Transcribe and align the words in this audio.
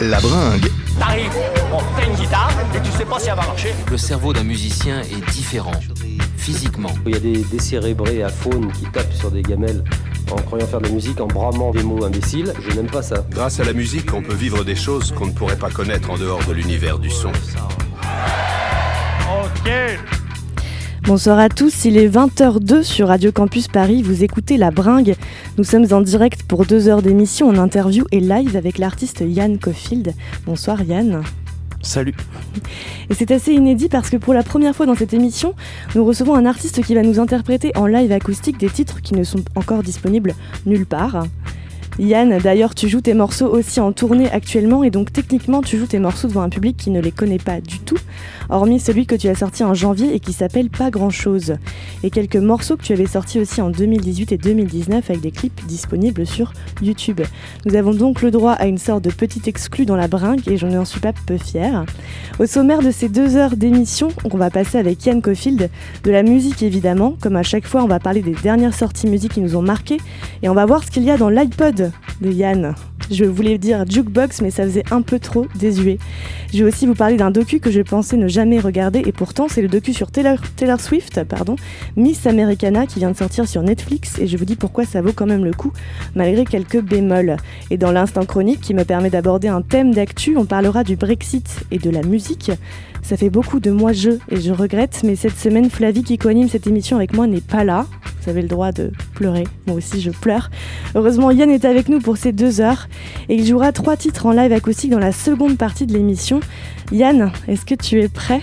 La 0.00 0.18
bringue. 0.18 0.66
T'arrives, 0.98 1.30
t'as 1.96 2.06
une 2.06 2.14
guitare 2.14 2.50
et 2.74 2.80
tu 2.80 2.90
sais 2.90 3.04
pas 3.04 3.18
si 3.18 3.28
elle 3.28 3.36
va 3.36 3.46
marcher. 3.46 3.74
Le 3.90 3.98
cerveau 3.98 4.32
d'un 4.32 4.44
musicien 4.44 5.02
est 5.02 5.30
différent, 5.30 5.78
physiquement. 6.38 6.92
Il 7.04 7.12
y 7.12 7.16
a 7.16 7.20
des 7.20 7.44
décérébrés 7.44 8.22
à 8.22 8.30
faune 8.30 8.72
qui 8.72 8.84
tapent 8.84 9.12
sur 9.12 9.30
des 9.30 9.42
gamelles 9.42 9.84
en 10.30 10.36
croyant 10.36 10.66
faire 10.66 10.80
de 10.80 10.86
la 10.86 10.92
musique 10.92 11.20
en 11.20 11.26
bramant 11.26 11.70
des 11.72 11.82
mots 11.82 12.02
imbéciles. 12.02 12.54
Je 12.66 12.74
n'aime 12.74 12.90
pas 12.90 13.02
ça. 13.02 13.26
Grâce 13.30 13.60
à 13.60 13.64
la 13.64 13.74
musique, 13.74 14.14
on 14.14 14.22
peut 14.22 14.34
vivre 14.34 14.64
des 14.64 14.76
choses 14.76 15.12
qu'on 15.12 15.26
ne 15.26 15.32
pourrait 15.32 15.58
pas 15.58 15.70
connaître 15.70 16.10
en 16.10 16.16
dehors 16.16 16.42
de 16.46 16.52
l'univers 16.54 16.98
du 16.98 17.10
son. 17.10 17.32
Ok. 19.42 19.70
Bonsoir 21.04 21.38
à 21.38 21.48
tous, 21.48 21.86
il 21.86 21.96
est 21.96 22.08
20h02 22.08 22.82
sur 22.82 23.08
Radio 23.08 23.32
Campus 23.32 23.68
Paris, 23.68 24.02
vous 24.02 24.22
écoutez 24.22 24.58
La 24.58 24.70
Bringue. 24.70 25.16
Nous 25.56 25.64
sommes 25.64 25.86
en 25.92 26.02
direct 26.02 26.42
pour 26.42 26.66
deux 26.66 26.88
heures 26.88 27.00
d'émission 27.00 27.48
en 27.48 27.56
interview 27.56 28.04
et 28.12 28.20
live 28.20 28.54
avec 28.54 28.76
l'artiste 28.76 29.24
Yann 29.26 29.58
Cofield. 29.58 30.14
Bonsoir 30.46 30.82
Yann. 30.82 31.22
Salut. 31.82 32.14
Et 33.08 33.14
c'est 33.14 33.30
assez 33.30 33.52
inédit 33.52 33.88
parce 33.88 34.10
que 34.10 34.18
pour 34.18 34.34
la 34.34 34.42
première 34.42 34.76
fois 34.76 34.86
dans 34.86 34.94
cette 34.94 35.14
émission, 35.14 35.54
nous 35.94 36.04
recevons 36.04 36.34
un 36.34 36.44
artiste 36.44 36.82
qui 36.82 36.94
va 36.94 37.02
nous 37.02 37.18
interpréter 37.18 37.72
en 37.76 37.86
live 37.86 38.12
acoustique 38.12 38.58
des 38.58 38.68
titres 38.68 39.00
qui 39.00 39.14
ne 39.14 39.24
sont 39.24 39.42
encore 39.56 39.82
disponibles 39.82 40.34
nulle 40.66 40.86
part. 40.86 41.24
Yann, 41.98 42.38
d'ailleurs, 42.38 42.74
tu 42.74 42.88
joues 42.88 43.00
tes 43.00 43.14
morceaux 43.14 43.48
aussi 43.48 43.80
en 43.80 43.92
tournée 43.92 44.30
actuellement 44.30 44.84
et 44.84 44.90
donc 44.90 45.12
techniquement, 45.12 45.60
tu 45.60 45.76
joues 45.76 45.86
tes 45.86 45.98
morceaux 45.98 46.28
devant 46.28 46.42
un 46.42 46.48
public 46.48 46.76
qui 46.76 46.90
ne 46.90 47.00
les 47.00 47.12
connaît 47.12 47.38
pas 47.38 47.60
du 47.60 47.78
tout, 47.78 47.98
hormis 48.50 48.80
celui 48.80 49.06
que 49.06 49.14
tu 49.14 49.28
as 49.28 49.34
sorti 49.34 49.64
en 49.64 49.74
janvier 49.74 50.14
et 50.14 50.20
qui 50.20 50.32
s'appelle 50.32 50.70
Pas 50.70 50.90
Grand 50.90 51.10
Chose. 51.10 51.54
Et 52.02 52.10
quelques 52.10 52.36
morceaux 52.36 52.76
que 52.76 52.82
tu 52.82 52.92
avais 52.92 53.06
sortis 53.06 53.40
aussi 53.40 53.60
en 53.60 53.70
2018 53.70 54.32
et 54.32 54.38
2019 54.38 55.08
avec 55.08 55.20
des 55.20 55.30
clips 55.30 55.64
disponibles 55.66 56.26
sur 56.26 56.52
YouTube. 56.82 57.20
Nous 57.64 57.74
avons 57.76 57.92
donc 57.92 58.22
le 58.22 58.30
droit 58.30 58.52
à 58.52 58.66
une 58.66 58.78
sorte 58.78 59.04
de 59.04 59.10
petit 59.10 59.42
exclu 59.46 59.86
dans 59.86 59.96
la 59.96 60.08
bringue 60.08 60.46
et 60.48 60.56
je 60.56 60.66
n'en 60.66 60.84
suis 60.84 61.00
pas 61.00 61.12
peu 61.26 61.38
fière. 61.38 61.84
Au 62.38 62.46
sommaire 62.46 62.82
de 62.82 62.90
ces 62.90 63.08
deux 63.08 63.36
heures 63.36 63.56
d'émission, 63.56 64.08
on 64.30 64.36
va 64.36 64.50
passer 64.50 64.78
avec 64.78 65.04
Yann 65.06 65.22
Cofield 65.22 65.70
de 66.04 66.10
la 66.10 66.22
musique 66.22 66.62
évidemment. 66.62 67.14
Comme 67.20 67.36
à 67.36 67.42
chaque 67.42 67.66
fois, 67.66 67.82
on 67.82 67.88
va 67.88 68.00
parler 68.00 68.22
des 68.22 68.34
dernières 68.34 68.74
sorties 68.74 69.06
musique 69.06 69.34
qui 69.34 69.40
nous 69.40 69.56
ont 69.56 69.62
marqué 69.62 69.98
et 70.42 70.48
on 70.48 70.54
va 70.54 70.66
voir 70.66 70.84
ce 70.84 70.90
qu'il 70.90 71.04
y 71.04 71.10
a 71.10 71.16
dans 71.16 71.28
l'iPod 71.28 71.92
de 72.20 72.30
Yann. 72.30 72.74
Je 73.10 73.24
voulais 73.24 73.58
dire 73.58 73.84
jukebox, 73.88 74.40
mais 74.40 74.50
ça 74.50 74.62
faisait 74.62 74.84
un 74.92 75.02
peu 75.02 75.18
trop 75.18 75.46
désuet. 75.56 75.98
Je 76.52 76.64
vais 76.64 76.70
aussi 76.70 76.86
vous 76.86 76.94
parler 76.94 77.16
d'un 77.16 77.30
docu 77.30 77.58
que 77.58 77.70
je 77.70 77.80
pensais 77.80 78.16
ne 78.16 78.28
jamais 78.28 78.60
regarder, 78.60 79.02
et 79.04 79.12
pourtant 79.12 79.48
c'est 79.48 79.62
le 79.62 79.68
docu 79.68 79.92
sur 79.92 80.10
Taylor, 80.10 80.38
Swift, 80.78 81.24
pardon, 81.24 81.56
Miss 81.96 82.26
Americana, 82.26 82.86
qui 82.86 83.00
vient 83.00 83.10
de 83.10 83.16
sortir 83.16 83.48
sur 83.48 83.62
Netflix, 83.62 84.18
et 84.18 84.26
je 84.26 84.36
vous 84.36 84.44
dis 84.44 84.56
pourquoi 84.56 84.84
ça 84.84 85.02
vaut 85.02 85.12
quand 85.12 85.26
même 85.26 85.44
le 85.44 85.52
coup, 85.52 85.72
malgré 86.14 86.44
quelques 86.44 86.80
bémols. 86.80 87.36
Et 87.70 87.78
dans 87.78 87.90
l'instant 87.90 88.24
chronique, 88.24 88.60
qui 88.60 88.74
me 88.74 88.84
permet 88.84 89.10
d'aborder 89.10 89.48
un 89.48 89.62
thème 89.62 89.92
d'actu, 89.92 90.36
on 90.36 90.44
parlera 90.44 90.84
du 90.84 90.96
Brexit 90.96 91.64
et 91.70 91.78
de 91.78 91.90
la 91.90 92.02
musique. 92.02 92.52
Ça 93.02 93.16
fait 93.16 93.30
beaucoup 93.30 93.60
de 93.60 93.70
moi-je 93.70 94.10
et 94.28 94.40
je 94.40 94.52
regrette, 94.52 95.00
mais 95.04 95.16
cette 95.16 95.36
semaine, 95.36 95.70
Flavie 95.70 96.02
qui 96.02 96.18
coanime 96.18 96.48
cette 96.48 96.66
émission 96.66 96.96
avec 96.96 97.14
moi 97.14 97.26
n'est 97.26 97.40
pas 97.40 97.64
là. 97.64 97.86
Vous 98.22 98.30
avez 98.30 98.42
le 98.42 98.48
droit 98.48 98.70
de 98.70 98.92
pleurer, 99.14 99.44
moi 99.66 99.76
aussi 99.76 100.00
je 100.00 100.10
pleure. 100.10 100.50
Heureusement, 100.94 101.30
Yann 101.30 101.50
est 101.50 101.64
avec 101.64 101.88
nous 101.88 102.00
pour 102.00 102.16
ces 102.16 102.32
deux 102.32 102.60
heures 102.60 102.88
et 103.28 103.34
il 103.34 103.46
jouera 103.46 103.72
trois 103.72 103.96
titres 103.96 104.26
en 104.26 104.32
live 104.32 104.52
acoustique 104.52 104.90
dans 104.90 104.98
la 104.98 105.12
seconde 105.12 105.56
partie 105.56 105.86
de 105.86 105.92
l'émission. 105.92 106.40
Yann, 106.92 107.32
est-ce 107.48 107.64
que 107.64 107.74
tu 107.74 108.00
es 108.00 108.08
prêt? 108.08 108.42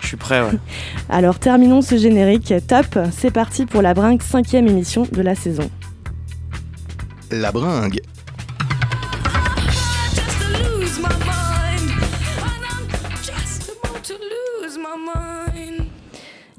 Je 0.00 0.08
suis 0.08 0.16
prêt, 0.16 0.40
ouais. 0.40 0.58
Alors 1.08 1.38
terminons 1.38 1.82
ce 1.82 1.96
générique. 1.96 2.52
Top, 2.66 2.98
c'est 3.12 3.30
parti 3.30 3.66
pour 3.66 3.82
la 3.82 3.94
bringue 3.94 4.22
cinquième 4.22 4.66
émission 4.66 5.06
de 5.10 5.22
la 5.22 5.34
saison. 5.34 5.70
La 7.30 7.52
bringue. 7.52 8.00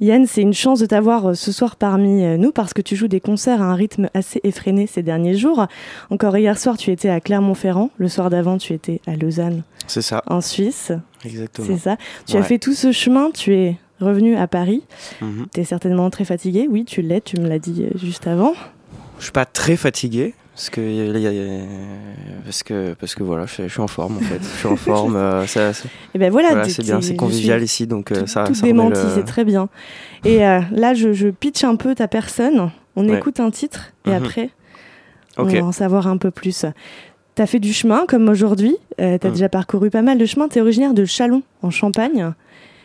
Yann, 0.01 0.25
c'est 0.27 0.41
une 0.41 0.53
chance 0.53 0.79
de 0.79 0.85
t'avoir 0.85 1.29
euh, 1.29 1.33
ce 1.35 1.51
soir 1.51 1.77
parmi 1.77 2.23
euh, 2.23 2.37
nous 2.37 2.51
parce 2.51 2.73
que 2.73 2.81
tu 2.81 2.95
joues 2.95 3.07
des 3.07 3.21
concerts 3.21 3.61
à 3.61 3.65
un 3.65 3.75
rythme 3.75 4.09
assez 4.13 4.41
effréné 4.43 4.87
ces 4.87 5.03
derniers 5.03 5.35
jours. 5.37 5.67
Encore 6.09 6.35
hier 6.37 6.57
soir, 6.59 6.77
tu 6.77 6.91
étais 6.91 7.09
à 7.09 7.21
Clermont-Ferrand. 7.21 7.89
Le 7.97 8.09
soir 8.09 8.29
d'avant, 8.29 8.57
tu 8.57 8.73
étais 8.73 8.99
à 9.07 9.15
Lausanne, 9.15 9.63
C'est 9.87 10.01
ça, 10.01 10.21
en 10.27 10.41
Suisse. 10.41 10.91
exactement. 11.23 11.67
C'est 11.67 11.77
ça. 11.77 11.97
Tu 12.27 12.35
as 12.37 12.43
fait 12.43 12.59
tout 12.59 12.73
ce 12.73 12.91
chemin, 12.91 13.31
tu 13.31 13.53
es 13.55 13.77
revenu 14.01 14.35
à 14.35 14.47
Paris. 14.47 14.83
Mhm. 15.21 15.47
Tu 15.53 15.61
es 15.61 15.63
certainement 15.63 16.09
très 16.09 16.25
fatigué. 16.25 16.67
Oui, 16.69 16.83
tu 16.83 17.01
l'es, 17.01 17.21
tu 17.21 17.39
me 17.39 17.47
l'as 17.47 17.59
dit 17.59 17.85
euh, 17.85 17.97
juste 17.97 18.27
avant. 18.27 18.53
Je 19.19 19.23
suis 19.23 19.31
pas 19.31 19.45
très 19.45 19.77
fatigué. 19.77 20.33
Parce 20.55 20.69
que, 20.69 20.79
y 20.79 21.27
a- 21.27 21.31
y 21.33 21.39
a- 21.59 21.63
parce 22.45 22.63
que, 22.63 22.93
parce 22.93 23.13
que 23.13 23.23
voilà, 23.23 23.45
je, 23.45 23.63
je 23.63 23.67
suis 23.67 23.81
en 23.81 23.87
forme 23.87 24.15
en 24.17 24.21
fait. 24.21 24.39
Je 24.41 24.57
suis 24.59 24.67
en 24.67 24.77
forme. 24.77 25.17
euh, 25.17 25.45
ça- 25.47 25.73
ça- 25.73 25.89
Et 26.15 26.17
ben 26.17 26.31
voilà, 26.31 26.63
c'est 26.69 26.81
bien, 26.83 27.01
c'est 27.01 27.17
convivial 27.17 27.61
ici, 27.61 27.87
donc 27.87 28.11
euh, 28.11 28.21
tout- 28.21 28.27
ça, 28.27 28.45
tout 28.45 28.53
ça 28.53 28.65
démenti, 28.65 29.01
le- 29.03 29.09
c'est 29.15 29.25
très 29.25 29.43
bien. 29.43 29.67
Et 30.23 30.45
euh, 30.45 30.61
là, 30.71 30.93
je, 30.93 31.11
je 31.11 31.27
pitch 31.27 31.63
un 31.65 31.75
peu 31.75 31.93
ta 31.93 32.07
personne. 32.07 32.71
On 32.95 33.07
Ouais. 33.09 33.17
écoute 33.17 33.41
un 33.41 33.51
titre 33.51 33.91
et 34.05 34.11
Mhm. 34.11 34.15
après, 34.23 34.49
on 35.37 35.43
va 35.43 35.59
en 35.65 35.71
savoir 35.73 36.07
un 36.07 36.15
peu 36.15 36.31
plus. 36.31 36.65
T'as 37.35 37.45
fait 37.47 37.59
du 37.59 37.73
chemin 37.73 38.05
comme 38.07 38.29
aujourd'hui. 38.29 38.77
Euh, 39.01 39.17
T'as 39.17 39.27
Mhm. 39.27 39.33
déjà 39.33 39.49
parcouru 39.49 39.89
pas 39.89 40.01
mal 40.01 40.17
de 40.17 40.25
chemins. 40.25 40.47
T'es 40.47 40.61
originaire 40.61 40.93
de 40.93 41.03
Chalon, 41.03 41.43
en 41.63 41.69
Champagne. 41.69 42.31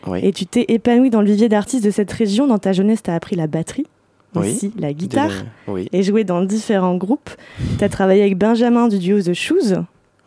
Oui. 0.09 0.19
Et 0.25 0.33
tu 0.33 0.45
t'es 0.47 0.65
épanoui 0.67 1.11
dans 1.11 1.21
le 1.21 1.29
vivier 1.29 1.49
d'artistes 1.49 1.85
de 1.85 1.93
cette 1.93 2.11
région. 2.11 2.49
Dans 2.49 2.59
ta 2.59 2.73
jeunesse, 2.73 3.05
t'as 3.05 3.15
appris 3.15 3.37
la 3.37 3.47
batterie, 3.47 3.87
Oui. 4.35 4.51
aussi 4.53 4.73
la 4.79 4.93
guitare. 4.93 5.33
Oui, 5.67 5.89
Et 5.93 6.03
joué 6.03 6.25
dans 6.25 6.43
différents 6.43 6.97
groupes. 6.97 7.31
T'as 7.79 7.89
travaillé 7.89 8.23
avec 8.23 8.39
Benjamin 8.39 8.89
du 8.89 8.99
duo 8.99 9.21
The 9.21 9.35
Shoes, 9.35 9.75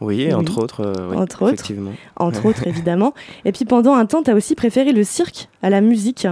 oui, 0.02 0.34
entre 0.34 0.58
autres. 0.62 0.82
euh, 0.82 1.10
oui, 1.12 1.16
Entre 1.18 1.44
autres. 1.44 1.54
Effectivement. 1.54 1.94
entre 2.18 2.46
autres 2.48 2.68
évidemment. 2.68 3.14
Et 3.46 3.54
puis 3.54 3.64
pendant 3.64 3.94
un 3.94 4.06
temps, 4.06 4.22
t'as 4.24 4.34
aussi 4.34 4.54
préféré 4.56 4.92
le 4.92 5.04
cirque 5.06 5.48
à 5.62 5.70
la 5.70 5.80
musique. 5.80 6.28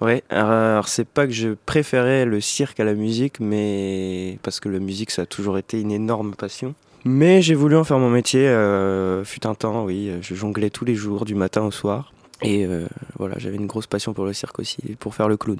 Ouais, 0.00 0.22
alors 0.30 0.86
c'est 0.88 1.06
pas 1.06 1.26
que 1.26 1.32
je 1.32 1.50
préférais 1.66 2.24
le 2.24 2.40
cirque 2.40 2.78
à 2.80 2.84
la 2.84 2.94
musique, 2.94 3.40
mais 3.40 4.38
parce 4.42 4.60
que 4.60 4.68
la 4.68 4.78
musique 4.78 5.10
ça 5.10 5.22
a 5.22 5.26
toujours 5.26 5.58
été 5.58 5.80
une 5.80 5.90
énorme 5.92 6.34
passion. 6.34 6.74
Mais 7.04 7.42
j'ai 7.42 7.54
voulu 7.56 7.76
en 7.76 7.82
faire 7.82 7.98
mon 7.98 8.10
métier, 8.10 8.46
euh, 8.46 9.24
fut 9.24 9.44
un 9.46 9.54
temps, 9.54 9.84
oui, 9.84 10.10
je 10.20 10.34
jonglais 10.36 10.70
tous 10.70 10.84
les 10.84 10.94
jours, 10.94 11.24
du 11.24 11.34
matin 11.34 11.62
au 11.62 11.72
soir. 11.72 12.12
Et 12.44 12.66
euh, 12.66 12.86
voilà, 13.18 13.36
j'avais 13.38 13.56
une 13.56 13.66
grosse 13.66 13.86
passion 13.86 14.14
pour 14.14 14.24
le 14.24 14.32
cirque 14.32 14.58
aussi, 14.58 14.78
pour 14.98 15.14
faire 15.14 15.28
le 15.28 15.36
clown. 15.36 15.58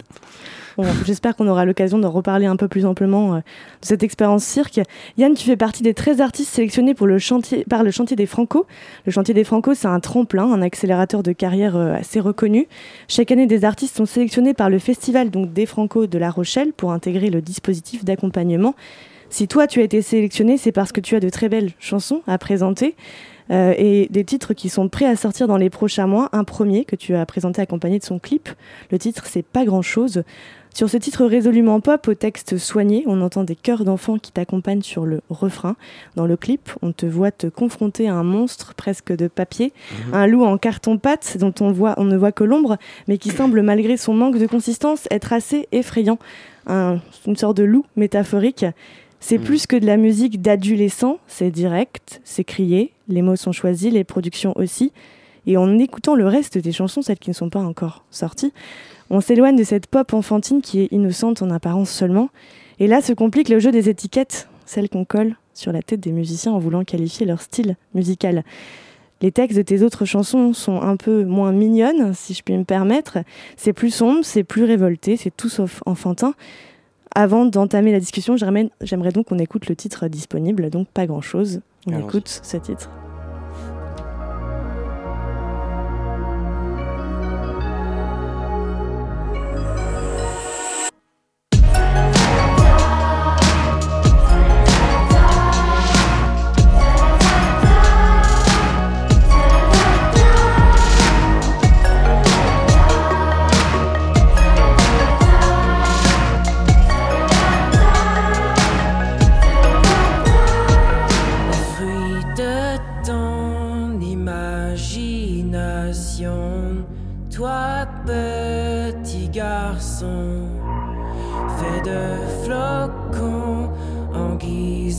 J'espère 1.04 1.36
qu'on 1.36 1.46
aura 1.46 1.64
l'occasion 1.64 1.98
d'en 1.98 2.10
reparler 2.10 2.46
un 2.46 2.56
peu 2.56 2.66
plus 2.66 2.86
amplement 2.86 3.34
euh, 3.34 3.36
de 3.38 3.42
cette 3.82 4.02
expérience 4.02 4.44
cirque. 4.44 4.80
Yann, 5.18 5.34
tu 5.34 5.44
fais 5.44 5.56
partie 5.56 5.82
des 5.82 5.94
13 5.94 6.20
artistes 6.20 6.52
sélectionnés 6.52 6.94
par 6.94 7.06
le 7.06 7.18
chantier 7.18 8.16
des 8.16 8.26
Franco. 8.26 8.66
Le 9.06 9.12
chantier 9.12 9.34
des 9.34 9.44
Franco, 9.44 9.74
c'est 9.74 9.88
un 9.88 10.00
tremplin, 10.00 10.50
un 10.50 10.62
accélérateur 10.62 11.22
de 11.22 11.32
carrière 11.32 11.76
euh, 11.76 11.94
assez 11.94 12.20
reconnu. 12.20 12.66
Chaque 13.08 13.30
année, 13.30 13.46
des 13.46 13.64
artistes 13.64 13.96
sont 13.96 14.06
sélectionnés 14.06 14.54
par 14.54 14.70
le 14.70 14.78
festival 14.78 15.30
des 15.30 15.66
Franco 15.66 16.06
de 16.06 16.18
La 16.18 16.30
Rochelle 16.30 16.72
pour 16.72 16.92
intégrer 16.92 17.30
le 17.30 17.42
dispositif 17.42 18.04
d'accompagnement. 18.04 18.74
Si 19.32 19.48
toi, 19.48 19.66
tu 19.66 19.80
as 19.80 19.84
été 19.84 20.02
sélectionné, 20.02 20.58
c'est 20.58 20.72
parce 20.72 20.92
que 20.92 21.00
tu 21.00 21.16
as 21.16 21.20
de 21.20 21.30
très 21.30 21.48
belles 21.48 21.70
chansons 21.80 22.20
à 22.26 22.36
présenter. 22.36 22.94
euh, 23.50 23.74
et 23.76 24.06
des 24.10 24.24
titres 24.24 24.52
qui 24.54 24.68
sont 24.68 24.88
prêts 24.88 25.04
à 25.06 25.16
sortir 25.16 25.48
dans 25.48 25.56
les 25.56 25.68
prochains 25.70 26.06
mois. 26.06 26.28
Un 26.32 26.44
premier 26.44 26.84
que 26.84 26.96
tu 26.96 27.14
as 27.16 27.26
présenté 27.26 27.60
accompagné 27.60 27.98
de 27.98 28.04
son 28.04 28.18
clip. 28.18 28.48
Le 28.90 28.98
titre, 28.98 29.24
c'est 29.26 29.42
Pas 29.44 29.64
grand-chose. 29.64 30.22
Sur 30.74 30.88
ce 30.88 30.96
titre 30.96 31.24
résolument 31.26 31.80
pop, 31.80 32.06
au 32.08 32.14
texte 32.14 32.56
soigné, 32.56 33.02
on 33.06 33.20
entend 33.20 33.42
des 33.42 33.56
chœurs 33.56 33.84
d'enfants 33.84 34.16
qui 34.18 34.32
t'accompagnent 34.32 34.80
sur 34.82 35.04
le 35.06 35.20
refrain. 35.28 35.76
Dans 36.14 36.26
le 36.26 36.36
clip, 36.36 36.70
on 36.82 36.92
te 36.92 37.04
voit 37.04 37.30
te 37.32 37.46
confronter 37.46 38.08
à 38.08 38.14
un 38.14 38.22
monstre 38.22 38.74
presque 38.74 39.12
de 39.14 39.28
papier, 39.28 39.72
un 40.14 40.26
loup 40.26 40.44
en 40.44 40.56
carton-pâte 40.56 41.36
dont 41.38 41.52
on, 41.60 41.72
voit, 41.72 41.94
on 41.98 42.04
ne 42.04 42.16
voit 42.16 42.32
que 42.32 42.44
l'ombre, 42.44 42.76
mais 43.08 43.18
qui 43.18 43.30
semble, 43.30 43.60
malgré 43.62 43.96
son 43.96 44.14
manque 44.14 44.38
de 44.38 44.46
consistance, 44.46 45.08
être 45.10 45.32
assez 45.32 45.68
effrayant. 45.72 46.18
Un- 46.68 47.00
une 47.26 47.36
sorte 47.36 47.56
de 47.56 47.64
loup 47.64 47.84
métaphorique. 47.96 48.64
C'est 49.24 49.38
Mhm. 49.38 49.44
plus 49.44 49.66
que 49.68 49.76
de 49.76 49.86
la 49.86 49.96
musique 49.96 50.42
d'adolescent, 50.42 51.18
c'est 51.28 51.52
direct, 51.52 52.20
c'est 52.24 52.42
crié, 52.42 52.92
les 53.08 53.22
mots 53.22 53.36
sont 53.36 53.52
choisis, 53.52 53.92
les 53.92 54.02
productions 54.02 54.52
aussi. 54.56 54.90
Et 55.46 55.56
en 55.56 55.78
écoutant 55.78 56.16
le 56.16 56.26
reste 56.26 56.58
des 56.58 56.72
chansons, 56.72 57.02
celles 57.02 57.20
qui 57.20 57.30
ne 57.30 57.34
sont 57.34 57.48
pas 57.48 57.60
encore 57.60 58.04
sorties, 58.10 58.52
on 59.10 59.20
s'éloigne 59.20 59.56
de 59.56 59.62
cette 59.64 59.86
pop 59.86 60.12
enfantine 60.12 60.60
qui 60.60 60.80
est 60.80 60.88
innocente 60.92 61.40
en 61.40 61.50
apparence 61.50 61.90
seulement. 61.90 62.30
Et 62.80 62.88
là 62.88 63.00
se 63.00 63.12
complique 63.12 63.48
le 63.48 63.60
jeu 63.60 63.70
des 63.70 63.88
étiquettes, 63.88 64.48
celles 64.66 64.88
qu'on 64.88 65.04
colle 65.04 65.36
sur 65.54 65.70
la 65.72 65.82
tête 65.82 66.00
des 66.00 66.12
musiciens 66.12 66.52
en 66.52 66.58
voulant 66.58 66.82
qualifier 66.82 67.24
leur 67.24 67.42
style 67.42 67.76
musical. 67.94 68.42
Les 69.20 69.30
textes 69.30 69.56
de 69.56 69.62
tes 69.62 69.82
autres 69.84 70.04
chansons 70.04 70.52
sont 70.52 70.82
un 70.82 70.96
peu 70.96 71.22
moins 71.24 71.52
mignonnes, 71.52 72.12
si 72.12 72.34
je 72.34 72.42
puis 72.42 72.56
me 72.58 72.64
permettre. 72.64 73.18
C'est 73.56 73.72
plus 73.72 73.94
sombre, 73.94 74.24
c'est 74.24 74.42
plus 74.42 74.64
révolté, 74.64 75.16
c'est 75.16 75.30
tout 75.36 75.48
sauf 75.48 75.80
enfantin. 75.86 76.34
Avant 77.14 77.44
d'entamer 77.44 77.92
la 77.92 78.00
discussion, 78.00 78.36
j'aimerais 78.36 79.12
donc 79.12 79.26
qu'on 79.26 79.38
écoute 79.38 79.68
le 79.68 79.76
titre 79.76 80.08
disponible, 80.08 80.70
donc 80.70 80.88
pas 80.88 81.06
grand-chose. 81.06 81.60
On 81.86 81.98
écoute 81.98 82.40
ce 82.42 82.56
titre. 82.56 82.90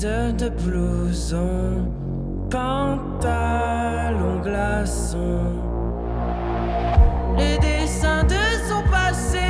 De 0.04 0.50
blouson, 0.50 1.88
pantalon 2.50 4.42
glaçon. 4.44 5.40
Les 7.38 7.58
dessins 7.60 8.26
de 8.26 8.44
son 8.68 8.84
passé 8.92 9.43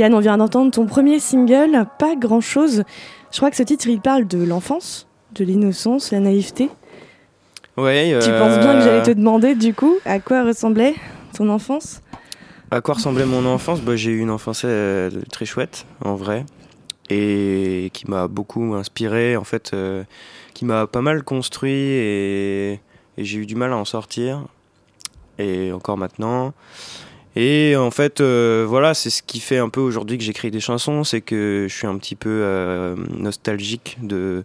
Yann, 0.00 0.14
on 0.14 0.20
vient 0.20 0.38
d'entendre 0.38 0.70
ton 0.70 0.86
premier 0.86 1.20
single, 1.20 1.84
Pas 1.98 2.16
grand 2.16 2.40
chose. 2.40 2.84
Je 3.30 3.36
crois 3.36 3.50
que 3.50 3.56
ce 3.56 3.62
titre, 3.62 3.86
il 3.86 4.00
parle 4.00 4.26
de 4.26 4.42
l'enfance, 4.42 5.06
de 5.34 5.44
l'innocence, 5.44 6.10
la 6.10 6.20
naïveté. 6.20 6.70
Ouais, 7.76 8.18
Tu 8.22 8.30
euh, 8.30 8.38
penses 8.38 8.58
bien 8.60 8.78
que 8.78 8.80
j'allais 8.80 9.02
te 9.02 9.10
demander, 9.10 9.54
du 9.54 9.74
coup, 9.74 9.96
à 10.06 10.18
quoi 10.18 10.42
ressemblait 10.42 10.94
ton 11.36 11.50
enfance? 11.50 12.00
À 12.70 12.80
quoi 12.80 12.94
ressemblait 12.94 13.26
mon 13.26 13.44
enfance? 13.44 13.82
Bah, 13.82 13.94
J'ai 13.94 14.10
eu 14.10 14.20
une 14.20 14.30
enfance 14.30 14.62
euh, 14.64 15.10
très 15.30 15.44
chouette, 15.44 15.84
en 16.02 16.14
vrai, 16.14 16.46
et 17.10 17.90
qui 17.92 18.10
m'a 18.10 18.26
beaucoup 18.26 18.72
inspiré, 18.74 19.36
en 19.36 19.44
fait, 19.44 19.72
euh, 19.74 20.04
qui 20.54 20.64
m'a 20.64 20.86
pas 20.86 21.02
mal 21.02 21.24
construit, 21.24 21.72
et, 21.72 22.72
et 23.18 23.24
j'ai 23.24 23.38
eu 23.38 23.44
du 23.44 23.54
mal 23.54 23.70
à 23.70 23.76
en 23.76 23.84
sortir, 23.84 24.46
et 25.38 25.72
encore 25.72 25.98
maintenant. 25.98 26.54
Et 27.36 27.76
en 27.76 27.90
fait, 27.90 28.20
euh, 28.20 28.64
voilà, 28.68 28.94
c'est 28.94 29.10
ce 29.10 29.22
qui 29.22 29.40
fait 29.40 29.58
un 29.58 29.68
peu 29.68 29.80
aujourd'hui 29.80 30.18
que 30.18 30.24
j'écris 30.24 30.50
des 30.50 30.60
chansons, 30.60 31.04
c'est 31.04 31.20
que 31.20 31.66
je 31.68 31.74
suis 31.74 31.86
un 31.86 31.96
petit 31.96 32.16
peu 32.16 32.28
euh, 32.28 32.96
nostalgique 33.16 33.98
de 34.02 34.44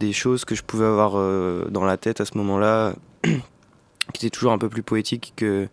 des 0.00 0.12
choses 0.12 0.44
que 0.44 0.54
je 0.54 0.62
pouvais 0.62 0.84
avoir 0.84 1.12
euh, 1.16 1.64
dans 1.70 1.84
la 1.84 1.96
tête 1.96 2.20
à 2.20 2.26
ce 2.26 2.36
moment-là, 2.36 2.94
qui 3.22 4.26
étaient 4.26 4.30
toujours 4.30 4.52
un 4.52 4.58
peu 4.58 4.68
plus 4.68 4.82
poétiques 4.82 5.32
que 5.36 5.68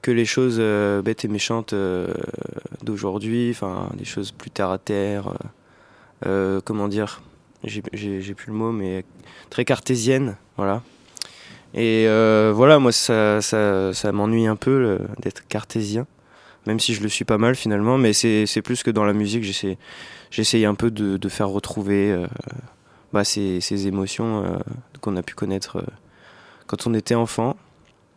que 0.00 0.10
les 0.10 0.24
choses 0.24 0.58
bêtes 1.04 1.26
et 1.26 1.28
méchantes 1.28 1.74
d'aujourd'hui, 2.82 3.50
enfin 3.50 3.90
des 3.98 4.06
choses 4.06 4.32
plus 4.32 4.50
terre 4.50 4.70
à 4.70 4.78
terre, 4.78 5.34
comment 6.64 6.88
dire, 6.88 7.20
j'ai 7.64 7.82
plus 7.82 8.46
le 8.46 8.54
mot, 8.54 8.72
mais 8.72 9.04
très 9.50 9.66
cartésienne, 9.66 10.36
voilà. 10.56 10.82
Et 11.74 12.06
euh, 12.08 12.52
voilà, 12.54 12.78
moi 12.78 12.92
ça, 12.92 13.40
ça, 13.40 13.92
ça 13.92 14.12
m'ennuie 14.12 14.46
un 14.46 14.56
peu 14.56 14.98
d'être 15.20 15.46
cartésien, 15.46 16.06
même 16.66 16.80
si 16.80 16.94
je 16.94 17.02
le 17.02 17.08
suis 17.08 17.24
pas 17.24 17.38
mal 17.38 17.54
finalement, 17.54 17.96
mais 17.96 18.12
c'est 18.12 18.62
plus 18.62 18.82
que 18.82 18.90
dans 18.90 19.04
la 19.04 19.12
musique, 19.12 19.44
j'essaye 20.30 20.64
un 20.64 20.74
peu 20.74 20.90
de, 20.90 21.28
faire 21.28 21.48
retrouver 21.48 22.10
euh, 22.10 22.26
bah, 23.12 23.24
ces, 23.24 23.60
ces 23.60 23.86
émotions 23.86 24.44
euh, 24.44 24.58
qu'on 25.00 25.16
a 25.16 25.22
pu 25.22 25.34
connaître 25.34 25.84
quand 26.66 26.86
on 26.86 26.94
était 26.94 27.14
enfant 27.14 27.56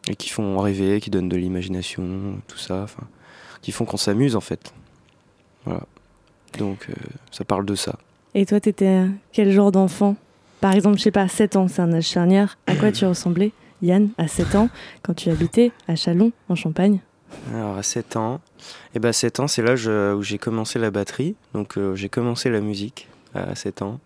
et 0.08 0.16
qui 0.16 0.30
font 0.30 0.58
rêver, 0.60 1.00
qui 1.00 1.12
donnent 1.12 1.30
de 1.30 1.38
l'imagination, 1.38 2.04
tout 2.48 2.58
ça, 2.58 2.88
qui 3.62 3.72
font 3.72 3.86
qu'on 3.86 3.98
s'amuse 3.98 4.36
en 4.36 4.42
fait. 4.42 4.74
Voilà. 5.66 5.84
Donc 6.58 6.88
ça 7.32 7.46
parle 7.46 7.66
de 7.66 7.76
ça. 7.76 7.98
Et 8.36 8.48
toi, 8.48 8.60
t'étais 8.60 9.06
quel 9.32 9.52
genre 9.52 9.72
d'enfant? 9.72 10.16
Par 10.64 10.72
exemple, 10.72 10.98
je 10.98 11.04
sais 11.04 11.12
pas, 11.12 11.28
7 11.28 11.58
ans, 11.58 11.68
c'est 11.68 11.82
un 11.82 11.92
âge 11.92 12.08
charnière. 12.08 12.58
À 12.68 12.78
quoi 12.78 12.90
tu 12.94 13.06
ressemblais, 13.06 13.52
Yann, 13.82 14.12
à 14.18 14.30
7 14.30 14.56
ans, 14.56 14.70
quand 15.02 15.14
tu 15.14 15.30
habitais 15.30 15.74
à 15.90 15.98
Chalon, 15.98 16.32
en 16.48 16.56
Champagne? 16.56 17.02
Alors 17.54 17.76
à 17.76 17.84
7 17.84 18.16
ans, 18.16 18.40
et 18.96 19.00
ben 19.00 19.12
7 19.12 19.42
ans 19.42 19.50
c'est 19.50 19.62
l'âge 19.62 19.90
euh, 19.90 20.16
où 20.16 20.24
j'ai 20.24 20.38
commencé 20.38 20.80
la 20.80 20.90
batterie, 20.90 21.36
donc 21.54 21.78
euh, 21.78 21.96
j'ai 21.96 22.08
commencé 22.08 22.50
la 22.50 22.62
musique 22.62 23.10
à 23.36 23.56
7 23.56 23.82
ans. 23.82 24.00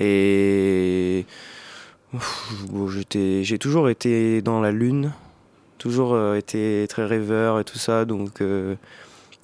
Et 0.00 1.24
bon, 2.70 2.88
j'ai 2.88 3.58
toujours 3.60 3.88
été 3.88 4.42
dans 4.42 4.60
la 4.60 4.72
lune, 4.72 5.12
toujours 5.78 6.12
euh, 6.12 6.34
été 6.34 6.86
très 6.88 7.04
rêveur 7.04 7.60
et 7.60 7.64
tout 7.64 7.78
ça, 7.78 8.04
donc 8.04 8.40
euh, 8.40 8.74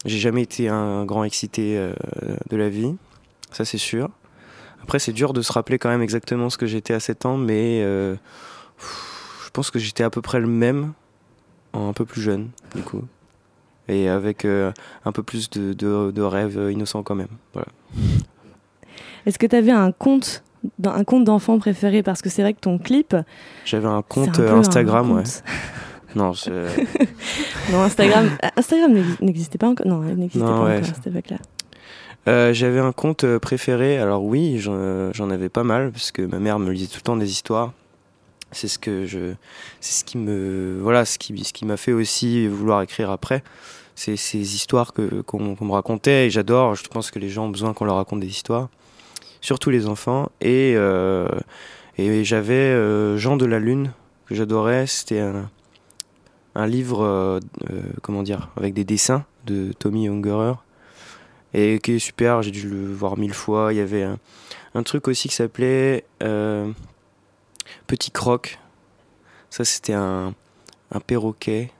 j'ai 0.04 0.18
jamais 0.18 0.42
été 0.42 0.68
un 0.68 1.04
grand 1.04 1.22
excité 1.22 1.78
euh, 1.78 1.92
de 2.50 2.56
la 2.56 2.70
vie, 2.70 2.96
ça 3.52 3.64
c'est 3.64 3.78
sûr. 3.78 4.10
Après 4.84 4.98
c'est 4.98 5.12
dur 5.14 5.32
de 5.32 5.40
se 5.40 5.50
rappeler 5.50 5.78
quand 5.78 5.88
même 5.88 6.02
exactement 6.02 6.50
ce 6.50 6.58
que 6.58 6.66
j'étais 6.66 6.92
à 6.92 7.00
7 7.00 7.24
ans, 7.24 7.38
mais 7.38 7.80
euh, 7.82 8.14
je 8.78 9.50
pense 9.50 9.70
que 9.70 9.78
j'étais 9.78 10.04
à 10.04 10.10
peu 10.10 10.20
près 10.20 10.40
le 10.40 10.46
même, 10.46 10.92
en 11.72 11.88
un 11.88 11.92
peu 11.94 12.04
plus 12.04 12.20
jeune 12.20 12.50
du 12.76 12.82
coup. 12.82 13.02
Et 13.88 14.08
avec 14.10 14.44
euh, 14.44 14.72
un 15.06 15.12
peu 15.12 15.22
plus 15.22 15.48
de, 15.48 15.72
de, 15.72 16.10
de 16.10 16.22
rêves 16.22 16.68
innocents 16.70 17.02
quand 17.02 17.14
même. 17.14 17.28
Voilà. 17.54 17.68
Est-ce 19.26 19.38
que 19.38 19.46
tu 19.46 19.56
avais 19.56 19.72
un 19.72 19.90
compte 19.90 20.42
un 20.84 21.04
compte 21.04 21.24
d'enfant 21.24 21.58
préféré? 21.58 22.02
Parce 22.02 22.20
que 22.20 22.28
c'est 22.28 22.42
vrai 22.42 22.52
que 22.52 22.60
ton 22.60 22.76
clip 22.78 23.16
J'avais 23.64 23.88
un 23.88 24.02
compte 24.02 24.38
un 24.38 24.42
euh, 24.42 24.52
un 24.54 24.58
Instagram, 24.58 25.12
ouais. 25.12 25.22
compte- 26.14 26.50
Non, 27.72 27.80
Instagram 27.82 28.28
Instagram 28.56 28.92
n'exi- 28.92 29.24
n'existait 29.24 29.58
pas 29.58 29.68
encore 29.68 29.86
non 29.86 30.02
il 30.06 30.14
n'existait 30.16 30.46
pas 30.46 30.62
ouais, 30.62 30.76
encore 30.76 30.90
à 30.90 30.94
cette 30.94 31.06
époque-là 31.06 31.36
Euh, 32.26 32.54
j'avais 32.54 32.78
un 32.78 32.92
conte 32.92 33.24
euh, 33.24 33.38
préféré. 33.38 33.98
Alors 33.98 34.24
oui, 34.24 34.58
j'en 34.58 34.74
euh, 34.74 35.10
j'en 35.12 35.30
avais 35.30 35.48
pas 35.50 35.64
mal 35.64 35.92
parce 35.92 36.10
que 36.10 36.22
ma 36.22 36.38
mère 36.38 36.58
me 36.58 36.70
lisait 36.70 36.86
tout 36.86 36.96
le 36.96 37.02
temps 37.02 37.16
des 37.16 37.30
histoires. 37.30 37.72
C'est 38.52 38.68
ce 38.68 38.78
que 38.78 39.04
je, 39.04 39.34
c'est 39.80 40.00
ce 40.00 40.04
qui 40.04 40.16
me, 40.16 40.78
voilà, 40.80 41.04
ce 41.04 41.18
qui, 41.18 41.44
ce 41.44 41.52
qui 41.52 41.66
m'a 41.66 41.76
fait 41.76 41.92
aussi 41.92 42.46
vouloir 42.46 42.82
écrire 42.82 43.10
après. 43.10 43.42
C'est 43.96 44.16
ces 44.16 44.54
histoires 44.54 44.92
que 44.92 45.22
qu'on 45.22 45.40
me 45.40 45.72
racontait 45.72 46.26
et 46.26 46.30
j'adore. 46.30 46.74
Je 46.74 46.84
pense 46.88 47.10
que 47.10 47.18
les 47.18 47.28
gens 47.28 47.46
ont 47.46 47.50
besoin 47.50 47.74
qu'on 47.74 47.84
leur 47.84 47.96
raconte 47.96 48.20
des 48.20 48.28
histoires, 48.28 48.68
surtout 49.40 49.70
les 49.70 49.86
enfants. 49.86 50.30
Et 50.40 50.74
et 51.96 52.24
j'avais 52.24 53.18
Jean 53.18 53.36
de 53.36 53.46
la 53.46 53.58
Lune 53.58 53.92
que 54.26 54.34
j'adorais. 54.34 54.86
C'était 54.86 55.20
un, 56.54 56.66
livre, 56.66 57.40
comment 58.02 58.22
dire, 58.22 58.50
avec 58.56 58.74
des 58.74 58.84
dessins 58.84 59.24
de 59.46 59.72
Tommy 59.78 60.08
Ungerer 60.08 60.54
et 61.54 61.78
qui 61.78 61.92
est 61.92 61.98
super. 61.98 62.42
J'ai 62.42 62.50
dû 62.50 62.68
le 62.68 62.92
voir 62.92 63.16
mille 63.16 63.32
fois. 63.32 63.72
Il 63.72 63.76
y 63.76 63.80
avait 63.80 64.06
un, 64.74 64.82
truc 64.82 65.08
aussi 65.08 65.28
qui 65.28 65.34
s'appelait 65.34 66.04
euh, 66.22 66.70
Petit 67.86 68.10
Croc. 68.10 68.58
Ça, 69.48 69.64
c'était 69.64 69.94
un, 69.94 70.34
perroquet. 71.06 71.70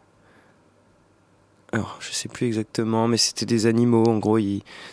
Alors, 1.73 1.97
je 1.99 2.13
sais 2.13 2.29
plus 2.29 2.47
exactement, 2.47 3.09
mais 3.09 3.17
c'était 3.17 3.47
des 3.47 3.67
animaux. 3.67 4.05
En 4.07 4.19
gros, 4.19 4.39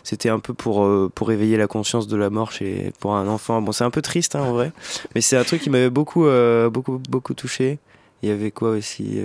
c'était 0.04 0.30
un 0.30 0.40
peu 0.40 0.56
pour, 0.56 0.84
euh, 0.84 1.12
pour 1.14 1.32
éveiller 1.32 1.56
la 1.58 1.68
conscience 1.68 2.08
de 2.08 2.18
la 2.18 2.32
mort 2.32 2.52
chez, 2.52 2.92
pour 3.00 3.14
un 3.16 3.28
enfant. 3.28 3.62
Bon, 3.62 3.72
c'est 3.72 3.84
un 3.84 3.92
peu 3.92 4.02
triste 4.02 4.36
hein, 4.36 4.42
en 4.42 4.54
vrai, 4.54 4.72
mais 5.14 5.22
c'est 5.22 5.38
un 5.38 5.44
truc 5.44 5.62
qui 5.62 5.70
m'avait 5.70 5.92
beaucoup, 5.92 6.26
euh, 6.26 6.72
beaucoup, 6.72 7.00
beaucoup 7.08 7.36
touché. 7.36 7.78
Il 8.24 8.30
y 8.30 8.32
avait 8.32 8.50
quoi 8.50 8.72
aussi? 8.72 9.20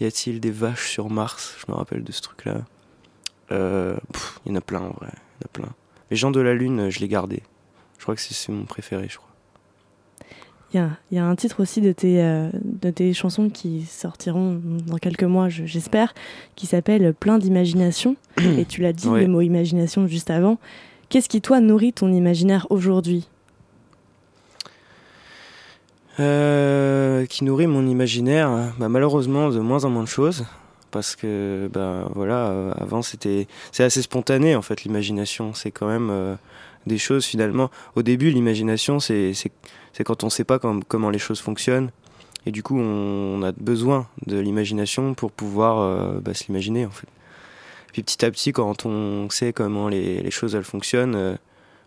Y 0.00 0.04
a-t-il 0.04 0.40
des 0.40 0.50
vaches 0.50 0.88
sur 0.88 1.10
Mars? 1.10 1.56
Je 1.58 1.70
me 1.70 1.76
rappelle 1.76 2.04
de 2.04 2.12
ce 2.12 2.22
truc-là. 2.22 2.62
Euh, 3.50 3.96
pff, 4.12 4.40
Il 4.46 4.52
y 4.52 4.54
en 4.54 4.58
a 4.58 4.60
plein 4.60 4.80
en 4.80 4.90
vrai. 4.90 5.08
Il 5.10 5.42
y 5.42 5.44
en 5.44 5.46
a 5.46 5.48
plein. 5.52 5.68
Les 6.10 6.16
gens 6.16 6.30
de 6.30 6.40
la 6.40 6.54
Lune, 6.54 6.80
euh, 6.80 6.90
je 6.90 7.00
l'ai 7.00 7.08
gardé. 7.08 7.42
Je 7.98 8.02
crois 8.02 8.14
que 8.14 8.20
c'est- 8.20 8.52
mon 8.52 8.64
préféré, 8.64 9.06
je 9.08 9.16
crois. 9.16 9.28
Il 10.72 10.76
y 10.76 10.80
a, 10.80 10.90
il 11.10 11.16
y 11.16 11.18
a 11.18 11.24
un 11.24 11.34
titre 11.34 11.60
aussi 11.60 11.80
de 11.80 11.92
tes, 11.92 12.22
euh, 12.22 12.50
de 12.62 12.90
tes 12.90 13.14
chansons 13.14 13.48
qui 13.48 13.86
sortiront 13.86 14.60
dans 14.86 14.98
quelques 14.98 15.24
mois, 15.24 15.48
je- 15.48 15.64
j'espère, 15.64 16.12
qui 16.56 16.66
s'appelle 16.66 17.14
Plein 17.14 17.38
d'imagination. 17.38 18.16
Et 18.58 18.66
tu 18.66 18.82
l'as 18.82 18.92
dit, 18.92 19.08
Ouais. 19.08 19.22
le 19.22 19.28
mot 19.28 19.40
imagination 19.40 20.06
juste 20.06 20.28
avant. 20.30 20.58
Qu'est-ce 21.08 21.30
qui, 21.30 21.40
toi, 21.40 21.60
nourrit 21.60 21.94
ton 21.94 22.12
imaginaire 22.12 22.66
aujourd'hui? 22.68 23.28
Euh, 26.20 27.26
qui 27.26 27.44
nourrit 27.44 27.66
mon 27.68 27.86
imaginaire, 27.86 28.50
bah, 28.78 28.88
malheureusement 28.88 29.50
de 29.50 29.60
moins 29.60 29.84
en 29.84 29.90
moins 29.90 30.02
de 30.02 30.08
choses. 30.08 30.44
Parce 30.90 31.16
que, 31.16 31.68
bah, 31.72 32.08
voilà, 32.14 32.46
euh, 32.48 32.72
avant 32.76 33.02
c'était. 33.02 33.46
C'est 33.72 33.84
assez 33.84 34.02
spontané 34.02 34.56
en 34.56 34.62
fait, 34.62 34.84
l'imagination. 34.84 35.52
C'est 35.54 35.70
quand 35.70 35.86
même 35.88 36.08
euh, 36.10 36.34
des 36.86 36.98
choses 36.98 37.24
finalement. 37.26 37.70
Au 37.96 38.02
début, 38.02 38.30
l'imagination, 38.30 39.00
c'est 39.00 39.34
c'est- 39.34 39.52
quand 40.04 40.24
on 40.24 40.30
sait 40.30 40.44
pas 40.44 40.58
com- 40.58 40.82
comment 40.86 41.10
les 41.10 41.18
choses 41.18 41.40
fonctionnent. 41.40 41.90
Et 42.46 42.50
du 42.52 42.62
coup, 42.62 42.78
on, 42.78 43.42
a 43.42 43.52
besoin 43.52 44.06
de 44.26 44.38
l'imagination 44.38 45.12
pour 45.14 45.32
pouvoir 45.32 45.80
euh, 45.80 46.20
bah, 46.20 46.32
se 46.34 46.50
en 46.86 46.90
fait. 46.90 47.08
Puis 47.92 48.02
petit 48.02 48.24
à 48.24 48.30
petit, 48.30 48.52
quand 48.52 48.86
on 48.86 49.28
sait 49.28 49.52
comment 49.52 49.88
les, 49.88 50.22
les 50.22 50.30
choses 50.30 50.54
elles 50.54 50.64
fonctionnent, 50.64 51.16
euh, 51.16 51.34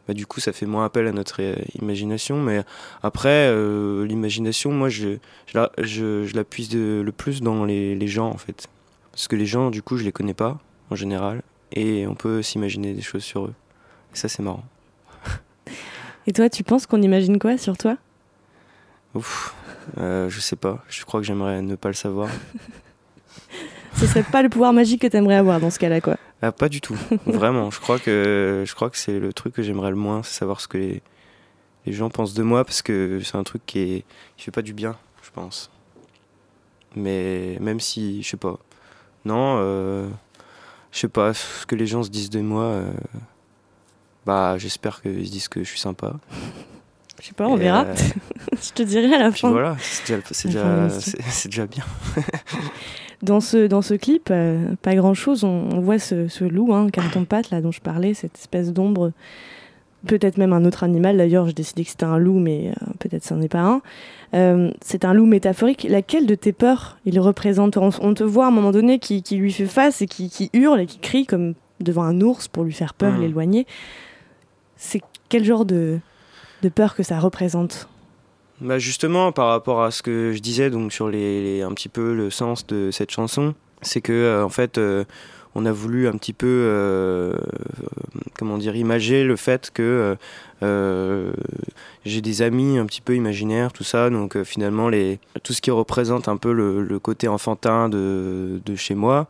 bah, 0.07 0.13
du 0.13 0.25
coup, 0.27 0.39
ça 0.39 0.51
fait 0.51 0.65
moins 0.65 0.85
appel 0.85 1.07
à 1.07 1.13
notre 1.13 1.39
imagination. 1.81 2.41
Mais 2.41 2.63
après, 3.01 3.49
l'imagination, 4.03 4.71
moi, 4.71 4.89
je, 4.89 5.17
je, 5.47 5.59
je, 5.81 6.25
je 6.25 6.35
la 6.35 6.43
puise 6.43 6.69
de- 6.69 7.01
le 7.03 7.11
plus 7.11 7.41
dans 7.41 7.65
les, 7.65 7.95
les 7.95 8.07
gens, 8.07 8.29
en 8.29 8.37
fait. 8.37 8.67
Parce 9.21 9.27
que 9.27 9.35
les 9.35 9.45
gens, 9.45 9.69
du 9.69 9.83
coup, 9.83 9.97
je 9.97 10.03
les 10.03 10.11
connais 10.11 10.33
pas, 10.33 10.57
en 10.89 10.95
général. 10.95 11.43
Et 11.71 12.07
on 12.07 12.15
peut 12.15 12.41
s'imaginer 12.41 12.95
des 12.95 13.03
choses 13.03 13.23
sur 13.23 13.45
eux. 13.45 13.53
Et 14.11 14.17
ça, 14.17 14.27
c'est 14.27 14.41
marrant. 14.41 14.63
Et 16.25 16.33
toi, 16.33 16.49
tu 16.49 16.63
penses 16.63 16.87
qu'on 16.87 17.03
imagine 17.03 17.37
quoi 17.37 17.55
sur 17.59 17.77
toi? 17.77 17.97
Ouf, 19.13 19.53
euh, 19.99 20.27
je 20.27 20.39
sais 20.39 20.55
pas. 20.55 20.83
Je 20.89 21.05
crois 21.05 21.19
que 21.19 21.27
j'aimerais 21.27 21.61
ne 21.61 21.75
pas 21.75 21.89
le 21.89 21.93
savoir. 21.93 22.29
Ce 23.97 24.07
serait 24.07 24.23
pas 24.23 24.41
le 24.41 24.49
pouvoir 24.49 24.73
magique 24.73 25.03
que 25.03 25.07
t'aimerais 25.07 25.35
avoir 25.35 25.59
dans 25.59 25.69
ce 25.69 25.77
cas-là, 25.77 26.01
quoi. 26.01 26.17
Ah, 26.41 26.51
pas 26.51 26.67
du 26.67 26.81
tout. 26.81 26.97
Vraiment. 27.27 27.69
Je 27.69 27.79
crois 27.79 27.99
que, 27.99 28.63
je 28.65 28.73
crois 28.73 28.89
que 28.89 28.97
c'est 28.97 29.19
le 29.19 29.33
truc 29.33 29.53
que 29.53 29.61
j'aimerais 29.61 29.91
le 29.91 29.97
moins, 29.97 30.23
c'est 30.23 30.33
savoir 30.33 30.59
ce 30.61 30.67
que 30.67 30.79
les, 30.79 31.03
les 31.85 31.93
gens 31.93 32.09
pensent 32.09 32.33
de 32.33 32.41
moi. 32.41 32.65
Parce 32.65 32.81
que 32.81 33.19
c'est 33.23 33.37
un 33.37 33.43
truc 33.43 33.61
qui, 33.67 33.81
est, 33.81 34.05
qui 34.35 34.45
fait 34.45 34.51
pas 34.51 34.63
du 34.63 34.73
bien, 34.73 34.97
je 35.21 35.29
pense. 35.29 35.69
Mais 36.95 37.59
même 37.59 37.79
si, 37.79 38.23
je 38.23 38.29
sais 38.29 38.37
pas. 38.37 38.57
Non, 39.25 39.57
euh, 39.59 40.07
je 40.91 40.99
sais 40.99 41.07
pas, 41.07 41.33
ce 41.33 41.65
que 41.65 41.75
les 41.75 41.85
gens 41.87 42.03
se 42.03 42.09
disent 42.09 42.29
de 42.29 42.41
moi, 42.41 42.63
euh, 42.63 42.91
bah 44.25 44.57
j'espère 44.57 45.01
qu'ils 45.01 45.25
se 45.27 45.31
disent 45.31 45.47
que 45.47 45.63
je 45.63 45.69
suis 45.69 45.79
sympa. 45.79 46.13
Je 47.21 47.27
sais 47.27 47.33
pas, 47.33 47.47
on 47.47 47.55
Et, 47.57 47.61
verra. 47.61 47.83
euh, 47.85 47.95
je 48.61 48.71
te 48.73 48.81
dirai 48.83 49.13
à 49.13 49.19
la 49.19 49.31
fin. 49.31 49.51
voilà, 49.51 49.75
c'est 49.79 50.15
déjà, 50.15 50.27
c'est 50.31 50.47
déjà, 50.47 50.89
c'est- 50.99 51.47
déjà 51.49 51.67
bien. 51.67 51.83
Dans 53.21 53.39
ce, 53.39 53.67
dans 53.67 53.83
ce 53.83 53.93
clip, 53.93 54.29
euh, 54.31 54.73
pas 54.81 54.95
grand-chose, 54.95 55.43
on, 55.43 55.69
on 55.71 55.79
voit 55.79 55.99
ce, 55.99 56.27
ce 56.27 56.43
loup, 56.43 56.73
hein, 56.73 56.89
carton-pâte, 56.89 57.51
là, 57.51 57.61
dont 57.61 57.71
je 57.71 57.79
parlais, 57.79 58.15
cette 58.15 58.35
espèce 58.39 58.73
d'ombre. 58.73 59.11
Peut-être 60.07 60.37
même 60.37 60.51
un 60.53 60.65
autre 60.65 60.83
animal, 60.83 61.17
d'ailleurs, 61.17 61.45
j'ai 61.45 61.53
décidé 61.53 61.83
que 61.83 61.91
c'était 61.91 62.05
un 62.05 62.17
loup, 62.17 62.39
mais 62.39 62.69
euh, 62.69 62.85
peut-être 62.99 63.23
ce 63.23 63.35
n'est 63.35 63.47
pas 63.47 63.59
un. 63.61 63.81
Euh, 64.33 64.71
c'est 64.81 65.05
un 65.05 65.13
loup 65.13 65.25
métaphorique. 65.27 65.85
Laquelle 65.87 66.25
de 66.25 66.33
tes 66.35 66.53
peurs 66.53 66.97
il 67.05 67.19
représente? 67.19 67.77
On, 67.77 67.89
on 68.01 68.13
te 68.15 68.23
voit 68.23 68.45
à 68.45 68.47
un 68.47 68.51
moment 68.51 68.71
donné 68.71 68.97
qui, 68.97 69.21
qui 69.21 69.35
lui 69.37 69.51
fait 69.51 69.67
face 69.67 70.01
et 70.01 70.07
qui, 70.07 70.29
qui 70.29 70.49
hurle 70.53 70.79
et 70.79 70.85
qui 70.87 70.97
crie 70.97 71.25
comme 71.27 71.53
devant 71.79 72.03
un 72.03 72.19
ours 72.21 72.47
pour 72.47 72.63
lui 72.63 72.73
faire 72.73 72.93
peur, 72.95 73.13
Hmm. 73.13 73.21
l'éloigner. 73.21 73.67
C'est 74.77 75.01
quel 75.29 75.43
genre 75.43 75.65
de, 75.65 75.99
de 76.63 76.69
peur 76.69 76.95
que 76.95 77.03
ça 77.03 77.19
représente? 77.19 77.87
Bah 78.59 78.79
justement, 78.79 79.31
par 79.31 79.47
rapport 79.47 79.83
à 79.83 79.91
ce 79.91 80.01
que 80.03 80.31
je 80.33 80.39
disais 80.39 80.69
donc 80.69 80.93
sur 80.93 81.09
les, 81.09 81.41
les- 81.43 81.61
un 81.61 81.71
petit 81.73 81.89
peu 81.89 82.13
le 82.15 82.29
sens 82.29 82.65
de 82.67 82.89
cette 82.91 83.11
chanson, 83.11 83.53
c'est 83.81 84.01
que 84.01 84.13
euh, 84.13 84.43
en 84.45 84.49
fait 84.49 84.77
on 85.55 85.65
a 85.65 85.71
voulu 85.71 86.07
un 86.07 86.13
petit 86.13 86.33
peu 86.33 86.47
euh, 86.47 87.33
comment 88.37 88.57
dire 88.57 88.75
imager 88.75 89.23
le 89.23 89.35
fait 89.35 89.71
que 89.71 89.81
euh, 89.81 90.15
euh, 90.63 91.33
j'ai 92.05 92.21
des 92.21 92.41
amis 92.41 92.77
un 92.77 92.85
petit 92.85 93.01
peu 93.01 93.15
imaginaires 93.15 93.73
tout 93.73 93.83
ça. 93.83 94.09
Donc 94.09 94.41
finalement 94.43 94.89
les 94.89 95.19
tout 95.43 95.53
ce 95.53 95.61
qui 95.61 95.71
représente 95.71 96.27
un 96.27 96.37
peu 96.37 96.53
le, 96.53 96.99
côté 96.99 97.27
enfantin 97.27 97.89
de, 97.89 98.61
de 98.65 98.75
chez 98.75 98.95
moi. 98.95 99.27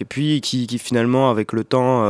Et 0.00 0.04
puis 0.04 0.40
qui, 0.40 0.66
finalement 0.78 1.30
avec 1.30 1.52
le 1.52 1.62
temps 1.62 2.02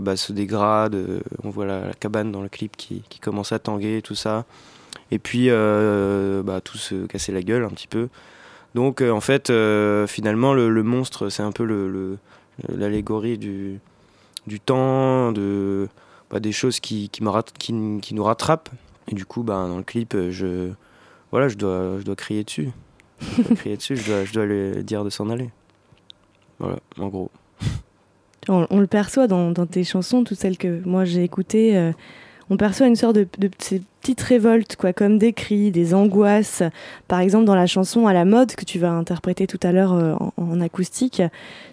bah, 0.00 0.16
se 0.16 0.32
dégrade. 0.32 0.96
On 1.42 1.50
voit 1.50 1.66
la, 1.66 1.92
cabane 1.98 2.30
dans 2.30 2.42
le 2.42 2.48
clip 2.48 2.76
qui, 2.76 3.02
qui 3.08 3.18
commence 3.18 3.52
à 3.52 3.58
tanguer 3.58 4.02
tout 4.02 4.14
ça. 4.14 4.44
Et 5.10 5.18
puis 5.18 5.48
bah, 5.48 6.60
tout 6.62 6.76
se 6.76 7.06
casser 7.06 7.32
la 7.32 7.42
gueule 7.42 7.64
un 7.64 7.70
petit 7.70 7.88
peu. 7.88 8.08
Donc 8.74 9.00
en 9.00 9.20
fait, 9.20 9.50
finalement, 10.06 10.52
le, 10.52 10.82
monstre, 10.82 11.30
c'est 11.30 11.42
un 11.42 11.52
peu 11.52 11.64
le- 11.64 12.18
l'allégorie 12.68 13.38
du, 13.38 13.80
du 14.46 14.60
temps, 14.60 15.32
de, 15.32 15.88
bah, 16.30 16.40
des 16.40 16.52
choses 16.52 16.80
qui, 16.80 17.08
qui, 17.08 17.22
qui, 17.58 17.98
qui 18.00 18.14
nous 18.14 18.24
rattrapent. 18.24 18.70
Et 19.08 19.14
du 19.14 19.24
coup, 19.24 19.42
bah, 19.42 19.66
dans 19.68 19.78
le 19.78 19.82
clip, 19.82 20.14
euh, 20.14 20.30
je, 20.30 20.70
voilà, 21.30 21.48
je, 21.48 21.56
dois, 21.56 21.98
je 21.98 22.04
dois 22.04 22.16
crier 22.16 22.44
dessus. 22.44 22.70
Je 23.20 23.42
dois 23.42 23.56
crier 23.56 23.76
dessus, 23.76 23.96
je 23.96 24.06
dois, 24.06 24.24
je 24.24 24.32
dois 24.32 24.46
lui 24.46 24.84
dire 24.84 25.04
de 25.04 25.10
s'en 25.10 25.30
aller. 25.30 25.50
Voilà, 26.58 26.78
en 26.98 27.08
gros. 27.08 27.30
On, 28.48 28.66
on 28.70 28.80
le 28.80 28.86
perçoit 28.86 29.26
dans, 29.26 29.50
dans 29.50 29.66
tes 29.66 29.84
chansons, 29.84 30.24
toutes 30.24 30.38
celles 30.38 30.58
que 30.58 30.80
moi 30.86 31.04
j'ai 31.04 31.22
écoutées. 31.24 31.76
euh, 31.76 31.92
on 32.50 32.56
perçoit 32.56 32.86
une 32.88 32.96
sorte 32.96 33.14
de, 33.16 33.26
de 33.38 33.48
ces 33.58 33.80
petites 34.00 34.20
révoltes, 34.20 34.76
quoi, 34.76 34.92
comme 34.92 35.18
des 35.18 35.32
cris, 35.32 35.70
des 35.70 35.94
angoisses. 35.94 36.62
Par 37.06 37.20
exemple, 37.20 37.44
dans 37.44 37.54
la 37.54 37.66
chanson 37.66 38.06
À 38.06 38.12
la 38.12 38.24
mode 38.24 38.54
que 38.56 38.64
tu 38.64 38.78
vas 38.78 38.90
interpréter 38.90 39.46
tout 39.46 39.60
à 39.62 39.72
l'heure 39.72 39.92
euh, 39.92 40.14
en, 40.14 40.32
en 40.36 40.60
acoustique, 40.60 41.22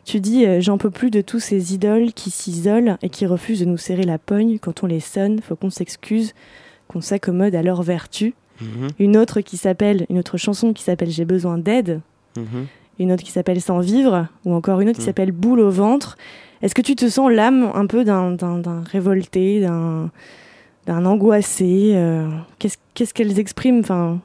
tu 0.05 0.19
dis 0.19 0.45
euh, 0.45 0.61
J'en 0.61 0.77
peux 0.77 0.91
plus 0.91 1.09
de 1.09 1.21
tous 1.21 1.39
ces 1.39 1.73
idoles 1.73 2.13
qui 2.13 2.29
s'isolent 2.31 2.97
et 3.01 3.09
qui 3.09 3.25
refusent 3.25 3.61
de 3.61 3.65
nous 3.65 3.77
serrer 3.77 4.03
la 4.03 4.17
pogne 4.17 4.59
quand 4.59 4.83
on 4.83 4.87
les 4.87 4.99
sonne. 4.99 5.39
Faut 5.41 5.55
qu'on 5.55 5.69
s'excuse, 5.71 6.33
qu'on 6.87 7.01
s'accommode 7.01 7.55
à 7.55 7.63
leur 7.63 7.81
vertu. 7.81 8.33
Mhm, 8.61 8.87
Une 8.99 9.17
autre 9.17 9.41
qui 9.41 9.55
s'appelle, 9.57 10.05
une 10.09 10.17
autre 10.19 10.37
chanson 10.37 10.73
qui 10.73 10.83
s'appelle 10.83 11.09
J'ai 11.11 11.25
besoin 11.25 11.57
d'aide 11.57 12.01
mhm. 12.37 12.65
une 12.99 13.11
autre 13.11 13.23
qui 13.23 13.31
s'appelle 13.31 13.61
Sans 13.61 13.79
vivre, 13.79 14.27
ou 14.45 14.53
encore 14.53 14.81
une 14.81 14.89
autre 14.89 14.97
qui 14.97 15.03
Mm. 15.03 15.07
s'appelle 15.07 15.31
Boule 15.31 15.59
au 15.59 15.69
ventre. 15.69 16.17
Est-ce 16.63 16.73
que 16.73 16.81
tu 16.81 16.95
te 16.95 17.07
sens 17.07 17.31
l'âme 17.31 17.69
un 17.75 17.85
peu 17.85 18.03
d'un 18.03 18.35
révolté, 18.91 19.61
d'un, 19.61 20.09
d'un 20.87 21.05
angoissé 21.05 21.91
euh, 21.95 22.27
qu'est-ce, 22.59 22.77
qu'est-ce 22.93 23.13
qu'elles 23.13 23.37
expriment? 23.39 23.79
Enfin, 23.81 24.19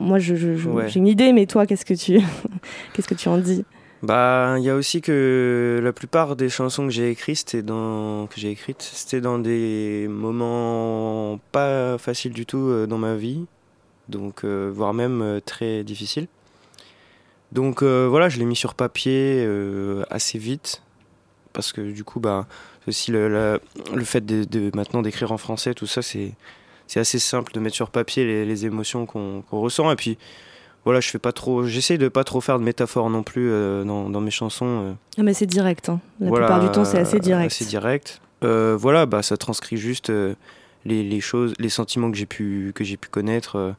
Moi, 0.00 0.18
je, 0.18 0.34
je- 0.36 0.56
je- 0.56 0.68
Ouais. 0.68 0.88
j'ai 0.88 0.98
une 0.98 1.06
idée, 1.06 1.32
mais 1.32 1.46
toi, 1.46 1.64
qu'est-ce 1.66 1.84
que 1.84 1.94
tu, 1.94 2.20
qu'est-ce 2.92 3.08
que 3.08 3.14
tu 3.14 3.28
en 3.28 3.38
dis? 3.38 3.64
Bah, 4.02 4.56
il 4.58 4.62
y 4.64 4.68
a 4.70 4.74
aussi 4.76 5.00
que 5.00 5.80
la 5.82 5.92
plupart 5.92 6.36
des 6.36 6.48
chansons 6.50 6.84
que 6.86 6.92
j'ai 6.92 7.10
écrites, 7.10 7.38
c'était 7.38 7.62
dans 7.62 8.26
que 8.26 8.38
j'ai 8.38 8.50
écrites, 8.50 8.82
c'était 8.82 9.20
dans 9.22 9.38
des 9.38 10.06
moments 10.08 11.40
pas 11.50 11.96
faciles 11.98 12.32
du 12.34 12.44
tout 12.46 12.58
euh, 12.68 12.86
dans 12.86 12.98
ma 12.98 13.14
vie, 13.16 13.46
donc 14.08 14.44
euh, 14.44 14.70
voire 14.72 14.92
même 14.92 15.40
très 15.46 15.82
difficiles. 15.82 16.28
Donc 17.52 17.82
euh, 17.82 18.06
voilà, 18.08 18.28
je 18.28 18.38
l'ai 18.38 18.44
mis 18.44 18.56
sur 18.56 18.74
papier 18.74 19.48
assez 20.10 20.38
vite 20.38 20.82
parce 21.52 21.72
que 21.72 21.80
du 21.80 22.04
coup, 22.04 22.20
bah, 22.20 22.46
aussi 22.88 23.10
le, 23.10 23.28
la- 23.28 23.58
le 23.94 24.04
fait 24.04 24.24
de, 24.24 24.44
de 24.44 24.70
maintenant 24.74 25.02
d'écrire 25.02 25.32
en 25.32 25.38
français, 25.38 25.74
tout 25.74 25.86
ça, 25.86 26.02
c'est 26.02 26.32
c'est 26.88 27.00
assez 27.00 27.18
simple 27.18 27.52
de 27.52 27.58
mettre 27.58 27.74
sur 27.74 27.90
papier 27.90 28.24
les, 28.24 28.44
les 28.44 28.64
émotions 28.66 29.06
qu'on 29.06 29.42
ressent 29.50 29.90
et 29.90 29.96
puis 29.96 30.18
voilà, 30.84 31.00
je 31.00 31.08
fais 31.10 31.18
pas 31.18 31.32
trop, 31.32 31.64
j'essaie 31.64 31.98
de 31.98 32.06
pas 32.08 32.22
trop 32.22 32.40
faire 32.40 32.60
de 32.60 32.64
métaphores 32.64 33.10
non 33.10 33.24
plus 33.24 33.50
euh, 33.50 33.82
dans, 33.82 34.08
dans 34.08 34.20
mes 34.20 34.30
chansons. 34.30 34.66
euh. 34.66 34.92
Ah, 35.18 35.24
mais 35.24 35.34
c'est 35.34 35.46
direct. 35.46 35.88
hein. 35.88 36.00
La 36.20 36.28
Voilà, 36.28 36.46
plupart 36.46 36.60
du 36.62 36.70
temps, 36.72 36.84
c'est 36.84 36.98
assez 37.00 37.18
direct. 37.18 37.52
assez 37.52 37.64
direct. 37.64 38.20
Euh, 38.44 38.76
voilà, 38.78 39.04
bah 39.06 39.22
ça 39.22 39.36
transcrit 39.36 39.76
juste 39.78 40.10
euh, 40.10 40.34
les, 40.84 41.02
les 41.02 41.20
choses, 41.20 41.54
les 41.58 41.70
sentiments 41.70 42.08
que 42.12 42.16
j'ai 42.16 42.26
pu 42.26 42.70
que 42.74 42.84
j'ai 42.84 42.96
pu 42.96 43.08
connaître, 43.08 43.74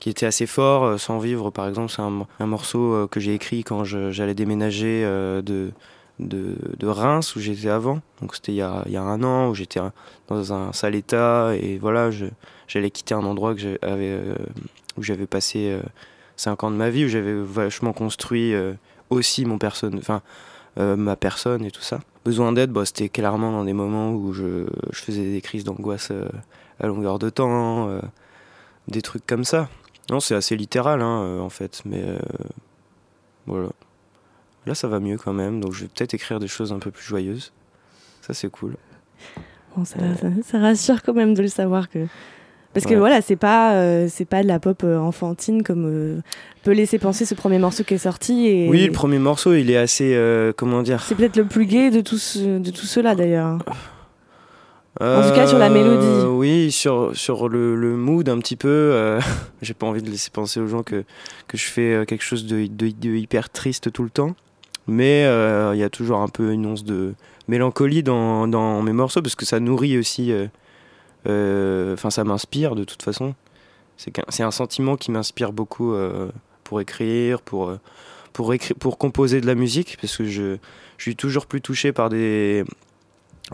qui 0.00 0.10
étaient 0.10 0.26
assez 0.26 0.46
forts. 0.46 0.84
euh, 0.84 0.98
sans 0.98 1.18
vivre, 1.18 1.50
par 1.50 1.66
exemple, 1.66 1.90
c'est 1.90 2.02
un, 2.02 2.26
un 2.40 2.46
morceau 2.46 2.92
euh, 2.92 3.06
que 3.06 3.20
j'ai 3.20 3.32
écrit 3.32 3.64
quand 3.64 3.84
j'allais 3.84 4.34
déménager 4.34 5.02
euh, 5.06 5.40
de, 5.40 5.70
de 6.18 6.86
Reims 6.86 7.34
où 7.36 7.40
j'étais 7.40 7.68
avant. 7.68 8.00
Donc 8.20 8.34
c'était 8.34 8.52
il 8.52 8.56
y 8.56 8.62
a, 8.62 8.82
il 8.86 8.92
y 8.92 8.96
a 8.96 9.02
un 9.02 9.22
an 9.22 9.48
où 9.48 9.54
j'étais 9.54 9.80
dans 10.28 10.52
un 10.52 10.72
sale 10.72 10.94
état 10.94 11.52
et 11.56 11.78
voilà, 11.78 12.10
j'allais 12.68 12.90
quitter 12.90 13.14
un 13.14 13.24
endroit 13.24 13.54
que 13.54 13.60
j'avais 13.60 13.78
euh, 13.82 14.34
où 14.96 15.02
j'avais 15.02 15.26
passé 15.26 15.70
euh, 15.70 15.82
cinq 16.36 16.64
ans 16.64 16.70
de 16.70 16.76
ma 16.76 16.90
vie 16.90 17.04
où 17.04 17.08
j'avais 17.08 17.34
vachement 17.34 17.92
construit 17.92 18.54
euh, 18.54 18.74
aussi 19.10 19.44
mon 19.44 19.58
personne, 19.58 19.96
enfin 19.98 20.22
euh, 20.78 20.96
ma 20.96 21.16
personne 21.16 21.64
et 21.64 21.70
tout 21.70 21.82
ça. 21.82 22.00
Besoin 22.24 22.52
d'aide, 22.52 22.70
bah, 22.70 22.84
c'était 22.84 23.08
clairement 23.08 23.52
dans 23.52 23.64
des 23.64 23.72
moments 23.72 24.12
où 24.12 24.32
je, 24.32 24.66
je 24.92 25.00
faisais 25.00 25.30
des 25.30 25.40
crises 25.40 25.64
d'angoisse 25.64 26.10
à 26.80 26.86
longueur 26.86 27.18
de 27.18 27.28
temps, 27.28 28.00
des 28.88 29.02
trucs 29.02 29.26
comme 29.26 29.44
ça. 29.44 29.68
Non, 30.10 30.20
c'est 30.20 30.34
assez 30.34 30.56
littéral 30.56 31.02
hein, 31.02 31.38
en 31.40 31.50
fait, 31.50 31.82
mais 31.84 32.02
voilà. 33.46 33.68
Là, 34.66 34.74
ça 34.74 34.88
va 34.88 34.98
mieux 35.00 35.16
quand 35.18 35.32
même, 35.34 35.60
donc 35.60 35.72
je 35.74 35.82
vais 35.82 35.88
peut-être 35.94 36.14
écrire 36.14 36.40
des 36.40 36.48
choses 36.48 36.72
un 36.72 36.78
peu 36.78 36.90
plus 36.90 37.04
joyeuses. 37.04 37.52
Ça, 38.22 38.32
c'est 38.34 38.48
cool. 38.50 38.76
Bon, 39.76 39.84
ça, 39.84 39.98
ça- 40.20 40.28
ça 40.42 40.58
rassure 40.58 41.02
quand 41.02 41.14
même 41.14 41.34
de 41.34 41.42
le 41.42 41.48
savoir 41.48 41.88
que. 41.90 42.06
Parce 42.72 42.86
que 42.86 42.94
voilà, 42.94 43.22
c'est 43.22 43.36
pas, 43.36 43.74
euh, 43.74 44.08
c'est 44.10 44.24
pas 44.24 44.42
de 44.42 44.48
la 44.48 44.58
pop 44.58 44.82
euh, 44.82 44.98
enfantine 44.98 45.62
comme 45.62 45.86
euh, 45.86 46.20
peut 46.64 46.72
laisser 46.72 46.98
penser 46.98 47.24
ce 47.24 47.34
premier 47.36 47.58
morceau 47.60 47.84
qui 47.84 47.94
est 47.94 47.98
sorti. 47.98 48.48
Et 48.48 48.68
Oui, 48.68 48.86
le 48.86 48.92
premier 48.92 49.20
morceau, 49.20 49.54
il 49.54 49.70
est 49.70 49.76
assez, 49.76 50.12
euh, 50.16 50.52
comment 50.56 50.82
dire 50.82 51.00
C'est 51.04 51.14
peut-être 51.14 51.36
le 51.36 51.44
plus 51.44 51.66
gai 51.66 51.90
de 51.92 52.00
tous, 52.00 52.36
de 52.36 52.70
tout 52.70 52.86
cela 52.86 53.14
d'ailleurs. 53.14 53.58
En 55.00 55.22
tout 55.28 55.34
cas, 55.34 55.46
sur 55.46 55.58
la 55.58 55.70
mélodie. 55.70 56.04
Euh, 56.06 56.26
Oui, 56.26 56.70
sur, 56.72 57.16
sur 57.16 57.48
le, 57.48 57.74
le 57.76 57.96
mood 57.96 58.28
un 58.28 58.38
petit 58.38 58.56
peu. 58.56 58.68
euh, 58.68 59.20
J'ai 59.62 59.74
pas 59.74 59.86
envie 59.86 60.02
de 60.02 60.10
laisser 60.10 60.30
penser 60.30 60.58
aux 60.60 60.66
gens 60.68 60.82
que, 60.82 61.04
que 61.48 61.56
je 61.56 61.64
fais 61.66 61.94
euh, 61.94 62.04
quelque 62.04 62.22
chose 62.24 62.46
de, 62.46 62.66
de- 62.66 62.90
de 62.90 63.10
hyper 63.16 63.50
triste 63.50 63.92
tout 63.92 64.02
le 64.04 64.10
temps. 64.10 64.34
Mais 64.86 65.24
euh, 65.24 65.74
il 65.74 65.78
y 65.78 65.82
a 65.82 65.90
toujours 65.90 66.18
un 66.18 66.28
peu 66.28 66.52
une 66.52 66.66
once 66.66 66.84
de 66.84 67.14
mélancolie 67.48 68.02
dans, 68.02 68.46
dans 68.48 68.82
mes 68.82 68.92
morceaux 68.92 69.22
parce 69.22 69.34
que 69.34 69.44
ça 69.44 69.60
nourrit 69.60 69.96
aussi. 69.98 70.32
euh, 70.32 70.46
euh, 71.26 71.94
Enfin, 71.94 72.10
ça 72.10 72.24
m'inspire 72.24 72.74
de 72.74 72.84
toute 72.84 73.02
façon. 73.02 73.34
C'est 73.96 74.42
un 74.42 74.50
sentiment 74.50 74.96
qui 74.96 75.12
m'inspire 75.12 75.52
beaucoup 75.52 75.94
pour 76.64 76.80
écrire, 76.80 77.40
pour, 77.40 77.72
pour, 78.32 78.98
composer 78.98 79.40
de 79.40 79.46
la 79.46 79.54
musique 79.54 79.96
parce 80.00 80.16
que 80.16 80.24
je, 80.24 80.56
je 80.98 81.02
suis 81.02 81.14
toujours 81.14 81.46
plus 81.46 81.60
touché 81.60 81.92
par 81.92 82.08
des. 82.08 82.64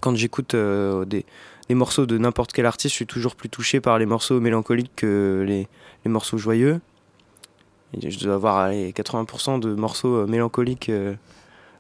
Quand 0.01 0.17
j'écoute 0.17 0.57
des, 0.57 1.27
des 1.69 1.75
morceaux 1.75 2.07
de 2.07 2.17
n'importe 2.17 2.53
quel 2.53 2.65
artiste, 2.65 2.93
je 2.93 2.97
suis 2.97 3.07
toujours 3.07 3.37
plus 3.37 3.51
touché 3.51 3.81
par 3.81 3.99
les 3.99 4.07
morceaux 4.07 4.41
mélancoliques 4.41 4.93
que 4.97 5.45
les, 5.47 5.69
les 6.07 6.11
morceaux 6.11 6.39
joyeux. 6.39 6.81
Je 7.99 8.19
dois 8.25 8.35
avoir 8.35 8.57
allez, 8.59 8.93
80% 8.93 9.59
de 9.61 9.75
morceaux 9.75 10.15
euh, 10.19 10.27
mélancoliques 10.27 10.89
euh, 10.91 11.15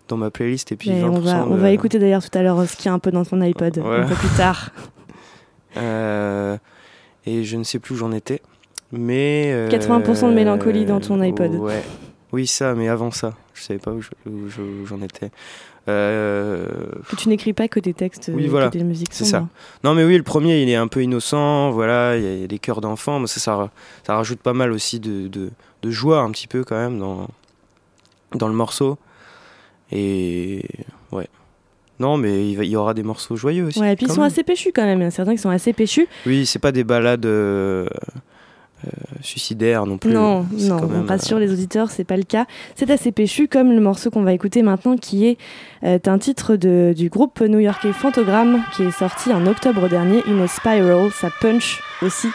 dans 0.08 0.16
ma 0.16 0.30
playlist 0.30 0.72
et 0.72 0.76
puis 0.76 0.90
Et 0.90 1.02
20% 1.02 1.04
on 1.08 1.20
va, 1.20 1.46
on 1.48 1.56
va 1.56 1.70
écouter 1.70 1.98
d'ailleurs 1.98 2.22
tout 2.28 2.36
à 2.36 2.42
l'heure 2.42 2.58
euh, 2.58 2.66
ce 2.66 2.76
qu'il 2.76 2.86
y 2.86 2.88
a 2.88 2.92
un 2.92 2.98
peu 2.98 3.10
dans 3.12 3.24
ton 3.24 3.40
iPod, 3.40 3.78
un 3.78 4.06
peu 4.06 4.14
plus 4.14 4.36
tard. 4.36 4.70
Euh, 5.76 6.56
et 7.26 7.44
je 7.44 7.56
ne 7.56 7.62
sais 7.62 7.78
plus 7.78 7.94
où 7.94 7.98
j'en 7.98 8.10
étais. 8.10 8.42
Mais. 8.90 9.52
euh, 9.54 9.68
80% 9.68 10.30
de 10.30 10.34
mélancolie 10.34 10.84
dans 10.84 11.00
ton 11.00 11.20
iPod. 11.20 11.54
Ouais. 11.54 11.82
Oui, 12.32 12.46
ça, 12.48 12.74
mais 12.74 12.88
avant 12.88 13.10
ça. 13.12 13.34
Je 13.54 13.62
savais 13.62 13.78
pas 13.78 13.92
où 13.92 14.00
je- 14.00 14.10
où 14.28 14.48
je- 14.48 14.60
où 14.62 14.86
j'en 14.86 15.00
étais. 15.02 15.30
Euh, 15.88 16.66
Que 17.08 17.16
tu 17.16 17.28
n'écris 17.28 17.52
pas 17.52 17.68
que 17.68 17.80
des 17.80 17.94
textes, 17.94 18.30
Oui, 18.34 18.46
voilà, 18.48 18.68
que 18.68 18.78
des 18.78 18.84
musiques 18.84 19.08
c'est 19.12 19.24
ça. 19.24 19.46
Non, 19.84 19.94
mais 19.94 20.04
oui, 20.04 20.16
le 20.16 20.22
premier, 20.22 20.62
il 20.62 20.68
est 20.68 20.74
un 20.76 20.88
peu 20.88 21.02
innocent. 21.02 21.70
Voilà, 21.70 22.16
il 22.16 22.22
y, 22.22 22.26
a- 22.26 22.34
il 22.34 22.40
y 22.40 22.44
a 22.44 22.48
des 22.48 22.58
cœurs 22.58 22.80
d'enfant. 22.80 23.18
Mais 23.20 23.26
ça, 23.26 23.40
ça, 23.40 23.70
ça 24.06 24.14
rajoute 24.16 24.40
pas 24.40 24.52
mal 24.52 24.72
aussi 24.72 25.00
de, 25.00 25.28
de, 25.28 25.50
de 25.82 25.90
joie, 25.90 26.20
un 26.20 26.30
petit 26.30 26.46
peu, 26.46 26.64
quand 26.64 26.76
même, 26.76 26.98
dans, 26.98 27.26
dans 28.34 28.48
le 28.48 28.54
morceau. 28.54 28.98
Et. 29.92 30.64
Ouais. 31.12 31.28
Non, 31.98 32.16
mais 32.16 32.48
il, 32.50 32.56
va- 32.56 32.64
il 32.64 32.70
y 32.70 32.76
aura 32.76 32.94
des 32.94 33.02
morceaux 33.02 33.36
joyeux 33.36 33.66
aussi. 33.66 33.80
Ouais, 33.80 33.92
et 33.92 33.96
puis 33.96 34.06
ils 34.06 34.12
sont 34.12 34.20
même. 34.22 34.28
assez 34.30 34.42
péchus 34.42 34.72
quand 34.74 34.84
même. 34.84 34.98
Il 35.00 35.02
y 35.02 35.04
en 35.04 35.08
a 35.08 35.10
certains 35.10 35.32
qui 35.32 35.38
sont 35.42 35.50
assez 35.50 35.72
péchus. 35.72 36.06
Oui, 36.26 36.46
c'est 36.46 36.58
pas 36.58 36.72
des 36.72 36.82
balades 36.84 37.26
euh, 37.26 37.86
euh, 38.86 38.88
suicidaires 39.20 39.84
non 39.84 39.98
plus. 39.98 40.10
Non, 40.12 40.46
non, 40.52 40.78
quand 40.80 40.88
on 40.94 41.04
rassure 41.06 41.36
euh, 41.36 41.40
les 41.40 41.52
auditeurs, 41.52 41.90
c'est 41.90 42.04
pas 42.04 42.16
le 42.16 42.22
cas. 42.22 42.46
C'est 42.76 42.90
assez 42.90 43.12
péchu 43.12 43.48
comme 43.48 43.72
le 43.72 43.80
morceau 43.80 44.10
qu'on 44.10 44.22
va 44.22 44.32
écouter 44.32 44.62
maintenant 44.62 44.96
qui 44.96 45.26
est 45.82 46.08
un 46.08 46.18
titre 46.18 46.56
de- 46.56 46.94
du 46.96 47.10
groupe 47.10 47.40
new-yorkais 47.42 47.92
Fantogram 47.92 48.62
qui 48.76 48.84
est 48.84 48.90
sorti 48.92 49.32
en 49.34 49.46
octobre 49.46 49.86
dernier, 49.88 50.22
In 50.26 50.40
a 50.40 50.46
Spiral, 50.48 51.10
ça 51.10 51.28
punch 51.40 51.82
aussi. 52.00 52.28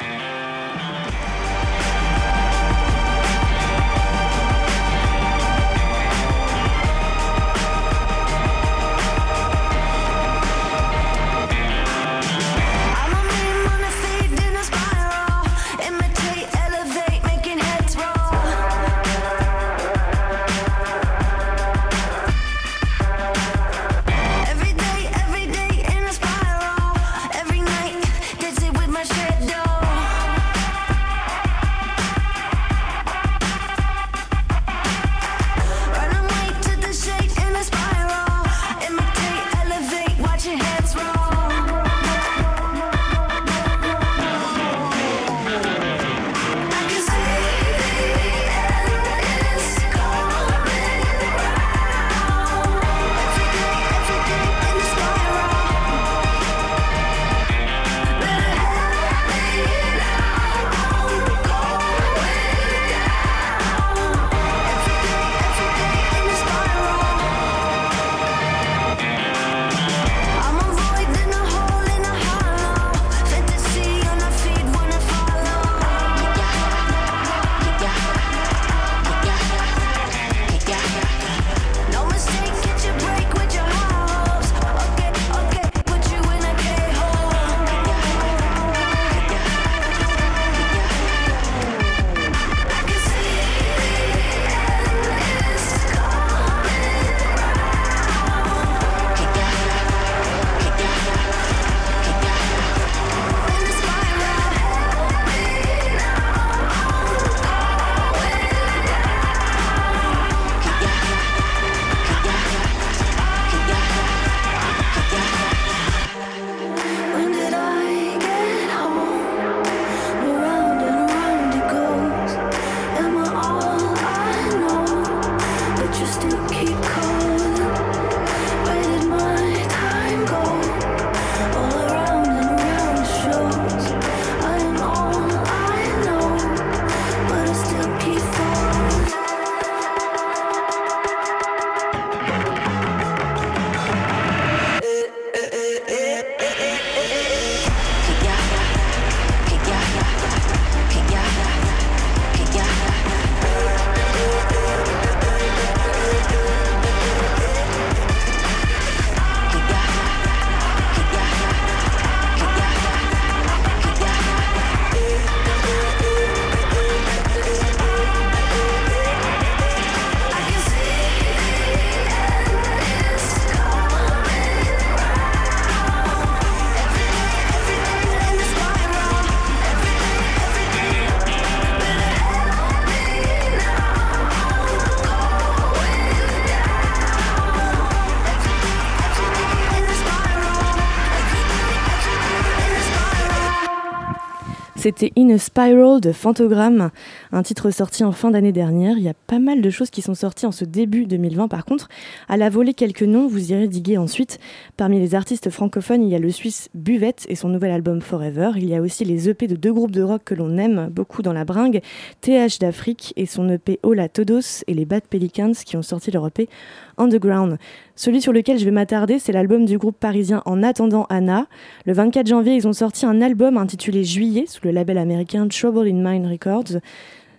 C'était 194.86 195.12
In 195.18 195.32
a 195.32 195.40
Spiral 195.40 196.00
de 196.00 196.12
Fantogram, 196.12 196.92
un 197.32 197.42
titre 197.42 197.72
sorti 197.72 198.04
en 198.04 198.12
fin 198.12 198.30
d'année 198.30 198.52
dernière. 198.52 199.00
Il 199.00 199.04
y 199.04 199.10
a 199.10 199.16
pas 199.16 199.40
mal 199.40 199.64
de 199.64 199.70
choses 199.72 199.90
qui 199.90 200.04
sont 200.04 200.14
sorties 200.14 200.46
en 200.46 200.52
ce 200.52 200.64
début 200.64 201.08
2020 201.08 201.48
par 201.48 201.66
contre. 201.66 201.90
À 202.30 202.38
la 202.38 202.52
volée 202.52 202.76
quelques 202.76 203.02
noms, 203.02 203.26
vous 203.26 203.52
irez 203.52 203.68
diguer 203.68 203.98
ensuite. 203.98 204.40
Parmi 204.78 205.00
les 205.00 205.16
artistes 205.16 205.50
francophones, 205.50 206.04
il 206.04 206.10
y 206.10 206.16
a 206.16 206.20
le 206.20 206.30
Suisse 206.30 206.70
Buvette 206.76 207.26
et 207.30 207.36
son 207.36 207.50
nouvel 207.50 207.72
album 207.72 208.00
Forever. 208.00 208.52
Il 208.58 208.70
y 208.70 208.76
a 208.76 208.82
aussi 208.82 209.06
les 209.06 209.28
EP 209.28 209.48
de 209.48 209.56
deux 209.56 209.74
groupes 209.74 209.90
de 209.90 210.04
rock 210.04 210.22
que 210.24 210.36
l'on 210.36 210.56
aime 210.60 210.90
beaucoup 210.92 211.24
dans 211.24 211.34
la 211.34 211.46
bringue, 211.46 211.82
TH 212.22 212.60
d'Afrique 212.60 213.12
et 213.16 213.26
son 213.26 213.50
EP 213.50 213.80
Hola 213.82 214.08
Todos 214.08 214.64
et 214.68 214.76
les 214.76 214.86
Bad 214.86 215.08
Pelicans 215.10 215.54
qui 215.66 215.78
ont 215.78 215.82
sorti 215.82 216.12
leur 216.12 216.28
EP 216.28 216.48
Underground. 216.98 217.58
Celui 217.96 218.22
sur 218.22 218.34
lequel 218.34 218.58
je 218.58 218.66
vais 218.66 218.72
m'attarder, 218.72 219.20
c'est 219.20 219.32
l'album 219.32 219.66
du 219.66 219.78
groupe 219.78 219.98
parisien 220.00 220.42
En 220.46 220.64
attendant 220.64 221.06
Anna. 221.10 221.48
Le 221.86 221.94
24 221.94 222.28
janvier, 222.28 222.56
ils 222.56 222.68
ont 222.68 222.74
sorti 222.74 223.06
un 223.06 223.22
album 223.22 223.58
intitulé 223.58 224.04
Juillet 224.04 224.46
sous 224.48 224.62
le 224.64 224.72
label 224.72 224.98
américain 224.98 225.48
Trouble 225.48 225.88
in 225.88 226.04
Mind 226.04 226.26
Records. 226.26 226.80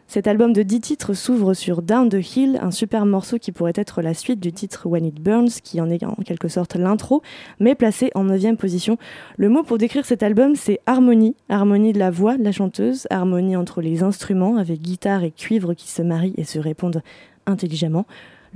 Cet 0.08 0.28
album 0.28 0.52
de 0.52 0.62
10 0.62 0.80
titres 0.80 1.14
s'ouvre 1.14 1.52
sur 1.52 1.82
Down 1.82 2.08
the 2.08 2.36
Hill, 2.36 2.60
un 2.62 2.70
super 2.70 3.04
morceau 3.06 3.38
qui 3.38 3.50
pourrait 3.50 3.72
être 3.74 4.02
la 4.02 4.14
suite 4.14 4.38
du 4.38 4.52
titre 4.52 4.86
When 4.86 5.04
It 5.04 5.20
Burns, 5.20 5.60
qui 5.64 5.80
en 5.80 5.90
est 5.90 6.04
en 6.04 6.14
quelque 6.24 6.46
sorte 6.46 6.76
l'intro, 6.76 7.22
mais 7.58 7.74
placé 7.74 8.12
en 8.14 8.22
9 8.22 8.54
position. 8.56 8.98
Le 9.36 9.48
mot 9.48 9.64
pour 9.64 9.78
décrire 9.78 10.06
cet 10.06 10.22
album, 10.22 10.54
c'est 10.54 10.78
harmonie. 10.86 11.34
Harmonie 11.48 11.92
de 11.92 11.98
la 11.98 12.12
voix 12.12 12.38
de 12.38 12.44
la 12.44 12.52
chanteuse, 12.52 13.08
harmonie 13.10 13.56
entre 13.56 13.82
les 13.82 14.04
instruments, 14.04 14.58
avec 14.58 14.80
guitare 14.80 15.24
et 15.24 15.32
cuivre 15.32 15.74
qui 15.74 15.88
se 15.88 16.02
marient 16.02 16.34
et 16.36 16.44
se 16.44 16.60
répondent 16.60 17.02
intelligemment. 17.46 18.06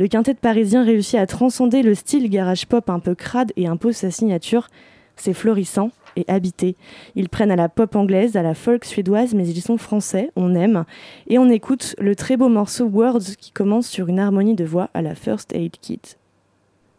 Le 0.00 0.08
quintet 0.08 0.32
parisien 0.32 0.82
réussit 0.82 1.18
à 1.18 1.26
transcender 1.26 1.82
le 1.82 1.94
style 1.94 2.30
garage 2.30 2.64
pop 2.64 2.88
un 2.88 3.00
peu 3.00 3.14
crade 3.14 3.52
et 3.56 3.66
impose 3.66 3.96
sa 3.96 4.10
signature. 4.10 4.68
C'est 5.14 5.34
florissant 5.34 5.90
et 6.16 6.24
habité. 6.26 6.74
Ils 7.16 7.28
prennent 7.28 7.50
à 7.50 7.56
la 7.56 7.68
pop 7.68 7.94
anglaise, 7.94 8.34
à 8.34 8.40
la 8.40 8.54
folk 8.54 8.86
suédoise, 8.86 9.34
mais 9.34 9.46
ils 9.46 9.60
sont 9.60 9.76
français, 9.76 10.30
on 10.36 10.54
aime. 10.54 10.86
Et 11.28 11.38
on 11.38 11.50
écoute 11.50 11.96
le 11.98 12.16
très 12.16 12.38
beau 12.38 12.48
morceau 12.48 12.86
Words 12.86 13.36
qui 13.38 13.50
commence 13.52 13.88
sur 13.88 14.08
une 14.08 14.20
harmonie 14.20 14.54
de 14.54 14.64
voix 14.64 14.88
à 14.94 15.02
la 15.02 15.14
First 15.14 15.52
Aid 15.54 15.72
Kit. 15.82 16.00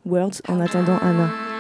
Words 0.06 0.44
en 0.48 0.60
attendant 0.60 1.00
Anna. 1.02 1.51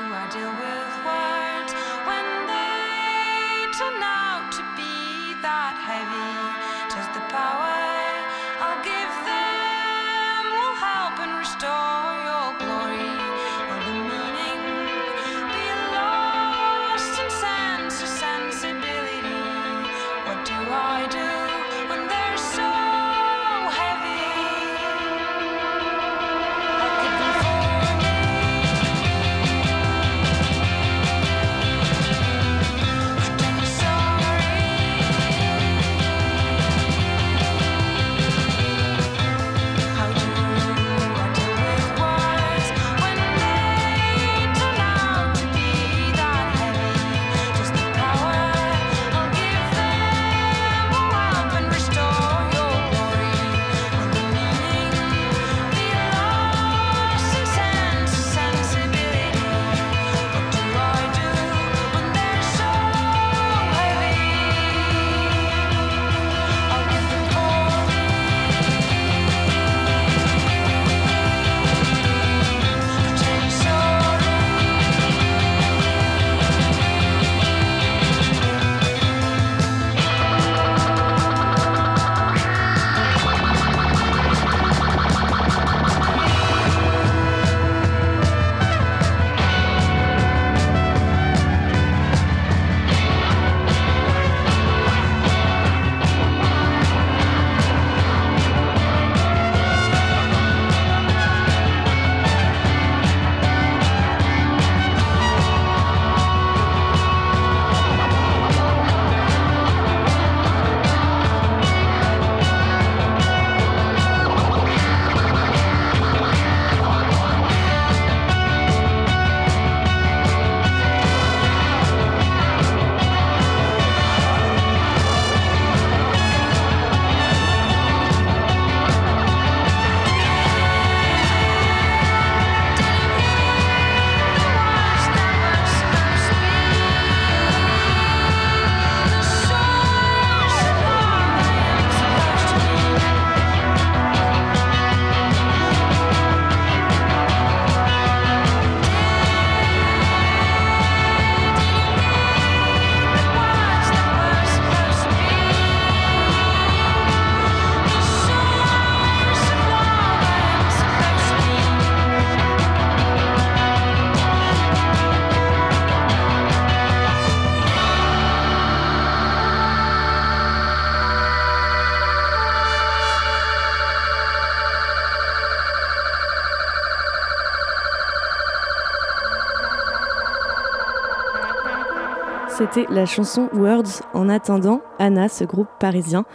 C'était 182.62 182.86
la 182.94 183.08
chanson 183.08 183.50
Words 183.54 184.04
en 184.14 184.30
attendant 184.30 184.84
Anna, 185.00 185.30
ce 185.30 185.44
groupe 185.44 185.68
parisien. 185.80 186.26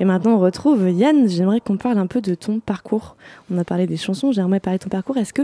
Et 0.00 0.04
maintenant, 0.04 0.32
on 0.32 0.40
retrouve 0.40 0.90
Yann. 0.90 1.28
J'aimerais 1.28 1.60
qu'on 1.60 1.76
parle 1.76 1.98
un 1.98 2.08
peu 2.08 2.20
de 2.20 2.34
ton 2.34 2.58
parcours. 2.58 3.14
On 3.48 3.58
a 3.58 3.64
parlé 3.64 3.86
des 3.86 3.96
chansons, 3.96 4.32
j'aimerais 4.32 4.58
parler 4.58 4.78
de 4.78 4.82
ton 4.82 4.88
parcours. 4.88 5.16
Est-ce 5.18 5.32
que 5.32 5.42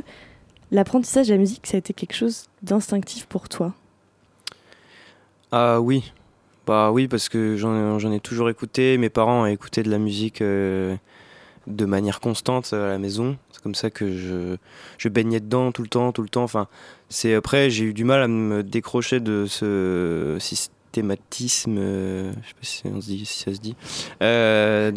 l'apprentissage 0.73 1.29
de 1.29 1.35
la 1.35 1.39
musique, 1.39 1.69
ça 1.69 1.77
a 1.77 1.79
été 1.79 1.93
quelque 1.93 2.17
chose 2.17 2.47
d'instinctif 2.65 3.27
pour 3.27 3.49
toi? 3.49 3.75
Ah 5.53 5.81
oui, 5.81 6.13
bah 6.67 6.91
oui, 6.91 7.07
parce 7.07 7.29
que 7.29 7.57
j'en 7.57 8.11
ai 8.11 8.19
toujours 8.19 8.51
écouté. 8.51 8.99
Mes 8.99 9.11
parents 9.11 9.43
ont 9.43 9.47
écouté 9.47 9.85
de 9.85 9.91
la 9.91 9.99
musique 9.99 10.43
euh, 10.43 10.97
de 11.67 11.85
manière 11.85 12.21
constante 12.21 12.73
à 12.73 12.89
la 12.89 12.99
maison. 12.99 13.37
C'est 13.53 13.63
comme 13.63 13.75
ça 13.75 13.91
que 13.91 14.17
je, 14.17 14.57
je 14.99 15.09
baignais 15.09 15.41
dedans 15.41 15.73
tout 15.73 15.83
le 15.83 15.89
temps, 15.89 16.13
tout 16.13 16.23
le 16.23 16.29
temps. 16.29 16.43
Enfin, 16.45 16.69
c'est 17.09 17.35
après 17.35 17.71
j'ai 17.71 17.85
eu 17.85 17.95
du 17.95 18.05
mal 18.05 18.23
à 18.23 18.29
me 18.29 18.63
décrocher 18.63 19.21
de 19.21 19.47
ce 19.47 20.37
systématisme. 20.41 21.77
euh, 21.79 22.33
je 22.43 22.49
sais 22.49 22.55
pas 22.55 22.61
si, 22.63 22.83
on 22.87 22.99
dit, 22.99 23.25
si 23.27 23.43
ça 23.43 23.55
se 23.55 23.61
dit. 23.61 23.75
euh, 24.23 24.93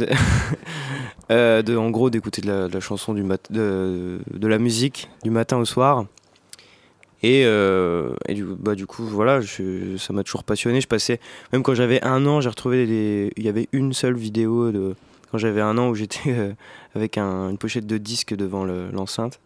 euh, 1.32 1.62
de- 1.62 1.76
en 1.76 1.90
gros, 1.90 2.10
d'écouter 2.10 2.42
de 2.42 2.70
la, 2.72 2.80
chanson 2.80 3.14
du 3.14 3.24
mat, 3.24 3.52
de, 3.52 4.20
de 4.34 4.48
la 4.48 4.58
musique 4.60 5.10
du 5.24 5.30
matin 5.32 5.58
au 5.58 5.66
soir. 5.66 6.06
Et, 7.24 7.44
euh, 7.46 8.14
du, 8.30 8.44
bah, 8.44 8.76
du 8.76 8.86
coup, 8.86 9.04
voilà, 9.04 9.40
ça 9.42 10.14
m'a 10.14 10.24
toujours 10.24 10.44
passionné. 10.44 10.82
Je 10.82 10.88
passais, 10.88 11.20
même 11.52 11.64
quand 11.64 11.74
j'avais 11.74 12.00
un 12.04 12.26
an, 12.28 12.42
j'ai 12.42 12.50
retrouvé 12.50 12.86
des. 12.86 13.32
Il 13.38 13.44
y 13.44 13.50
avait 13.50 13.68
une 13.72 13.94
seule 13.94 14.16
vidéo 14.16 14.72
de 14.72 14.96
quand 15.32 15.38
j'avais 15.38 15.62
un 15.62 15.78
an 15.78 15.90
où 15.90 15.96
j'étais 15.96 16.32
euh, 16.32 16.54
avec 16.96 17.18
un- 17.18 17.50
une 17.50 17.58
pochette 17.58 17.86
de 17.88 17.98
disque 17.98 18.36
devant 18.36 18.64
le- 18.64 18.90
l'enceinte. 18.92 19.40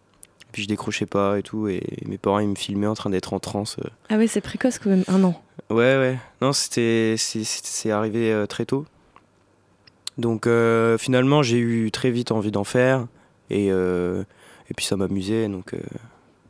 Puis 0.51 0.63
je 0.63 0.67
décrochais 0.67 1.05
pas 1.05 1.39
et 1.39 1.43
tout. 1.43 1.67
Et 1.69 1.81
mes 2.05 2.17
parents, 2.17 2.39
ils 2.39 2.47
me 2.47 2.55
filmaient 2.55 2.87
en 2.87 2.93
train 2.93 3.09
d'être 3.09 3.33
en 3.33 3.39
transe. 3.39 3.77
euh. 3.79 3.89
Ah 4.09 4.17
ouais, 4.17 4.27
c'est 4.27 4.41
précoce 4.41 4.79
quand 4.79 4.89
même, 4.89 5.03
un 5.07 5.23
an. 5.23 5.41
Ouais, 5.69 5.97
ouais. 5.97 6.17
Non, 6.41 6.51
c'était, 6.53 7.15
c'est, 7.17 7.89
arrivé 7.91 8.31
euh, 8.33 8.45
très 8.47 8.65
tôt. 8.65 8.85
Donc 10.17 10.47
finalement, 10.99 11.41
j'ai 11.41 11.57
eu 11.57 11.89
très 11.89 12.11
vite 12.11 12.31
envie 12.31 12.51
d'en 12.51 12.65
faire. 12.65 13.07
Et, 13.49 13.67
et 13.67 14.73
puis 14.75 14.85
ça 14.85 14.95
m'amusait. 14.97 15.47
Donc 15.47 15.73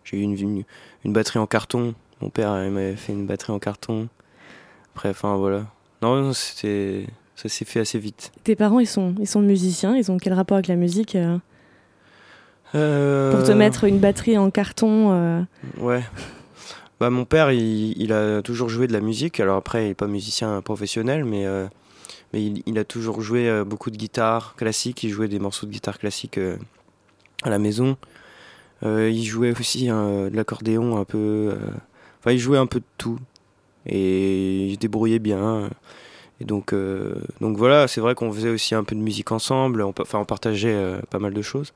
j'ai 0.03 0.17
eu 0.17 0.21
une, 0.21 0.37
une, 0.37 0.63
une 1.05 1.13
batterie 1.13 1.39
en 1.39 1.47
carton. 1.47 1.93
Mon 2.21 2.29
père 2.29 2.51
m'avait 2.51 2.95
fait 2.95 3.13
une 3.13 3.25
batterie 3.27 3.53
en 3.53 3.59
carton. 3.59 4.09
Après, 4.95 5.09
enfin 5.09 5.35
voilà. 5.37 5.67
Non, 6.01 6.15
non, 6.21 6.33
c'était, 6.33 7.05
ça 7.41 7.49
s'est 7.49 7.65
fait 7.65 7.80
assez 7.80 7.97
vite. 7.99 8.32
Tes 8.43 8.56
parents, 8.56 8.80
ils 8.80 8.88
sont, 8.88 9.15
ils 9.19 9.27
sont 9.27 9.41
musiciens, 9.41 9.95
ils 9.95 10.12
ont 10.12 10.17
quel 10.17 10.34
rapport 10.34 10.56
avec 10.56 10.67
la 10.67 10.75
musique 10.75 11.15
euh, 11.15 11.38
Euh, 12.75 13.32
Pour 13.36 13.43
te 13.43 13.51
mettre 13.51 13.84
une 13.86 13.99
batterie 13.99 14.38
en 14.38 14.49
carton 14.51 15.12
euh, 15.12 15.41
Ouais. 15.80 16.04
Bah, 16.99 17.10
mon 17.10 17.25
père, 17.25 17.51
il, 17.51 17.99
il 18.01 18.13
a 18.13 18.41
toujours 18.41 18.69
joué 18.69 18.88
de 18.88 18.93
la 18.93 19.01
musique. 19.01 19.39
Alors 19.39 19.58
après, 19.58 19.86
il 19.86 19.88
n'est 19.89 19.93
pas 19.95 20.08
musicien 20.08 20.62
professionnel, 20.62 21.25
mais, 21.25 21.45
euh, 21.45 21.67
mais 22.32 22.43
il, 22.45 22.63
il 22.67 22.77
a 22.77 22.84
toujours 22.84 23.21
joué 23.21 23.49
euh, 23.49 23.63
beaucoup 23.65 23.89
de 23.91 23.97
guitare 23.97 24.56
classique. 24.56 25.04
Il 25.04 25.10
jouait 25.10 25.27
des 25.27 25.39
morceaux 25.39 25.65
de 25.65 25.71
guitare 25.71 25.97
classique 25.97 26.38
euh, 26.38 26.58
à 27.43 27.49
la 27.49 27.58
maison. 27.60 27.97
Euh, 28.84 29.10
il 29.10 29.23
jouait 29.25 29.51
aussi 29.60 29.89
euh, 29.89 30.30
de 30.30 30.36
l'accordéon 30.36 30.97
un 30.97 31.06
peu. 31.06 31.17
euh, 31.17 31.56
Enfin, 32.19 32.34
il 32.34 32.39
jouait 32.39 32.60
un 32.60 32.67
peu 32.67 32.80
de 32.80 32.86
tout. 32.99 33.17
Et 33.88 34.67
il 34.67 34.73
se 34.75 34.80
débrouillait 34.80 35.17
bien. 35.19 35.71
Et 36.41 36.43
donc, 36.43 36.73
euh, 36.73 37.13
donc 37.39 37.56
voilà, 37.56 37.88
c'est 37.88 38.01
vrai 38.01 38.15
qu'on 38.15 38.34
faisait 38.34 38.49
aussi 38.49 38.73
un 38.73 38.84
peu 38.84 38.95
de 38.95 38.99
musique 39.01 39.32
ensemble. 39.32 39.84
On, 39.84 39.93
enfin, 39.99 40.17
on 40.17 40.25
partageait 40.25 40.73
euh, 40.73 40.99
pas 41.12 41.19
mal 41.19 41.36
de 41.36 41.41
choses. 41.43 41.71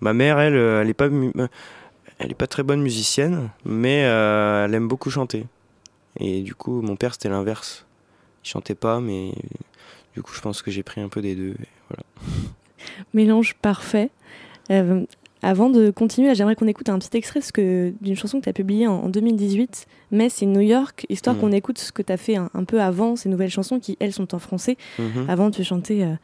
Ma 0.00 0.12
mère, 0.12 0.40
elle, 0.40 0.56
euh, 0.56 0.82
elle 0.82 0.90
est 0.90 0.94
pas, 0.94 1.08
pas 2.36 2.46
très 2.48 2.64
bonne 2.64 2.82
musicienne, 2.82 3.50
mais 3.64 3.98
elle 3.98 4.74
aime 4.74 4.88
beaucoup 4.88 5.10
chanter. 5.10 5.46
Et 6.18 6.42
du 6.42 6.56
coup, 6.56 6.82
mon 6.82 6.96
père, 6.96 7.12
c'était 7.12 7.28
l'inverse. 7.28 7.86
Il 8.44 8.48
chantait 8.48 8.74
pas, 8.74 8.98
mais 8.98 9.32
du 10.14 10.22
coup, 10.22 10.34
je 10.34 10.40
pense 10.40 10.60
que 10.60 10.72
j'ai 10.72 10.82
pris 10.82 11.00
un 11.00 11.08
peu 11.08 11.22
des 11.22 11.36
deux. 11.36 11.54
voilà. 11.88 12.02
mélange 13.14 13.54
parfait. 13.54 14.10
Avant 15.44 15.70
de 15.70 15.90
continuer, 15.90 16.34
j'aimerais 16.36 16.54
qu'on 16.54 16.68
écoute 16.68 16.88
un 16.88 16.98
petit 16.98 17.16
extrait 17.16 17.40
d'une 18.00 18.14
chanson 18.16 18.38
que 18.38 18.44
tu 18.44 18.48
as 18.48 18.52
publiée 18.52 18.86
en, 18.86 18.92
en 18.94 19.08
2018, 19.08 19.86
Mess 20.12 20.42
in 20.42 20.46
New 20.46 20.60
York, 20.60 21.04
histoire 21.08 21.34
Mhm. 21.34 21.40
qu'on 21.42 21.52
écoute 21.52 21.78
ce 21.78 21.90
que 21.90 22.02
tu 22.02 22.12
as 22.12 22.16
fait 22.16 22.36
un, 22.36 22.48
un 22.54 22.62
peu 22.64 22.80
avant, 22.80 23.16
ces 23.16 23.28
nouvelles 23.28 23.50
chansons 23.50 23.80
qui, 23.80 23.96
elles, 23.98 24.12
sont 24.12 24.34
en 24.34 24.38
français. 24.38 24.76
Mhm. 25.00 25.26
Avant, 25.28 25.50
tu 25.50 25.64
chantais, 25.64 26.02
euh, 26.02 26.14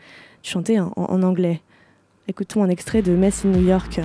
tu 0.43 0.53
chantais 0.53 0.79
en, 0.79 0.93
en 0.97 1.23
anglais. 1.25 1.61
Écoutons 2.29 2.63
un 2.63 2.69
extrait 2.69 3.03
de 3.03 3.13
Mess 3.13 3.45
in 3.45 3.49
New 3.49 3.67
York. 3.67 4.01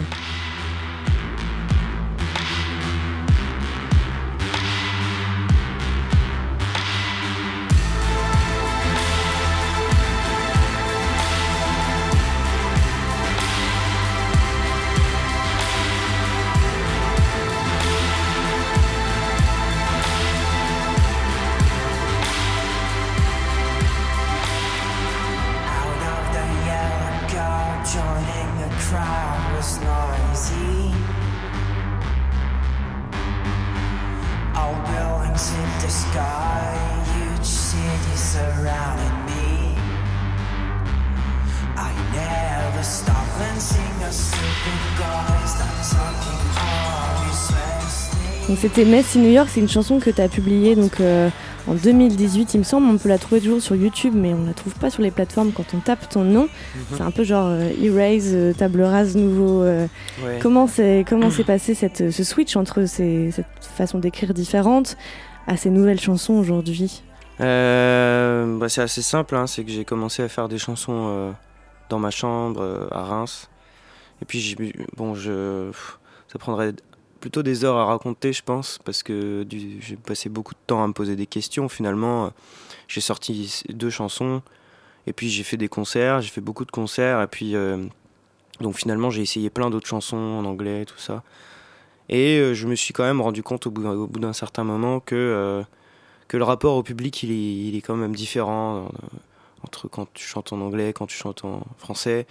C'était 48.63 48.85
Mess 48.85 49.17
in 49.17 49.19
New 49.19 49.29
York, 49.29 49.49
c'est 49.51 49.59
une 49.59 49.67
chanson 49.67 49.99
que 49.99 50.09
tu 50.09 50.21
as 50.21 50.29
publiée 50.29 50.75
donc, 50.75 51.01
euh, 51.01 51.29
en 51.67 51.75
2018, 51.75 52.53
il 52.53 52.57
me 52.59 52.63
semble. 52.63 52.87
On 52.87 52.97
peut 52.97 53.09
la 53.09 53.17
trouver 53.17 53.39
toujours 53.41 53.61
sur 53.61 53.75
YouTube, 53.75 54.13
mais 54.15 54.33
on 54.33 54.45
la 54.45 54.53
trouve 54.53 54.73
pas 54.75 54.89
sur 54.89 55.01
les 55.01 55.11
plateformes 55.11 55.51
quand 55.51 55.65
on 55.73 55.79
tape 55.79 56.09
ton 56.09 56.23
nom. 56.23 56.47
C'est 56.93 57.01
un 57.01 57.11
peu 57.11 57.23
genre 57.23 57.47
euh, 57.49 57.69
Erase, 57.81 58.31
euh, 58.33 58.53
table 58.53 58.81
rase, 58.81 59.15
nouveau. 59.15 59.61
euh, 59.61 59.87
Ouais. 60.23 60.39
Comment 60.41 60.67
s'est 60.67 61.05
comment 61.07 61.29
s'est 61.31 61.43
passé 61.45 61.73
cette, 61.73 62.11
ce 62.11 62.23
switch 62.23 62.55
entre 62.55 62.85
ces, 62.85 63.31
cette 63.31 63.45
façon 63.61 63.99
d'écrire 63.99 64.33
différente 64.33 64.97
à 65.47 65.55
ces 65.57 65.69
nouvelles 65.69 65.99
chansons 65.99 66.33
aujourd'hui? 66.33 67.01
Euh, 67.41 68.57
bah, 68.57 68.69
c'est 68.69 68.81
assez 68.81 69.01
simple, 69.01 69.35
hein, 69.35 69.47
c'est 69.47 69.63
que 69.63 69.71
j'ai 69.71 69.85
commencé 69.85 70.21
à 70.23 70.29
faire 70.29 70.47
des 70.49 70.57
chansons 70.57 71.07
euh, 71.07 71.31
dans 71.89 71.99
ma 71.99 72.11
chambre 72.11 72.61
euh, 72.61 72.87
à 72.91 73.03
Reims. 73.03 73.49
Et 74.21 74.25
puis, 74.25 74.39
j'ai- 74.39 74.55
bon, 74.95 75.15
je, 75.15 75.71
ça 76.31 76.39
prendrait 76.39 76.73
plutôt 77.23 77.41
des 77.41 77.63
heures 77.63 77.77
à 77.77 77.85
raconter, 77.85 78.33
je 78.33 78.43
pense, 78.43 78.79
parce 78.83 79.01
que 79.01 79.47
j'ai 79.49 79.95
passé 79.95 80.27
beaucoup 80.27 80.53
de 80.53 80.59
temps 80.67 80.83
à 80.83 80.87
me 80.87 80.91
poser 80.91 81.15
des 81.15 81.25
questions. 81.25 81.69
Finalement, 81.69 82.33
j'ai 82.89 82.99
sorti 82.99 83.63
deux 83.69 83.89
chansons, 83.89 84.41
et 85.07 85.13
puis 85.13 85.29
j'ai 85.29 85.43
fait 85.43 85.55
des 85.55 85.69
concerts, 85.69 86.19
j'ai 86.19 86.27
fait 86.27 86.41
beaucoup 86.41 86.65
de 86.65 86.71
concerts, 86.71 87.21
et 87.21 87.27
puis 87.27 87.55
euh, 87.55 87.81
donc 88.59 88.75
finalement, 88.75 89.09
j'ai 89.09 89.21
essayé 89.21 89.49
plein 89.49 89.69
d'autres 89.69 89.87
chansons 89.87 90.17
en 90.17 90.43
anglais, 90.43 90.83
tout 90.83 90.97
ça. 90.97 91.23
Et 92.09 92.39
euh, 92.39 92.53
je 92.53 92.67
me 92.67 92.75
suis 92.75 92.93
quand 92.93 93.05
même 93.05 93.21
rendu 93.21 93.41
compte 93.41 93.67
au 93.67 93.71
bout, 93.71 94.19
d'un 94.19 94.33
certain 94.33 94.65
moment 94.65 94.99
que 94.99 95.15
euh, 95.15 95.63
que 96.27 96.35
le 96.35 96.43
rapport 96.43 96.75
au 96.75 96.83
public 96.83 97.23
il 97.23 97.31
est, 97.31 97.67
il 97.69 97.77
est 97.77 97.81
quand 97.81 97.95
même 97.95 98.13
différent 98.13 98.89
entre 99.63 99.87
quand 99.87 100.11
tu 100.13 100.27
chantes 100.27 100.51
en 100.51 100.59
anglais, 100.59 100.91
quand 100.91 101.07
tu 101.07 101.15
chantes 101.15 101.45
en 101.45 101.61
français. 101.77 102.27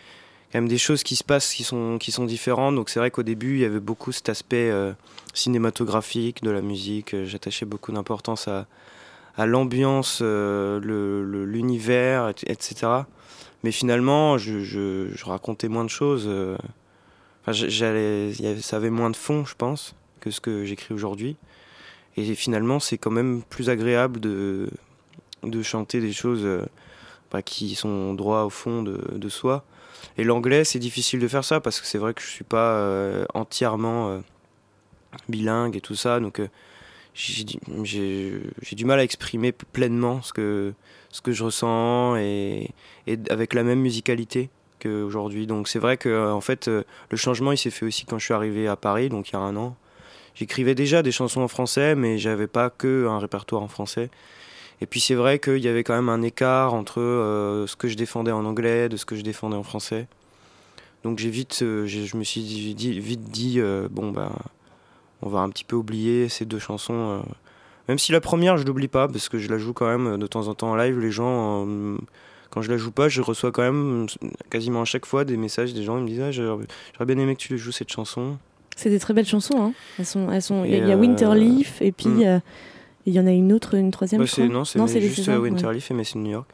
Quand 0.53 0.59
même 0.61 0.69
des 0.69 0.79
choses 0.79 1.03
qui 1.03 1.17
se 1.17 1.25
passent 1.25 1.55
qui 1.55 1.65
sont, 1.65 1.97
qui 1.99 2.13
sont 2.13 2.27
différentes. 2.27 2.75
Donc 2.75 2.91
c'est 2.91 3.01
vrai 3.01 3.11
qu'au 3.11 3.23
début 3.23 3.55
il 3.55 3.61
y 3.61 3.65
avait 3.65 3.81
beaucoup 3.81 4.13
cet 4.13 4.29
aspect 4.29 4.71
euh, 4.71 4.93
cinématographique 5.33 6.43
de 6.43 6.51
la 6.51 6.61
musique. 6.61 7.15
Euh, 7.15 7.25
J'attachais 7.25 7.65
beaucoup 7.65 7.91
d'importance 7.93 8.49
à, 8.49 8.67
à 9.37 9.47
l'ambiance, 9.47 10.19
euh, 10.23 10.79
l'univers, 11.47 12.29
et- 12.29 12.53
etc. 12.53 13.05
Mais 13.65 13.73
finalement 13.73 14.37
je, 14.37 15.09
racontais 15.25 15.69
moins 15.69 15.85
de 15.85 15.91
choses. 15.91 16.25
euh, 16.27 16.57
Enfin, 17.45 17.53
j'allais, 17.53 18.33
ça 18.61 18.77
avait 18.77 18.91
moins 18.91 19.11
de 19.11 19.17
fond, 19.17 19.45
je 19.45 19.57
pense, 19.57 19.97
que 20.21 20.31
ce 20.31 20.41
que 20.41 20.65
j'écris 20.65 20.95
aujourd'hui. 20.95 21.37
Et 22.17 22.35
finalement, 22.37 22.79
c'est 22.79 22.99
quand 22.99 23.11
même 23.11 23.43
plus 23.43 23.69
agréable 23.69 24.21
de, 24.21 24.69
de 25.43 25.63
chanter 25.63 26.01
des 26.01 26.13
choses 26.13 26.47
bah, 27.33 27.43
qui 27.43 27.75
sont 27.75 28.15
droit 28.15 28.43
au 28.43 28.51
fond 28.51 28.85
de, 28.85 29.01
de 29.17 29.29
soi. 29.29 29.65
Et 30.19 30.25
l'anglais, 30.25 30.65
c'est 30.65 30.79
difficile 30.79 31.21
de 31.21 31.29
faire 31.29 31.45
ça 31.45 31.61
parce 31.61 31.81
que 31.81 31.87
c'est 31.87 31.99
vrai 31.99 32.15
que 32.15 32.23
je 32.23 32.29
suis 32.29 32.45
pas 32.45 32.75
euh, 32.75 33.25
entièrement 33.35 34.09
euh, 34.11 34.19
bilingue 35.29 35.77
et 35.77 35.81
tout 35.81 35.95
ça. 35.95 36.21
Donc, 36.21 36.41
euh, 36.41 36.49
j'ai 37.15 37.45
du- 37.45 38.85
mal 38.85 38.99
à 38.99 39.05
exprimer 39.05 39.53
pleinement 39.53 40.23
ce 40.23 40.33
que, 40.33 40.75
je 41.27 41.45
ressens 41.45 42.17
et, 42.17 42.71
avec 43.29 43.55
la 43.55 43.63
même 43.63 43.81
musicalité 43.81 44.49
qu'aujourd'hui. 44.81 45.47
Donc, 45.47 45.69
c'est 45.69 45.79
vrai 45.79 45.97
que 45.97 46.31
en 46.33 46.41
fait, 46.41 46.69
le 46.69 47.17
changement, 47.17 47.53
il 47.53 47.59
s'est 47.59 47.71
fait 47.71 47.85
aussi 47.85 48.07
quand 48.07 48.19
je 48.19 48.25
suis 48.25 48.35
arrivé 48.35 48.67
à 48.67 48.77
Paris, 48.77 49.09
donc 49.09 49.31
il 49.31 49.33
y 49.35 49.37
a 49.37 49.41
un 49.41 49.57
an. 49.57 49.77
J'écrivais 50.35 50.75
déjà 50.75 51.03
des 51.03 51.13
chansons 51.13 51.43
en 51.43 51.49
français, 51.49 51.95
mais 51.95 52.17
j'avais 52.19 52.47
pas 52.47 52.71
que 52.71 53.07
un 53.07 53.19
répertoire 53.19 53.63
en 53.63 53.69
français. 53.69 54.11
Et 54.83 54.87
puis 54.87 54.99
c'est 54.99 55.15
vrai 55.15 55.39
qu'il 55.39 55.59
y 55.59 55.69
avait 55.69 55.85
quand 55.85 55.95
même 55.95 56.09
un 56.09 56.23
écart 56.23 56.75
entre 56.75 57.01
euh, 57.01 57.69
ce 57.69 57.77
que 57.77 57.87
je 57.87 57.95
défendais 57.95 58.33
en 58.33 58.45
anglais, 58.45 58.89
de 58.89 58.97
ce 58.97 59.05
que 59.05 59.15
je 59.15 59.23
défendais 59.23 59.55
en 59.55 59.63
français. 59.63 60.09
Donc 61.05 61.21
j'ai 61.21 61.31
vite, 61.31 61.61
euh, 61.63 61.87
je 61.87 62.17
me 62.17 62.25
suis 62.25 62.41
dit- 62.41 62.75
dit- 62.75 62.99
vite 62.99 63.23
dit, 63.31 63.61
euh, 63.61 63.87
bon 63.89 64.11
bah, 64.11 64.33
on 65.23 65.29
va 65.29 65.39
un 65.39 65.51
petit 65.51 65.63
peu 65.63 65.77
oublier 65.77 66.29
ces 66.29 66.47
deux 66.47 66.59
chansons. 66.59 67.23
Même 67.87 68.01
si 68.01 68.11
la 68.11 68.21
première, 68.21 68.57
je 68.57 68.65
l'oublie 68.65 68.89
pas, 68.89 69.07
parce 69.07 69.29
que 69.29 69.39
je 69.39 69.49
la 69.49 69.57
joue 69.57 69.73
quand 69.73 69.87
même 69.87 70.19
de 70.19 70.27
temps 70.27 70.49
en 70.49 70.55
temps 70.55 70.73
en 70.73 70.75
live. 70.77 70.99
Les 70.99 71.13
gens, 71.13 71.65
quand 72.51 72.61
je 72.61 72.69
la 72.69 72.77
joue 72.77 72.91
pas, 72.91 73.09
je 73.09 73.21
reçois 73.21 73.53
quand 73.53 73.63
même 73.63 74.09
quasiment 74.51 74.83
à 74.83 74.85
chaque 74.85 75.07
fois 75.07 75.25
des 75.25 75.37
messages 75.37 75.75
des 75.75 75.85
gens. 75.85 75.97
Ils 75.97 76.03
me 76.03 76.09
disent, 76.09 76.23
ah, 76.23 76.33
j'aurais 76.33 77.07
bien 77.07 77.19
aimé 77.19 77.37
que 77.37 77.41
tu 77.41 77.57
joues 77.57 77.71
cette 77.71 77.93
chanson. 77.93 78.37
C'est 78.75 78.91
des 78.91 78.99
très 78.99 79.15
belles 79.15 79.27
chansons. 79.27 79.63
Hein. 79.63 79.73
Elles 80.01 80.07
sont, 80.07 80.33
elles 80.33 80.43
sont. 80.43 80.65
Il 80.65 80.75
y 80.75 80.79
y 80.79 80.93
a 80.93 80.97
Winterleaf 80.97 81.81
et 81.83 81.93
puis 81.93 82.09
hmm. 82.09 82.41
Il 83.07 83.13
y 83.15 83.21
en 83.21 83.27
a 83.27 83.31
une 83.33 83.53
autre, 83.53 83.75
une 83.75 83.91
troisième. 83.91 84.21
Bah, 84.23 84.27
je 84.27 84.43
non, 84.43 84.65
c'est 84.65 85.01
juste 85.01 85.17
saisons, 85.17 85.33
euh, 85.33 85.39
ouais. 85.39 85.51
Winterleaf 85.51 85.91
et 85.91 85.95
Mess 85.95 86.15
in 86.17 86.21
New 86.21 86.31
York. 86.33 86.49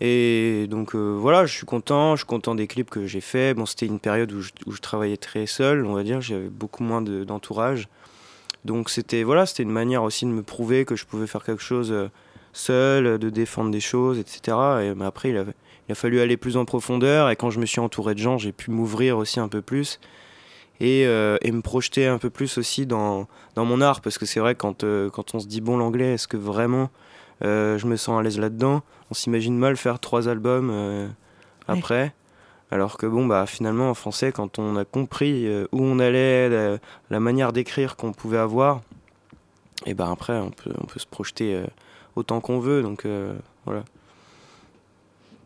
Et 0.00 0.66
donc 0.68 0.94
euh, 0.94 1.16
voilà, 1.18 1.46
je 1.46 1.54
suis 1.54 1.64
content, 1.64 2.16
je 2.16 2.20
suis 2.20 2.26
content 2.26 2.54
des 2.54 2.66
clips 2.66 2.90
que 2.90 3.06
j'ai 3.06 3.20
faits. 3.22 3.56
Bon, 3.56 3.64
c'était 3.64 3.86
une 3.86 3.98
période 3.98 4.30
où 4.32 4.42
je, 4.42 4.50
où 4.66 4.72
je 4.72 4.80
travaillais 4.80 5.16
très 5.16 5.46
seul, 5.46 5.86
on 5.86 5.94
va 5.94 6.02
dire, 6.02 6.20
j'avais 6.20 6.48
beaucoup 6.48 6.82
moins 6.82 7.00
de- 7.00 7.24
d'entourage. 7.24 7.88
Donc 8.66 8.90
c'était 8.90 9.22
voilà, 9.22 9.46
c'était 9.46 9.62
une 9.62 9.70
manière 9.70 10.02
aussi 10.02 10.26
de 10.26 10.30
me 10.30 10.42
prouver 10.42 10.84
que 10.84 10.96
je 10.96 11.06
pouvais 11.06 11.26
faire 11.26 11.44
quelque 11.44 11.62
chose 11.62 11.92
euh, 11.92 12.08
seul, 12.52 13.18
de 13.18 13.30
défendre 13.30 13.70
des 13.70 13.80
choses, 13.80 14.18
etc. 14.18 14.56
Et 14.82 14.94
mais 14.94 15.04
après, 15.06 15.30
il, 15.30 15.36
avait- 15.38 15.54
il 15.88 15.92
a 15.92 15.94
fallu 15.94 16.20
aller 16.20 16.36
plus 16.36 16.58
en 16.58 16.66
profondeur. 16.66 17.30
Et 17.30 17.36
quand 17.36 17.48
je 17.50 17.58
me 17.60 17.64
suis 17.66 17.80
entouré 17.80 18.14
de 18.14 18.18
gens, 18.18 18.36
j'ai 18.36 18.52
pu 18.52 18.70
m'ouvrir 18.70 19.16
aussi 19.16 19.40
un 19.40 19.48
peu 19.48 19.62
plus 19.62 19.98
et, 20.80 21.06
euh, 21.06 21.36
et 21.42 21.52
me 21.52 21.62
projeter 21.62 22.06
un 22.06 22.18
peu 22.18 22.30
plus 22.30 22.58
aussi 22.58 22.86
dans, 22.86 23.26
dans 23.54 23.64
mon 23.64 23.80
art. 23.80 24.00
Parce 24.00 24.18
que 24.18 24.26
c'est 24.26 24.40
vrai, 24.40 24.54
quand, 24.54 24.84
euh, 24.84 25.10
quand 25.10 25.34
on 25.34 25.40
se 25.40 25.46
dit 25.46 25.60
bon 25.60 25.76
l'anglais, 25.76 26.14
est-ce 26.14 26.28
que 26.28 26.36
vraiment 26.36 26.90
euh, 27.44 27.78
je 27.78 27.86
me 27.86 27.96
sens 27.96 28.18
à 28.18 28.22
l'aise 28.22 28.38
là-dedans? 28.38 28.82
On 29.10 29.14
s'imagine 29.14 29.56
mal 29.56 29.76
faire 29.76 29.98
trois 30.00 30.28
albums 30.28 30.70
Ouais. 30.70 31.08
après. 31.68 32.14
Alors 32.70 32.96
que 32.96 33.06
bon, 33.06 33.26
bah 33.26 33.46
finalement 33.46 33.90
en 33.90 33.94
français, 33.94 34.32
quand 34.32 34.58
on 34.58 34.76
a 34.76 34.84
compris 34.84 35.46
euh, 35.46 35.66
où 35.72 35.82
on 35.82 35.98
allait, 36.00 36.48
la, 36.48 36.78
la 37.10 37.20
manière 37.20 37.52
d'écrire 37.52 37.96
qu'on 37.96 38.12
pouvait 38.12 38.38
avoir, 38.38 38.82
et 39.84 39.94
ben 39.94 40.10
après 40.10 40.36
on 40.38 40.50
peut, 40.50 40.72
on 40.80 40.86
peut 40.86 40.98
se 40.98 41.06
projeter 41.06 41.54
euh, 41.54 41.64
autant 42.16 42.40
qu'on 42.40 42.58
veut. 42.58 42.82
Donc 42.82 43.04
euh, 43.04 43.34
voilà. 43.66 43.84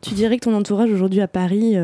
Tu 0.00 0.14
dirais 0.14 0.38
que 0.38 0.44
ton 0.44 0.54
entourage 0.54 0.90
aujourd'hui 0.90 1.20
à 1.20 1.28
Paris, 1.28 1.76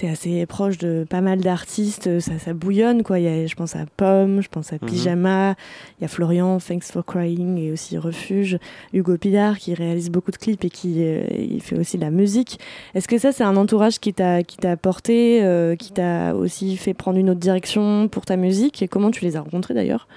t'es 0.00 0.08
assez 0.08 0.46
proche 0.46 0.78
de 0.78 1.04
pas 1.08 1.20
mal 1.20 1.40
d'artistes, 1.40 2.06
euh, 2.06 2.20
ça, 2.20 2.38
ça 2.38 2.54
bouillonne 2.54 3.02
quoi. 3.02 3.18
Y 3.18 3.26
a, 3.28 3.46
je 3.46 3.54
pense 3.54 3.76
à 3.76 3.84
Pomme, 3.98 4.40
je 4.40 4.48
pense 4.48 4.72
à 4.72 4.76
Mhm. 4.80 4.88
Pyjama, 4.88 5.54
il 5.98 6.02
y 6.02 6.04
a 6.06 6.08
Florian, 6.08 6.58
Thanks 6.58 6.84
for 6.90 7.04
Crying 7.04 7.58
et 7.58 7.70
aussi 7.70 7.98
Refuge, 7.98 8.58
Hugo 8.94 9.18
Pillard 9.18 9.58
qui 9.58 9.74
réalise 9.74 10.08
beaucoup 10.08 10.30
de 10.30 10.38
clips 10.38 10.64
et 10.64 10.70
qui 10.70 11.04
euh, 11.04 11.24
il 11.38 11.60
fait 11.60 11.78
aussi 11.78 11.98
de 11.98 12.02
la 12.02 12.10
musique. 12.10 12.58
Est-ce 12.94 13.08
que 13.08 13.18
ça 13.18 13.30
c'est 13.32 13.44
un 13.44 13.56
entourage 13.56 13.98
qui 14.00 14.14
t'a 14.14 14.42
qui 14.42 14.56
t'a 14.56 14.78
porté, 14.78 15.42
euh, 15.42 15.76
qui 15.76 15.92
t'a 15.92 16.34
aussi 16.34 16.78
fait 16.78 16.94
prendre 16.94 17.18
une 17.18 17.28
autre 17.28 17.40
direction 17.40 18.08
pour 18.08 18.24
ta 18.24 18.36
musique 18.36 18.80
et 18.82 18.88
comment 18.88 19.10
tu 19.10 19.22
les 19.24 19.36
as 19.36 19.42
rencontrés 19.42 19.74
d'ailleurs? 19.74 20.08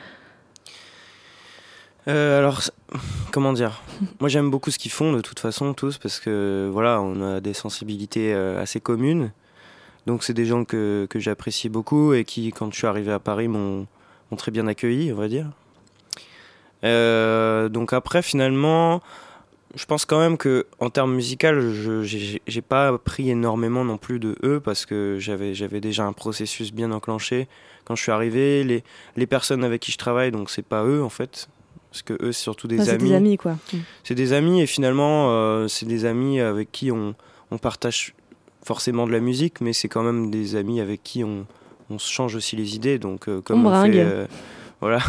Euh, 2.08 2.40
alors, 2.40 2.62
comment 3.32 3.54
dire? 3.54 3.82
Moi, 4.20 4.28
j'aime 4.30 4.50
beaucoup 4.52 4.72
ce 4.72 4.78
qu'ils 4.78 4.92
font 4.92 5.14
de 5.14 5.22
toute 5.22 5.40
façon, 5.40 5.74
tous, 5.74 5.98
parce 5.98 6.20
que 6.20 6.70
voilà, 6.72 7.02
on 7.02 7.22
a 7.22 7.40
des 7.40 7.54
sensibilités 7.54 8.34
euh, 8.34 8.62
assez 8.62 8.82
communes. 8.82 9.32
Donc, 10.06 10.24
c'est 10.24 10.34
des 10.34 10.46
gens 10.46 10.66
que, 10.66 11.08
que 11.10 11.20
j'apprécie 11.20 11.70
beaucoup 11.70 12.14
et 12.14 12.24
qui, 12.26 12.52
quand 12.52 12.72
je 12.72 12.78
suis 12.78 12.88
arrivé 12.88 13.12
à 13.12 13.20
Paris, 13.20 13.48
m'ont 13.48 13.88
très 14.38 14.52
bien 14.52 14.66
accueilli, 14.68 15.14
on 15.14 15.16
va 15.16 15.28
dire. 15.28 15.48
Euh, 16.84 17.70
donc, 17.70 17.94
après, 17.94 18.22
finalement, 18.22 19.02
je 19.76 19.86
pense 19.86 20.06
quand 20.06 20.20
même 20.20 20.38
que 20.38 20.66
en 20.80 20.90
termes 20.90 21.14
musicaux, 21.16 21.60
je 21.60 22.40
j'ai 22.46 22.62
pas 22.62 22.90
appris 22.90 23.30
énormément 23.30 23.84
non 23.86 23.98
plus 23.98 24.20
de 24.20 24.36
eux 24.44 24.60
parce 24.60 24.86
que 24.86 25.18
j'avais 25.20 25.54
j'avais 25.56 25.82
déjà 25.82 26.04
un 26.06 26.14
processus 26.14 26.72
bien 26.72 26.92
enclenché 26.92 27.48
quand 27.86 27.96
je 27.96 28.04
suis 28.04 28.12
arrivé. 28.12 28.64
Les, 28.64 28.84
les 29.16 29.26
personnes 29.28 29.64
avec 29.64 29.82
qui 29.82 29.92
je 29.92 29.98
travaille, 29.98 30.32
donc 30.32 30.50
c'est 30.52 30.66
pas 30.66 30.84
eux 30.84 31.02
en 31.02 31.10
fait, 31.10 31.48
parce 31.92 32.04
que 32.04 32.14
eux 32.22 32.32
c'est 32.32 32.42
surtout 32.44 32.68
des 32.68 32.76
Enfin, 32.76 32.86
c'est 32.86 32.92
amis. 32.94 33.10
des 33.10 33.16
amis 33.16 33.38
quoi. 33.38 33.58
C'est 34.04 34.16
des 34.16 34.34
amis 34.34 34.62
et 34.62 34.68
finalement 34.68 35.30
euh, 35.32 35.68
c'est 35.68 35.88
des 35.88 36.06
amis 36.06 36.40
avec 36.40 36.72
qui 36.72 36.92
on, 36.92 37.16
on 37.50 37.58
partage 37.58 38.14
forcément 38.66 39.06
de 39.08 39.12
la 39.12 39.20
musique, 39.20 39.62
mais 39.62 39.74
c'est 39.74 39.90
quand 39.90 40.04
même 40.04 40.32
des 40.32 40.56
amis 40.56 40.80
avec 40.80 41.04
qui 41.04 41.24
on, 41.24 41.46
on 41.90 42.00
se 42.00 42.12
change 42.12 42.36
aussi 42.36 42.56
les 42.56 42.76
idées. 42.76 43.00
Donc 43.00 43.28
euh, 43.28 43.42
comme 43.42 43.66
On 43.66 43.68
on, 43.68 43.72
bringue. 43.72 43.94
fait, 43.94 44.00
euh, 44.02 44.26
voilà. 44.82 45.00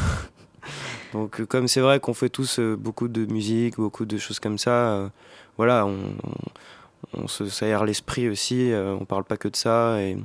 donc 1.13 1.41
euh, 1.41 1.47
comme 1.47 1.69
c'est 1.69 1.81
vrai 1.81 2.01
qu'on 2.01 2.15
fait 2.15 2.29
tous 2.29 2.59
euh, 2.59 2.77
beaucoup 2.77 3.09
de 3.09 3.27
musique, 3.27 3.77
beaucoup 3.77 4.05
de 4.05 4.19
choses 4.19 4.41
comme 4.41 4.59
ça, 4.59 5.11
voilà, 5.57 5.87
on, 5.87 5.97
on, 7.15 7.23
on 7.25 7.29
se 7.29 7.47
s'aère 7.49 7.85
l'esprit 7.85 8.29
aussi. 8.29 8.73
on 8.75 9.05
parle 9.05 9.25
pas 9.25 9.37
que 9.37 9.49
de 9.49 9.57
ça 9.57 10.01
et 10.01 10.17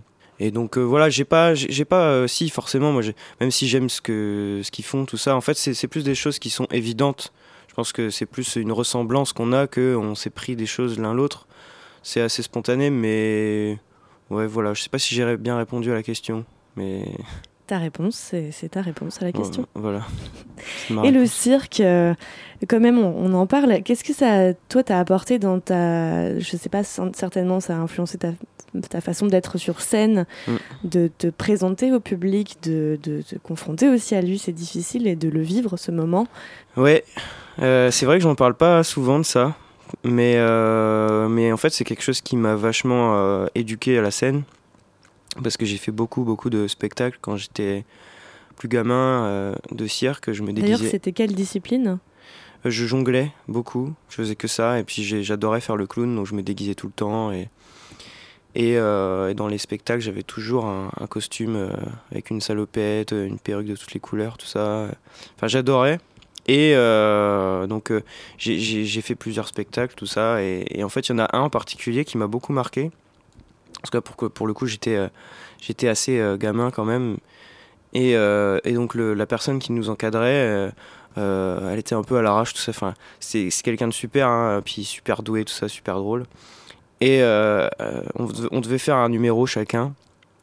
et 0.41 0.51
donc 0.51 0.77
voilà, 0.77 1.09
j'ai 1.09 1.25
pas, 1.25 1.53
j'ai 1.53 1.83
pas, 1.83 2.25
si 2.29 2.49
forcément, 2.49 2.93
moi, 2.93 3.01
même 3.41 3.51
si 3.51 3.67
j'aime 3.67 3.89
ce 3.89 3.99
que 3.99 4.61
ce 4.63 4.71
qu'ils 4.71 4.85
font, 4.85 5.03
tout 5.03 5.17
ça, 5.17 5.35
en 5.35 5.41
fait, 5.41 5.55
c'est 5.55 5.73
c'est 5.73 5.89
plus 5.89 6.05
des 6.05 6.15
choses 6.15 6.39
qui 6.39 6.49
sont 6.49 6.65
évidentes. 6.71 7.33
Je 7.67 7.73
pense 7.73 7.91
que 7.91 8.09
c'est 8.09 8.25
plus 8.25 8.55
une 8.55 8.71
ressemblance 8.71 9.33
qu'on 9.33 9.51
a 9.51 9.67
que 9.67 9.97
on 9.97 10.15
s'est 10.15 10.29
pris 10.29 10.55
des 10.55 10.65
choses 10.65 10.97
l'un 10.97 11.13
l'autre. 11.13 11.45
C'est 12.03 12.21
assez 12.21 12.41
spontané, 12.41 12.89
mais 12.89 13.77
ouais, 14.29 14.47
voilà. 14.47 14.73
Je 14.73 14.81
sais 14.81 14.89
pas 14.89 14.99
si 14.99 15.15
j'ai 15.15 15.37
bien 15.37 15.57
répondu 15.57 15.91
à 15.91 15.95
la 15.95 16.03
question, 16.03 16.45
mais 16.75 17.03
Ta 17.67 17.77
réponse, 17.77 18.33
c'est 18.51 18.69
ta 18.69 18.81
réponse 18.81 19.21
à 19.21 19.25
la 19.25 19.31
question. 19.31 19.65
voilà. 19.75 20.01
Et 21.05 21.11
le 21.11 21.25
cirque, 21.25 21.79
euh, 21.81 22.13
quand 22.67 22.79
même, 22.79 22.97
on, 22.97 23.15
on 23.15 23.33
en 23.33 23.45
parle. 23.47 23.81
Qu'est-ce 23.83 24.03
que 24.03 24.13
ça, 24.13 24.53
toi, 24.69 24.83
t'as 24.83 24.99
apporté 24.99 25.39
dans 25.39 25.59
ta, 25.59 26.37
je 26.39 26.57
sais 26.57 26.69
pas, 26.69 26.81
cer- 26.81 27.15
certainement, 27.15 27.59
ça 27.59 27.75
a 27.75 27.79
influencé 27.79 28.17
ta, 28.17 28.31
ta 28.89 29.01
façon 29.01 29.27
d'être 29.27 29.57
sur 29.57 29.81
scène, 29.81 30.25
Mm. 30.47 30.55
de 30.85 31.09
te 31.17 31.27
présenter 31.27 31.91
au 31.93 31.99
public, 31.99 32.57
de, 32.63 32.97
de 33.03 33.21
te 33.21 33.35
confronter 33.35 33.87
aussi 33.87 34.15
à 34.15 34.21
lui, 34.21 34.37
c'est 34.39 34.51
difficile, 34.51 35.07
et 35.07 35.15
de 35.15 35.29
le 35.29 35.41
vivre 35.41 35.77
ce 35.77 35.91
moment? 35.91 36.27
Ouais, 36.75 37.03
euh, 37.61 37.91
c'est 37.91 38.05
vrai 38.05 38.17
que 38.17 38.23
j'en 38.23 38.35
parle 38.35 38.55
pas 38.55 38.83
souvent 38.83 39.19
de 39.19 39.23
ça, 39.25 39.55
mais, 40.03 40.35
euh, 40.37 41.27
mais 41.27 41.51
en 41.51 41.57
fait 41.57 41.69
c'est 41.71 41.83
quelque 41.83 42.03
chose 42.03 42.21
qui 42.21 42.37
m'a 42.37 42.55
vachement 42.55 43.15
euh, 43.15 43.47
éduqué 43.55 43.97
à 43.97 44.01
la 44.01 44.11
scène, 44.11 44.43
parce 45.43 45.57
que 45.57 45.65
j'ai 45.65 45.77
fait 45.77 45.91
beaucoup 45.91 46.23
beaucoup 46.23 46.49
de 46.49 46.67
spectacles 46.67 47.17
quand 47.21 47.35
j'étais 47.35 47.85
plus 48.55 48.67
gamin 48.69 49.25
euh, 49.25 49.55
de 49.71 49.87
cirque, 49.87 50.31
je 50.31 50.41
me 50.41 50.51
D'ailleurs, 50.51 50.77
déguisais, 50.79 50.89
c'était 50.89 51.11
quelle 51.11 51.33
discipline? 51.33 51.99
Euh, 52.65 52.69
je 52.69 52.85
jonglais 52.85 53.31
beaucoup, 53.47 53.93
je 54.09 54.15
faisais 54.15 54.35
que 54.35 54.47
ça, 54.47 54.79
et 54.79 54.83
puis 54.83 55.03
j'adorais 55.23 55.61
faire 55.61 55.75
le 55.75 55.87
clown, 55.87 56.15
donc 56.15 56.27
je 56.27 56.35
me 56.35 56.43
déguisais 56.43 56.75
tout 56.75 56.87
le 56.87 56.93
temps, 56.93 57.31
et, 57.31 57.49
et, 58.55 58.73
et 58.73 59.33
dans 59.35 59.47
les 59.47 59.57
spectacles 59.57 60.01
j'avais 60.01 60.23
toujours 60.23 60.65
un, 60.65 60.91
un 60.99 61.07
costume 61.07 61.69
avec 62.11 62.29
une 62.31 62.41
salopette, 62.41 63.11
une 63.11 63.39
perruque 63.39 63.67
de 63.67 63.75
toutes 63.75 63.93
les 63.93 63.99
couleurs, 63.99 64.37
tout 64.37 64.47
ça, 64.47 64.87
enfin 65.35 65.47
j'adorais. 65.47 65.99
Et 66.49 66.73
euh, 66.73 67.67
donc 67.67 67.91
euh, 67.91 68.01
j'ai- 68.39 69.01
fait 69.01 69.13
plusieurs 69.13 69.47
spectacles, 69.47 69.93
tout 69.93 70.07
ça. 70.07 70.41
Et, 70.41 70.83
en 70.83 70.89
fait, 70.89 71.07
il 71.07 71.11
y 71.11 71.15
en 71.15 71.19
a 71.19 71.37
un 71.37 71.41
en 71.41 71.49
particulier 71.51 72.05
qui 72.05 72.17
m'a 72.17 72.25
beaucoup 72.25 72.53
marqué. 72.53 72.89
Parce 73.81 73.91
que 73.91 73.99
pour, 73.99 74.31
pour 74.31 74.47
le 74.47 74.53
coup, 74.53 74.65
j'étais 74.65 74.95
euh, 74.95 75.89
assez 75.91 76.19
gamin 76.39 76.71
quand 76.71 76.85
même. 76.85 77.17
Et, 77.93 78.15
donc 78.73 78.95
la 78.95 79.25
personne 79.27 79.59
qui 79.59 79.71
nous 79.73 79.91
encadrait, 79.91 80.71
elle 81.15 81.77
était 81.79 81.93
un 81.93 82.01
peu 82.03 82.17
à 82.17 82.23
l'arrache, 82.23 82.53
tout 82.55 82.61
ça. 82.61 82.71
Enfin, 82.71 82.95
c'est 83.19 83.49
quelqu'un 83.63 83.87
de 83.87 83.93
super, 83.93 84.27
hein, 84.27 84.61
puis 84.65 84.83
super 84.83 85.21
doué, 85.21 85.45
tout 85.45 85.53
ça, 85.53 85.67
super 85.67 85.97
drôle. 85.97 86.25
Et 86.99 87.21
on 87.21 88.59
devait 88.59 88.79
faire 88.79 88.95
un 88.95 89.09
numéro 89.09 89.45
chacun. 89.45 89.93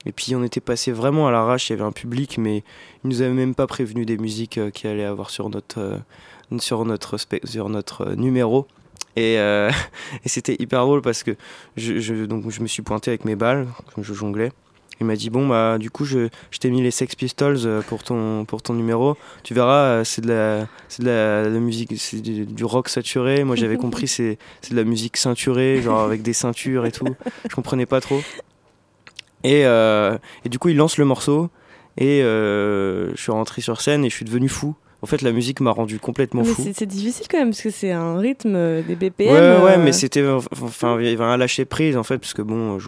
Et 0.07 0.12
puis 0.12 0.34
on 0.36 0.44
était 0.44 0.61
passé 0.61 0.92
vraiment 0.92 1.26
à 1.28 1.32
l'arrache, 1.32 1.68
il 1.68 1.72
y 1.72 1.74
avait 1.74 1.84
un 1.84 1.92
public, 1.92 2.38
mais 2.38 2.59
ils 3.04 3.09
nous 3.09 3.22
avaient 3.22 3.32
même 3.34 3.54
pas 3.54 3.66
prévenu 3.66 4.07
des 4.07 4.16
musiques 4.18 4.57
euh, 4.59 4.70
qu'il 4.70 4.88
allait 4.88 5.04
avoir 5.04 5.30
sur 5.30 5.50
notre, 5.50 5.78
euh, 5.80 6.59
sur 6.59 6.84
notre, 6.84 7.16
spe- 7.16 7.44
sur 7.44 7.68
notre 7.68 8.09
euh, 8.11 8.14
numéro. 8.14 8.66
Et, 9.16 9.38
euh, 9.38 9.70
et 10.24 10.28
c'était 10.28 10.57
hyper 10.61 10.84
drôle 10.84 11.02
parce 11.02 11.22
que 11.24 11.32
je, 11.76 11.98
je- 11.98 12.24
donc 12.24 12.48
je 12.50 12.61
me 12.61 12.66
suis 12.68 12.82
pointé 12.82 13.11
avec 13.11 13.24
mes 13.24 13.34
balles, 13.36 13.66
comme 13.94 14.04
je 14.04 14.14
jonglais. 14.14 14.52
Il 14.98 15.04
m'a 15.04 15.14
dit 15.16 15.28
bon 15.28 15.46
bah 15.46 15.76
du 15.76 15.90
coup 15.90 16.07
je, 16.07 16.28
je 16.50 16.59
t'ai 16.59 16.70
mis 16.70 16.80
les 16.80 16.90
Sex 16.90 17.14
Pistols 17.16 17.82
pour 17.86 18.02
ton 18.02 18.46
pour 18.46 18.62
ton 18.62 18.72
numéro. 18.72 19.14
Tu 19.42 19.52
verras 19.52 20.04
c'est 20.04 20.22
de 20.22 20.28
la 20.28 20.66
c'est 20.88 21.02
de 21.02 21.09
la, 21.09 21.44
de 21.44 21.50
la 21.50 21.61
musique 21.61 21.92
c'est 21.98 22.20
du, 22.22 22.46
du 22.46 22.64
rock 22.64 22.88
saturé. 22.88 23.44
Moi 23.44 23.57
j'avais 23.57 23.76
compris 23.84 24.09
c'est 24.09 24.38
c'est 24.62 24.70
de 24.70 24.76
la 24.76 24.84
musique 24.84 25.18
ceinturée 25.18 25.82
genre 25.82 26.00
avec 26.00 26.22
des 26.22 26.32
ceintures 26.32 26.86
et 26.86 26.92
tout. 26.92 27.14
Je 27.50 27.54
comprenais 27.54 27.84
pas 27.84 28.00
trop. 28.00 28.22
Et, 29.47 29.64
euh, 29.64 30.16
et 30.44 30.49
du 30.49 30.59
coup 30.59 30.68
il 30.70 30.76
lance 30.76 30.99
le 30.99 31.05
morceau 31.05 31.51
et 31.99 32.22
euh, 32.22 33.14
je 33.14 33.20
suis 33.20 33.32
rentré 33.32 33.62
sur 33.62 33.80
scène 33.80 34.05
et 34.05 34.11
je 34.11 34.14
suis 34.14 34.24
devenu 34.24 34.49
fou. 34.49 34.74
En 35.03 35.07
fait 35.07 35.22
la 35.22 35.30
musique 35.30 35.61
m'a 35.61 35.70
rendu 35.70 35.99
complètement 36.01 36.42
Mais 36.42 36.49
fou. 36.49 36.66
c'est 36.74 36.86
difficile 36.86 37.26
quand 37.30 37.38
même, 37.38 37.51
parce 37.51 37.62
que 37.62 37.70
c'est 37.70 37.92
un 37.92 38.18
rythme, 38.18 38.55
euh, 38.57 38.82
des 38.82 38.97
BPM. 38.97 39.28
Ouais, 39.28 39.64
ouais, 39.64 39.76
euh, 39.76 39.82
mais 39.84 39.92
c'était. 39.92 40.26
Enfin, 40.62 40.99
il 41.01 41.07
y 41.07 41.12
avait 41.12 41.22
un 41.22 41.36
lâcher 41.36 41.64
prise 41.64 41.97
en 41.97 42.03
fait, 42.03 42.18
parce 42.18 42.34
que 42.34 42.42
bon, 42.42 42.78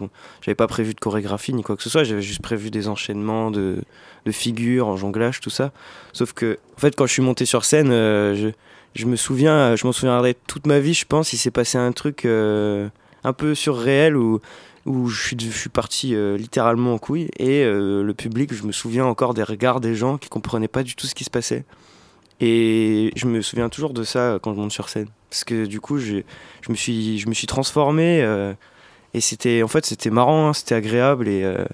j'avais 0.41 0.55
pas 0.55 0.67
prévu 0.67 0.93
de 0.95 0.99
chorégraphie 0.99 1.53
ni 1.53 1.61
quoi 1.63 1.77
que 1.77 1.83
ce 1.83 1.89
soit, 1.89 2.03
j'avais 2.03 2.21
juste 2.23 2.41
prévu 2.41 2.71
des 2.71 2.87
enchaînements 2.89 3.51
de, 3.51 3.77
de 4.25 4.31
figures 4.31 4.87
en 4.87 4.97
jonglage, 4.97 5.39
tout 5.39 5.51
ça. 5.51 5.71
Sauf 6.11 6.33
que, 6.33 6.57
en 6.75 6.79
fait, 6.79 6.95
quand 6.95 7.05
je 7.05 7.13
suis 7.13 7.21
monté 7.21 7.45
sur 7.45 7.63
scène, 7.63 7.91
euh, 7.91 8.35
je, 8.35 8.49
je 8.95 9.05
me 9.05 9.15
souviens, 9.15 9.75
je 9.75 9.85
m'en 9.85 9.93
souviendrai 9.93 10.35
toute 10.47 10.65
ma 10.67 10.79
vie, 10.79 10.95
je 10.95 11.05
pense, 11.05 11.31
il 11.31 11.37
s'est 11.37 11.51
passé 11.51 11.77
un 11.77 11.91
truc 11.91 12.25
euh, 12.25 12.89
un 13.23 13.33
peu 13.33 13.53
surréel 13.55 14.17
où, 14.17 14.41
où 14.85 15.07
je 15.07 15.35
suis, 15.35 15.69
parti 15.69 16.15
euh, 16.15 16.37
littéralement 16.37 16.93
en 16.93 16.97
couille 16.97 17.29
et 17.37 17.63
euh, 17.63 18.01
le 18.03 18.13
public, 18.13 18.53
je 18.53 18.63
me 18.63 18.71
souviens 18.71 19.05
encore 19.05 19.33
des 19.33 19.43
regards 19.43 19.79
des 19.79 19.95
gens 19.95 20.17
qui 20.17 20.29
comprenaient 20.29 20.67
pas 20.67 20.83
du 20.83 20.95
tout 20.95 21.07
ce 21.07 21.15
qui 21.15 21.23
se 21.23 21.29
passait. 21.29 21.65
Et 22.39 23.11
je 23.15 23.25
me 23.27 23.41
souviens 23.41 23.69
toujours 23.69 23.93
de 23.93 24.03
ça 24.03 24.39
quand 24.41 24.53
je 24.53 24.59
monte 24.59 24.71
sur 24.71 24.89
scène. 24.89 25.09
Parce 25.29 25.43
que 25.43 25.65
du 25.65 25.81
coup, 25.81 25.97
je, 25.99 26.21
me, 26.69 26.75
suis, 26.75 27.47
transformé. 27.47 28.21
euh, 28.21 28.53
et 29.13 29.21
c'était 29.21 29.61
en 29.63 29.67
fait, 29.67 29.85
c'était 29.85 30.09
marrant, 30.09 30.47
hein, 30.47 30.53
c'était 30.53 30.75
agréable. 30.75 31.27
Et, 31.27 31.43
euh, 31.43 31.65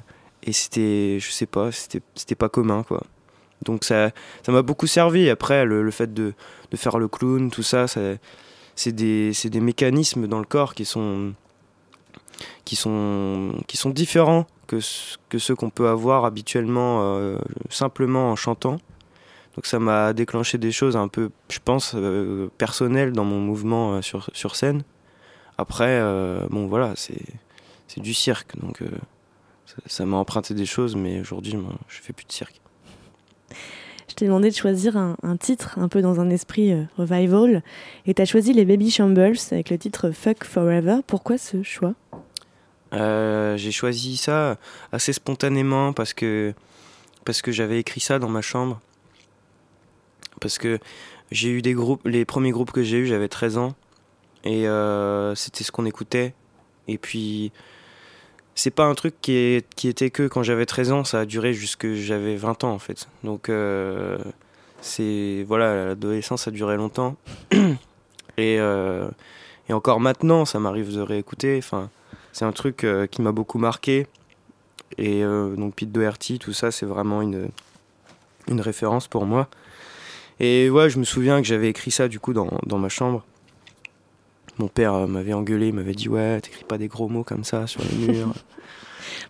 c'était, 0.51 1.17
je 1.19 1.31
sais 1.31 1.45
pas, 1.45 1.71
c'était 1.71 2.35
pas 2.35 2.49
commun, 2.49 2.83
quoi. 2.83 3.03
Donc 3.63 3.83
ça 3.83 4.11
m'a 4.47 4.61
beaucoup 4.61 4.87
servi. 4.87 5.29
Après, 5.29 5.65
le, 5.65 5.89
fait 5.91 6.13
de, 6.13 6.33
faire 6.75 6.99
le 6.99 7.07
clown, 7.07 7.49
tout 7.49 7.63
ça, 7.63 7.85
c'est 7.87 8.91
des 8.91 9.59
mécanismes 9.59 10.27
dans 10.27 10.39
le 10.39 10.45
corps 10.45 10.75
qui 10.75 10.85
sont, 10.85 11.33
qui 12.65 12.75
sont, 12.75 13.53
qui 13.67 13.77
sont 13.77 13.91
différents 13.91 14.45
que, 14.67 14.79
que 15.29 15.37
ceux 15.37 15.55
qu'on 15.55 15.69
peut 15.69 15.87
avoir 15.87 16.25
habituellement 16.25 16.99
euh, 17.03 17.37
simplement 17.69 18.31
en 18.31 18.35
chantant. 18.35 18.77
Donc 19.55 19.67
ça 19.67 19.79
m'a 19.79 20.11
déclenché 20.13 20.57
des 20.57 20.71
choses 20.71 20.97
un 20.97 21.07
peu, 21.07 21.29
je 21.49 21.59
pense, 21.63 21.93
euh, 21.95 22.49
personnelles 22.57 23.13
dans 23.13 23.23
mon 23.23 23.39
mouvement 23.39 23.93
euh, 23.93 24.01
sur, 24.01 24.29
sur 24.33 24.55
scène. 24.55 24.83
Après, 25.57 26.01
bon 26.49 26.67
voilà, 26.67 26.93
c'est 26.97 28.01
du 28.01 28.13
cirque, 28.13 28.59
donc 28.59 28.83
ça- 29.87 30.05
m'a 30.05 30.17
emprunté 30.17 30.53
des 30.53 30.65
choses, 30.65 30.97
mais 30.97 31.21
aujourd'hui, 31.21 31.55
moi, 31.55 31.71
je 31.87 32.01
fais 32.01 32.11
plus 32.11 32.25
de 32.25 32.31
cirque. 32.33 32.59
Je 34.09 34.15
t'ai 34.15 34.25
demandé 34.25 34.49
de 34.49 34.55
choisir 34.55 34.97
un, 34.97 35.15
un 35.23 35.37
titre 35.37 35.79
un 35.79 35.87
peu 35.87 36.01
dans 36.01 36.19
un 36.19 36.29
esprit 36.29 36.73
revival 36.97 37.63
et 38.05 38.13
tu 38.13 38.21
as 38.21 38.25
choisi 38.25 38.51
les 38.51 38.65
Baby 38.65 38.91
Shambles 38.91 39.37
avec 39.51 39.69
le 39.69 39.77
titre 39.77 40.11
Fuck 40.11 40.43
Forever. 40.43 40.97
Pourquoi 41.07 41.37
ce 41.37 41.63
choix? 41.63 41.93
Euh, 42.93 43.57
j'ai 43.57 43.71
choisi 43.71 44.17
ça 44.17 44.57
assez 44.91 45.13
spontanément 45.13 45.93
parce 45.93 46.13
que 46.13 46.53
parce 47.25 47.41
que 47.41 47.51
j'avais 47.51 47.79
écrit 47.79 47.99
ça 47.99 48.19
dans 48.19 48.29
ma 48.29 48.41
chambre. 48.41 48.79
Parce 50.39 50.57
que 50.57 50.79
j'ai 51.31 51.49
eu 51.49 51.61
des 51.61 51.73
groupes, 51.73 52.01
les 52.05 52.25
premiers 52.25 52.51
groupes 52.51 52.71
que 52.71 52.83
j'ai 52.83 52.97
eu, 52.97 53.07
j'avais 53.07 53.27
13 53.27 53.57
ans 53.57 53.75
et 54.43 54.67
euh, 54.67 55.33
c'était 55.35 55.63
ce 55.63 55.71
qu'on 55.71 55.85
écoutait. 55.85 56.33
Et 56.87 56.97
puis 56.97 57.51
c'est 58.53 58.71
pas 58.71 58.85
un 58.85 58.93
truc 58.93 59.15
qui, 59.21 59.61
qui 59.75 59.87
était 59.87 60.11
que 60.11 60.27
quand 60.27 60.43
j'avais 60.43 60.65
13 60.65 60.91
ans, 60.91 61.03
ça 61.03 61.21
a 61.21 61.25
duré 61.25 61.53
jusque 61.53 61.93
j'avais 61.93 62.35
20 62.35 62.63
ans 62.63 62.71
en 62.71 62.79
fait. 62.79 63.07
Donc 63.23 63.49
euh, 63.49 64.19
c'est 64.81 65.43
voilà, 65.47 65.87
l'adolescence 65.87 66.47
a 66.47 66.51
duré 66.51 66.77
longtemps. 66.77 67.15
et, 68.37 68.57
et 69.67 69.73
encore 69.73 69.99
maintenant, 69.99 70.45
ça 70.45 70.59
m'arrive 70.59 70.93
de 70.93 71.01
réécouter. 71.01 71.57
Enfin, 71.57 71.89
c'est 72.35 72.43
un 72.43 72.51
truc 72.51 72.83
euh, 72.83 73.07
qui 73.07 73.21
m'a 73.21 73.31
beaucoup 73.31 73.57
marqué. 73.59 74.07
Et 74.97 75.23
euh, 75.23 75.55
donc 75.55 75.73
Pete 75.75 75.91
Doherty, 75.93 76.37
tout 76.37 76.51
ça, 76.51 76.69
c'est 76.69 76.85
vraiment 76.85 77.21
une, 77.21 77.47
une 78.49 78.59
référence 78.59 79.07
pour 79.07 79.25
moi. 79.25 79.47
Et 80.41 80.69
ouais, 80.69 80.89
je 80.89 80.99
me 80.99 81.05
souviens 81.05 81.41
que 81.41 81.47
j'avais 81.47 81.69
écrit 81.69 81.91
ça 81.91 82.09
du 82.09 82.19
coup 82.19 82.33
dans, 82.33 82.49
dans 82.65 82.77
ma 82.77 82.89
chambre. 82.89 83.23
Mon 84.57 84.67
père 84.67 84.93
euh, 84.93 85.07
m'avait 85.07 85.31
engueulé, 85.33 85.69
il 85.69 85.73
m'avait 85.73 85.93
dit 85.93 86.09
ouais, 86.09 86.41
t'écris 86.41 86.65
pas 86.65 86.77
des 86.77 86.89
gros 86.89 87.07
mots 87.07 87.23
comme 87.23 87.45
ça 87.45 87.67
sur 87.67 87.81
les 87.89 88.07
murs. 88.13 88.33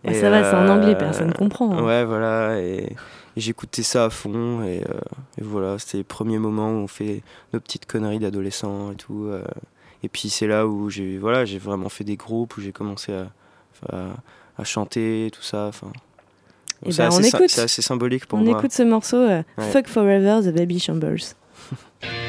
Bah, 0.03 0.13
Ça 0.13 0.29
va, 0.29 0.43
c'est 0.43 0.55
en 0.55 0.69
anglais, 0.69 0.95
personne 0.95 1.33
comprend. 1.33 1.71
hein. 1.77 1.83
Ouais, 1.83 2.05
voilà. 2.05 2.59
Et, 2.61 2.83
et 2.85 3.41
j'écoutais 3.41 3.83
ça 3.83 4.05
à 4.05 4.09
fond. 4.09 4.63
Et, 4.63 4.81
euh, 4.89 4.99
et 5.37 5.41
voilà, 5.43 5.77
c'était 5.79 5.97
les 5.97 6.03
premiers 6.03 6.37
moments 6.39 6.69
où 6.71 6.75
on 6.75 6.87
fait 6.87 7.23
nos 7.53 7.59
petites 7.59 7.85
conneries 7.85 8.19
d'adolescents 8.19 8.91
et 8.91 8.95
tout. 8.95 9.25
euh. 9.25 9.43
Et 10.05 10.09
puis 10.09 10.29
c'est 10.29 10.47
là 10.47 10.65
où 10.67 10.89
j'ai 10.89 11.17
voilà, 11.17 11.43
j'ai 11.45 11.57
vraiment 11.57 11.89
fait 11.89 12.03
des 12.03 12.15
groupes, 12.15 12.55
où 12.57 12.61
j'ai 12.61 12.71
commencé 12.71 13.11
à, 13.13 13.27
à, 13.91 14.05
à 14.57 14.63
chanter, 14.63 15.29
tout 15.33 15.41
ça. 15.43 15.65
Enfin, 15.67 15.91
Eh 16.85 16.91
c'est 16.91 17.01
ben, 17.03 17.09
on 17.11 17.17
assez, 17.19 17.29
sy- 17.31 17.35
écoute. 17.35 17.49
c'est 17.49 17.61
assez 17.63 17.81
symbolique 17.81 18.25
pour 18.27 18.39
On 18.39 18.43
moi. 18.43 18.57
écoute 18.57 18.71
ce 18.71 18.83
morceau 18.83 19.17
euh, 19.17 19.41
Ouais. 19.57 19.71
Fuck 19.71 19.87
Forever 19.87 20.39
The 20.43 20.55
Baby 20.55 20.79
Shambles. 20.79 21.17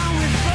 Oh, 0.00 0.38
can 0.42 0.47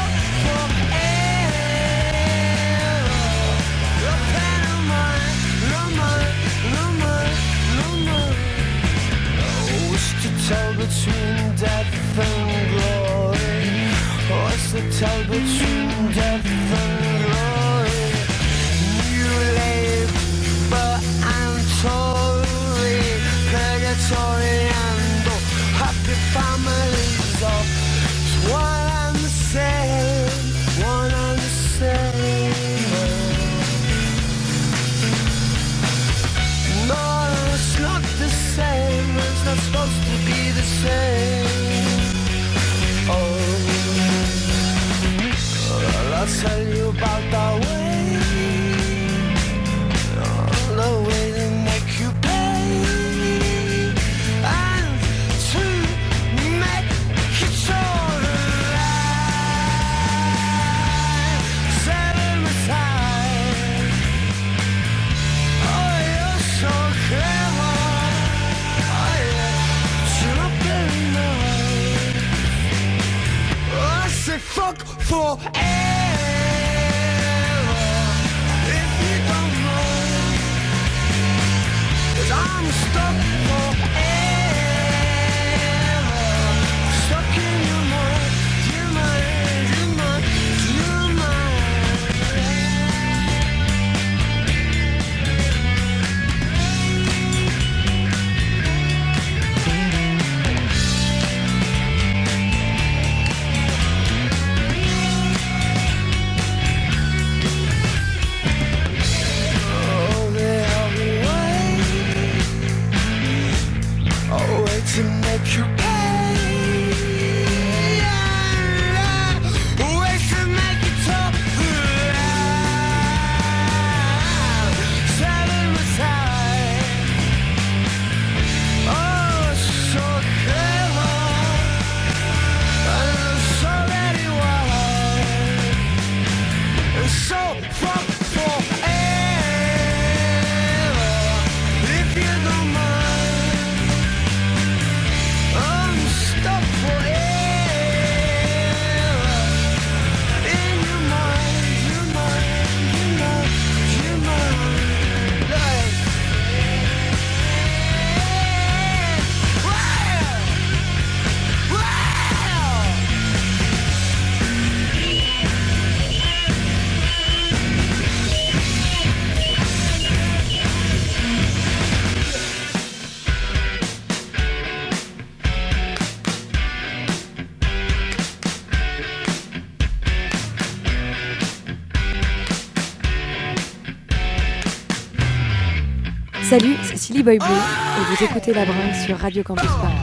Silly 187.03 187.21
Boy 187.21 187.37
Blue 187.37 187.47
et 187.47 188.15
vous 188.15 188.23
écoutez 188.23 188.53
La 188.53 188.63
Bringue 188.63 188.93
sur 189.05 189.17
Radio 189.17 189.43
Campus 189.43 189.67
Paris. 189.81 189.93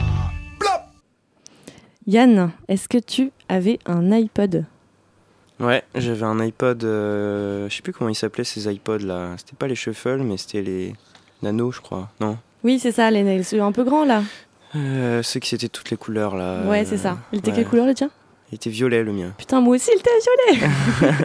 Yann, 2.05 2.51
est-ce 2.67 2.87
que 2.87 2.99
tu 2.99 3.31
avais 3.49 3.79
un 3.87 4.11
iPod? 4.11 4.65
Ouais, 5.59 5.83
j'avais 5.95 6.23
un 6.25 6.39
iPod, 6.39 6.83
euh, 6.83 7.67
je 7.69 7.75
sais 7.75 7.81
plus 7.81 7.91
comment 7.91 8.11
ils 8.11 8.15
s'appelaient 8.15 8.43
ces 8.43 8.71
iPods 8.71 8.99
là. 8.99 9.29
C'était 9.37 9.55
pas 9.57 9.65
les 9.67 9.73
Shuffle, 9.73 10.19
mais 10.19 10.37
c'était 10.37 10.61
les 10.61 10.93
Nano, 11.41 11.71
je 11.71 11.81
crois. 11.81 12.09
Non? 12.19 12.37
Oui, 12.63 12.77
c'est 12.77 12.91
ça, 12.91 13.09
les 13.09 13.41
ceux 13.41 13.63
un 13.63 13.71
peu 13.71 13.83
grand 13.83 14.05
là. 14.05 14.21
euh, 14.75 15.23
Ceux 15.23 15.39
qui 15.39 15.49
c'était 15.49 15.69
toutes 15.69 15.89
les 15.89 15.97
couleurs 15.97 16.35
là. 16.35 16.67
ouais, 16.67 16.85
c'est 16.85 16.97
ça. 16.97 17.17
Il 17.31 17.39
était 17.39 17.49
ouais. 17.49 17.55
quelle 17.57 17.67
couleur 17.67 17.87
le 17.87 17.95
tien? 17.95 18.11
Il 18.51 18.55
était 18.55 18.69
violet 18.69 19.03
le 19.03 19.13
mien. 19.13 19.33
Putain, 19.37 19.61
moi 19.61 19.75
aussi, 19.75 19.89
il 19.95 19.99
était 19.99 20.59
violet 20.59 21.15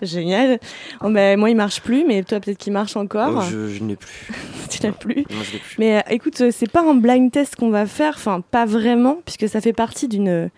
Génial. 0.02 0.58
Oh, 1.02 1.10
bah, 1.10 1.36
moi, 1.36 1.50
il 1.50 1.56
marche 1.56 1.82
plus, 1.82 2.04
mais 2.06 2.22
toi, 2.22 2.40
peut-être 2.40 2.56
qu'il 2.56 2.72
marche 2.72 2.96
encore. 2.96 3.34
Oh, 3.36 3.42
je 3.50 3.68
je 3.68 3.82
ne 3.82 3.90
l'ai 3.90 3.96
plus. 3.96 4.30
tu 4.70 4.82
l'as 4.82 4.92
plus. 4.92 5.26
Je 5.28 5.52
l'ai 5.52 5.58
plus. 5.58 5.76
Mais 5.78 5.98
euh, 5.98 6.00
écoute, 6.10 6.40
euh, 6.40 6.50
c'est 6.50 6.70
pas 6.70 6.82
un 6.82 6.94
blind 6.94 7.30
test 7.30 7.56
qu'on 7.56 7.68
va 7.68 7.84
faire, 7.84 8.14
enfin 8.16 8.40
pas 8.50 8.64
vraiment, 8.64 9.18
puisque 9.26 9.48
ça 9.48 9.60
fait 9.60 9.74
partie 9.74 10.08
d'une 10.08 10.50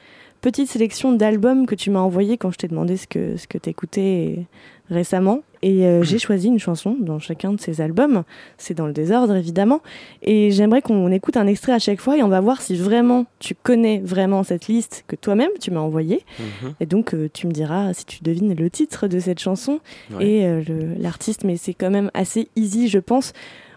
petite 0.46 0.68
sélection 0.68 1.10
d'albums 1.12 1.66
que 1.66 1.74
tu 1.74 1.90
m'as 1.90 1.98
envoyé 1.98 2.38
quand 2.38 2.52
je 2.52 2.56
t'ai 2.56 2.68
demandé 2.68 2.96
ce 2.96 3.08
que, 3.08 3.36
ce 3.36 3.48
que 3.48 3.58
t'écoutais 3.58 4.46
récemment. 4.88 5.40
Et 5.60 5.84
euh, 5.84 6.04
j'ai 6.04 6.20
choisi 6.20 6.46
une 6.46 6.60
chanson 6.60 6.96
dans 7.00 7.18
chacun 7.18 7.52
de 7.52 7.60
ces 7.60 7.80
albums. 7.80 8.22
C'est 8.56 8.74
dans 8.74 8.86
le 8.86 8.92
désordre, 8.92 9.34
évidemment. 9.34 9.80
Et 10.22 10.52
j'aimerais 10.52 10.82
qu'on 10.82 11.10
écoute 11.10 11.36
un 11.36 11.48
extrait 11.48 11.72
à 11.72 11.80
chaque 11.80 12.00
fois 12.00 12.16
et 12.16 12.22
on 12.22 12.28
va 12.28 12.40
voir 12.40 12.62
si 12.62 12.76
vraiment 12.76 13.26
tu 13.40 13.56
connais 13.60 13.98
vraiment 14.04 14.44
cette 14.44 14.68
liste 14.68 15.02
que 15.08 15.16
toi-même 15.16 15.50
tu 15.60 15.72
m'as 15.72 15.80
envoyée. 15.80 16.22
Mhm. 16.38 16.74
Et 16.78 16.86
donc 16.86 17.12
euh, 17.12 17.28
tu 17.34 17.48
me 17.48 17.52
diras 17.52 17.92
si 17.92 18.04
tu 18.06 18.22
devines 18.22 18.54
le 18.54 18.70
titre 18.70 19.08
de 19.08 19.18
cette 19.18 19.40
chanson 19.40 19.80
Ouais. 20.12 20.28
et 20.28 20.46
euh, 20.46 20.62
l'artiste, 20.96 21.42
mais 21.42 21.56
c'est 21.56 21.74
quand 21.74 21.90
même 21.90 22.12
assez 22.14 22.46
easy, 22.54 22.86
je 22.86 23.00
pense. 23.00 23.32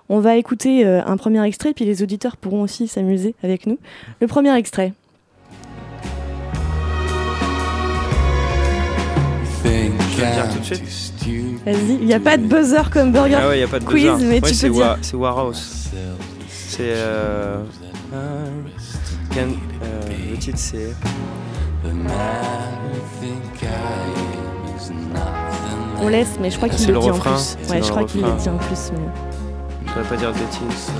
On 0.07 0.19
va 0.19 0.37
écouter 0.37 0.85
un 0.85 1.17
premier 1.17 1.43
extrait, 1.45 1.73
puis 1.73 1.85
les 1.85 2.01
auditeurs 2.03 2.35
pourront 2.37 2.61
aussi 2.63 2.87
s'amuser 2.87 3.33
avec 3.43 3.65
nous. 3.67 3.77
Le 4.21 4.27
premier 4.27 4.55
extrait. 4.55 4.93
Je 10.19 10.25
vais 10.25 10.29
le 10.29 10.35
dire 10.35 10.53
tout 10.53 10.59
de 10.59 10.65
suite. 10.65 11.61
Vas-y, 11.65 11.97
il 12.01 12.05
n'y 12.05 12.13
a 12.13 12.19
pas 12.19 12.37
de 12.37 12.43
buzzer 12.43 12.89
comme 12.91 13.11
Burger 13.11 13.37
Ah 13.41 13.47
ouais, 13.49 13.59
y 13.59 13.63
a 13.63 13.67
pas 13.67 13.79
de 13.79 13.85
Quiz, 13.85 14.03
buzzer. 14.11 14.25
mais 14.25 14.39
Ouais, 14.41 14.51
tu 14.51 14.57
peux 14.67 14.69
Wa- 14.69 14.83
dire. 14.95 14.97
C'est 15.01 15.15
Warhouse. 15.15 15.89
C'est. 16.49 16.79
Euh, 16.81 17.63
euh, 18.13 18.45
Can- 19.33 19.39
euh, 19.83 20.01
le 20.31 20.37
titre 20.37 20.57
c'est. 20.57 20.93
On 26.01 26.07
laisse, 26.07 26.37
mais 26.41 26.49
je 26.49 26.57
crois 26.57 26.69
qu'il 26.69 26.87
le 26.87 26.93
le 26.93 26.99
dit 26.99 27.09
refrain. 27.09 27.31
en 27.31 27.35
plus. 27.35 27.71
Ouais, 27.71 27.81
je 27.83 27.89
crois 27.89 28.03
qu'il 28.05 28.21
le 28.21 28.31
dit 28.31 28.49
en 28.49 28.57
plus. 28.57 28.91
mais- 28.93 28.99
Je 29.85 29.93
voudrais 29.93 30.09
pas 30.09 30.15
dire 30.15 30.31
de 30.33 30.39
bêtises. 30.39 30.91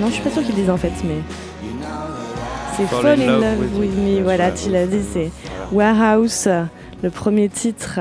Non, 0.00 0.08
je 0.08 0.12
suis 0.14 0.22
pas 0.22 0.30
sûre 0.30 0.42
qu'il 0.42 0.50
le 0.56 0.60
dise 0.60 0.70
en 0.70 0.76
fait, 0.76 0.92
mais. 1.04 1.18
C'est 2.76 2.86
Fall 2.86 3.20
in 3.20 3.38
Love 3.40 3.58
with 3.60 3.74
with 3.78 3.96
Me. 3.96 4.22
Voilà, 4.22 4.50
tu 4.50 4.70
l'as 4.70 4.86
dit, 4.86 5.00
c'est 5.12 5.30
Warehouse, 5.72 6.48
le 7.02 7.10
premier 7.10 7.48
titre. 7.48 8.00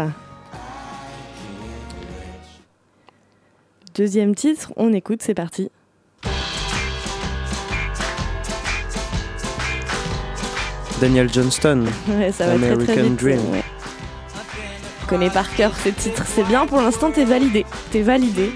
Deuxième 3.96 4.34
titre, 4.34 4.74
on 4.76 4.92
écoute, 4.94 5.22
c'est 5.22 5.36
parti. 5.36 5.70
Daniel 11.02 11.30
Johnston. 11.32 11.86
Ouais, 12.08 12.32
ça 12.32 12.48
va 12.48 12.56
très 12.56 12.76
très 12.86 12.94
American 12.94 13.04
vite. 13.04 13.16
Dream. 13.20 13.40
ouais. 13.52 13.64
Connais 15.08 15.30
par 15.30 15.54
cœur 15.56 15.72
ce 15.84 15.90
titre, 15.90 16.24
c'est 16.26 16.44
bien 16.48 16.66
pour 16.66 16.82
l'instant, 16.82 17.12
t'es 17.12 17.26
validé. 17.26 17.66
T'es 17.92 18.02
validé. 18.02 18.52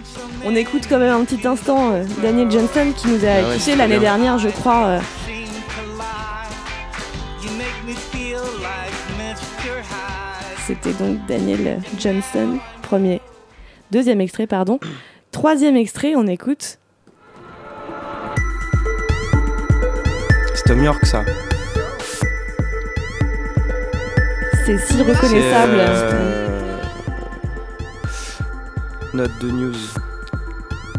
On 0.45 0.55
écoute 0.55 0.83
quand 0.87 0.97
même 0.99 1.13
un 1.13 1.25
petit 1.25 1.45
instant 1.45 1.91
euh, 1.91 2.03
Daniel 2.21 2.49
Johnson 2.49 2.93
qui 2.95 3.07
nous 3.09 3.25
a 3.25 3.29
Ah 3.29 3.49
ouais, 3.49 3.75
l'année 3.75 3.99
dernière, 3.99 4.37
je 4.37 4.49
crois. 4.49 4.85
euh, 4.85 4.99
C'était 10.67 10.91
donc 10.91 11.25
Daniel 11.29 11.79
Johnson, 11.97 12.57
premier. 12.81 13.21
Deuxième 13.89 14.19
extrait, 14.19 14.47
pardon. 14.47 14.81
Troisième 15.31 15.77
extrait, 15.77 16.15
on 16.17 16.27
écoute. 16.27 16.77
C'est 20.53 20.63
Tom 20.65 20.83
York 20.83 21.05
ça. 21.05 21.23
C'est 24.65 24.77
si 24.77 25.01
reconnaissable. 25.03 25.77
Euh, 25.77 26.81
Note 29.13 29.31
de 29.41 29.49
news. 29.49 29.73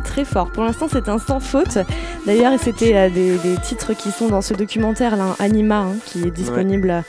Très 0.03 0.25
fort. 0.25 0.51
Pour 0.51 0.64
l'instant, 0.64 0.87
c'est 0.91 1.11
un 1.11 1.19
sans 1.19 1.41
faute. 1.41 1.77
D'ailleurs, 2.25 2.59
c'était 2.59 2.97
euh, 2.97 3.11
des, 3.11 3.37
des 3.37 3.59
titres 3.59 3.93
qui 3.93 4.12
sont 4.12 4.29
dans 4.29 4.41
ce 4.41 4.55
documentaire, 4.55 5.16
là, 5.16 5.37
Anima, 5.39 5.81
hein, 5.81 5.97
qui 6.07 6.23
est 6.23 6.31
disponible 6.31 7.05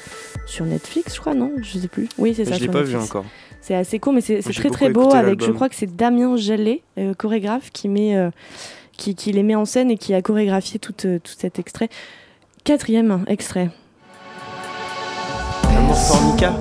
sur 0.49 0.65
Netflix, 0.65 1.15
je 1.15 1.19
crois, 1.21 1.33
non 1.33 1.51
Je 1.61 1.79
sais 1.79 1.87
plus. 1.87 2.09
Oui, 2.17 2.33
c'est 2.35 2.45
ça. 2.45 2.55
Je 2.55 2.61
l'ai 2.61 2.67
pas 2.67 2.81
vu 2.81 2.97
encore. 2.97 3.25
C'est 3.61 3.75
assez 3.75 3.99
cool, 3.99 4.15
mais 4.15 4.21
c'est 4.21 4.41
très 4.41 4.69
très 4.69 4.89
beau. 4.89 5.13
Avec, 5.13 5.43
je 5.43 5.51
crois 5.51 5.69
que 5.69 5.75
c'est 5.75 5.95
Damien 5.95 6.35
Jallet, 6.37 6.81
euh, 6.97 7.13
chorégraphe, 7.13 7.71
qui, 7.71 7.87
met, 7.87 8.15
euh, 8.15 8.31
qui, 8.97 9.15
qui 9.15 9.31
les 9.31 9.43
met 9.43 9.55
en 9.55 9.65
scène 9.65 9.91
et 9.91 9.97
qui 9.97 10.13
a 10.13 10.21
chorégraphié 10.21 10.79
tout, 10.79 10.95
euh, 11.05 11.19
tout 11.19 11.33
cet 11.37 11.59
extrait. 11.59 11.89
Quatrième 12.63 13.23
extrait. 13.27 13.69
Amour 15.77 15.97
Formica. 15.97 16.53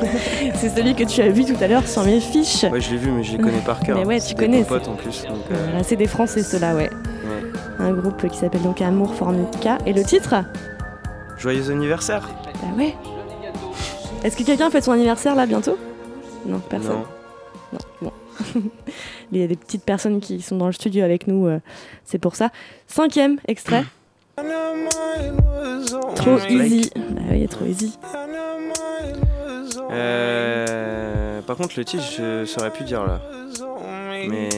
c'est 0.54 0.70
celui 0.70 0.94
que 0.94 1.04
tu 1.04 1.20
as 1.20 1.28
vu 1.28 1.44
tout 1.44 1.56
à 1.60 1.68
l'heure 1.68 1.86
sur 1.86 2.04
mes 2.04 2.20
fiches. 2.20 2.64
Ouais, 2.64 2.80
je 2.80 2.90
l'ai 2.92 2.96
vu, 2.96 3.10
mais 3.10 3.22
je 3.22 3.36
les 3.36 3.42
connais 3.42 3.60
par 3.60 3.80
cœur. 3.80 3.98
Mais 3.98 4.04
ouais, 4.06 4.20
tu 4.20 4.28
C'est 4.28 4.34
connais, 4.34 4.64
en 4.70 4.94
plus. 4.94 5.26
c'est 5.84 5.96
des 5.96 6.06
Français, 6.06 6.42
ceux-là, 6.42 6.74
ouais. 6.74 6.90
ouais. 6.90 7.52
Un 7.78 7.92
groupe 7.92 8.26
qui 8.28 8.38
s'appelle 8.38 8.62
donc 8.62 8.80
Amour 8.80 9.14
Formica. 9.14 9.78
Et 9.86 9.92
le 9.92 10.02
titre? 10.02 10.34
Joyeux 11.40 11.70
anniversaire. 11.70 12.28
Bah 12.44 12.68
ouais. 12.76 12.94
Est-ce 14.22 14.36
que 14.36 14.42
quelqu'un 14.42 14.70
fête 14.70 14.84
son 14.84 14.92
anniversaire 14.92 15.34
là 15.34 15.46
bientôt? 15.46 15.78
Non, 16.44 16.60
personne. 16.60 16.98
Non. 17.72 17.78
Non, 18.02 18.12
bon. 18.52 18.60
Il 19.32 19.40
y 19.40 19.44
a 19.44 19.46
des 19.46 19.56
petites 19.56 19.84
personnes 19.84 20.20
qui 20.20 20.42
sont 20.42 20.56
dans 20.56 20.66
le 20.66 20.72
studio 20.72 21.02
avec 21.02 21.26
nous, 21.26 21.46
euh, 21.46 21.60
c'est 22.04 22.18
pour 22.18 22.36
ça. 22.36 22.50
Cinquième 22.86 23.38
extrait. 23.48 23.84
Trop 26.16 26.38
James 26.38 26.60
easy. 26.60 26.90
Bah 26.94 27.22
oui, 27.30 27.48
trop 27.48 27.64
easy. 27.64 27.98
Euh, 29.90 31.40
par 31.42 31.56
contre, 31.56 31.74
le 31.78 31.84
titre, 31.84 32.04
je 32.16 32.44
saurais 32.44 32.70
plus 32.70 32.84
dire 32.84 33.06
là. 33.06 33.20
Mais. 34.28 34.48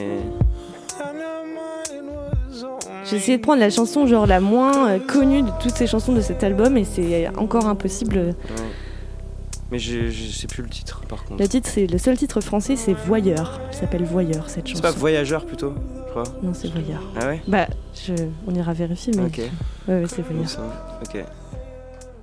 J'ai 3.04 3.16
essayé 3.16 3.36
de 3.36 3.42
prendre 3.42 3.60
la 3.60 3.70
chanson 3.70 4.06
genre 4.06 4.26
la 4.26 4.40
moins 4.40 4.88
euh, 4.90 4.98
connue 4.98 5.42
de 5.42 5.50
toutes 5.60 5.74
ces 5.74 5.86
chansons 5.86 6.12
de 6.12 6.20
cet 6.20 6.44
album 6.44 6.76
et 6.76 6.84
c'est 6.84 7.28
encore 7.36 7.66
impossible. 7.66 8.16
ouais. 8.16 8.34
Mais 9.70 9.78
je, 9.78 10.08
je 10.10 10.30
sais 10.30 10.46
plus 10.46 10.62
le 10.62 10.68
titre 10.68 11.00
par 11.08 11.24
contre. 11.24 11.40
Le 11.40 11.48
titre, 11.48 11.68
c'est 11.72 11.86
le 11.86 11.96
seul 11.98 12.16
titre 12.18 12.40
français, 12.42 12.76
c'est 12.76 12.92
Voyeur. 12.92 13.58
Il 13.72 13.76
s'appelle 13.76 14.04
Voyeur 14.04 14.50
cette 14.50 14.66
chanson. 14.68 14.82
C'est 14.84 14.92
pas 14.92 14.98
Voyageur 14.98 15.46
plutôt, 15.46 15.72
je 16.06 16.10
crois. 16.10 16.24
Non, 16.42 16.52
c'est 16.52 16.68
Voyeur. 16.70 17.00
Ah 17.18 17.26
ouais? 17.28 17.40
Bah, 17.48 17.66
je... 18.06 18.12
on 18.46 18.54
ira 18.54 18.74
vérifier, 18.74 19.14
mais. 19.16 19.24
Ok. 19.24 19.38
Ouais, 19.88 20.00
ouais, 20.02 20.04
c'est 20.08 20.20
Voyeur. 20.22 20.46
Ça- 20.48 20.98
Ok. 21.02 21.24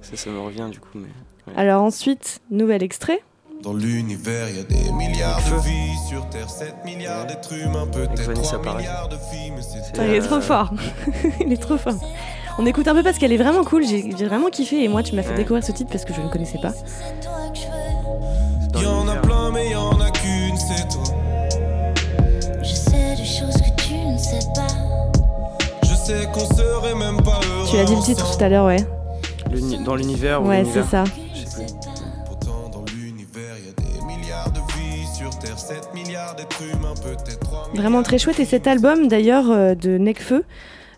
Ça, 0.02 0.16
ça 0.16 0.30
me 0.30 0.40
revient 0.40 0.68
du 0.72 0.80
coup, 0.80 0.90
mais. 0.96 1.08
ouais. 1.48 1.54
Alors 1.58 1.82
ensuite, 1.82 2.40
nouvel 2.52 2.84
extrait. 2.84 3.20
Dans 3.64 3.74
l'univers, 3.74 4.48
il 4.50 4.56
y 4.56 4.60
a 4.60 4.64
des 4.64 4.92
milliards 4.94 5.38
de 5.40 5.62
vies. 5.68 5.98
Sur 6.08 6.28
Terre, 6.30 6.50
7 6.50 6.76
milliards 6.86 7.28
d'êtres 7.28 7.54
humains, 7.54 7.86
peut-être 7.92 8.22
Vanessa 8.22 8.58
3 8.58 8.62
Paradis. 8.62 8.84
milliards 8.88 9.10
de 9.10 9.16
filles, 9.32 9.52
mais 9.56 9.62
c'est 9.62 10.02
il 10.02 10.14
est 10.16 10.22
trop 10.22 10.40
fort. 10.42 10.72
il 11.46 11.52
est 11.54 11.58
trop 11.62 11.78
fort. 11.78 11.94
On 12.58 12.66
écoute 12.66 12.88
un 12.88 12.96
peu 12.96 13.04
parce 13.04 13.18
qu'elle 13.18 13.34
est 13.34 13.38
vraiment 13.38 13.64
cool. 13.64 13.84
J'ai 13.86 14.26
vraiment 14.26 14.50
kiffé 14.50 14.84
et 14.84 14.88
moi, 14.88 15.04
tu 15.04 15.14
m'as 15.16 15.22
fait 15.24 15.32
Ouais. 15.32 15.36
découvrir 15.38 15.64
ce 15.64 15.72
titre 15.74 15.90
parce 15.92 16.06
que 16.06 16.14
je 16.14 16.22
ne 16.22 16.30
connaissais 16.30 16.58
pas. 16.62 16.72
Il 18.76 18.82
y 18.84 18.88
en 18.88 19.08
a 19.08 19.16
plein, 19.18 19.52
mais 19.52 19.66
il 19.68 19.72
y 19.74 19.76
en 19.76 20.00
a 20.00 20.10
qu'une, 20.10 20.58
c'est 20.58 20.88
toi. 20.88 21.04
Je 22.64 22.74
sais 22.74 23.16
des 23.18 23.26
choses 23.26 23.56
que 23.56 23.82
tu 23.84 23.94
ne 23.94 24.18
sais 24.18 24.40
pas. 24.56 24.68
Je 25.84 25.94
sais 25.96 26.28
qu'on 26.34 26.56
serait 26.56 26.96
même 26.96 27.22
pas 27.22 27.40
heureux. 27.46 27.68
Tu 27.70 27.78
as 27.78 27.84
dit 27.84 27.96
le 27.96 28.02
titre 28.02 28.36
tout 28.38 28.44
à 28.44 28.50
l'heure, 28.50 28.66
ouais. 28.68 28.86
Dans 29.86 29.96
l'univers 29.96 30.42
ou 30.44 30.48
Ouais, 30.48 30.64
c'est 30.74 30.84
ça. 30.86 31.04
Vraiment 37.74 38.04
très 38.04 38.18
chouette. 38.18 38.40
Et 38.40 38.46
cet 38.46 38.68
album, 38.68 39.08
d'ailleurs, 39.08 39.50
euh, 39.52 39.76
de 39.76 39.98
Necfeu, 39.98 40.44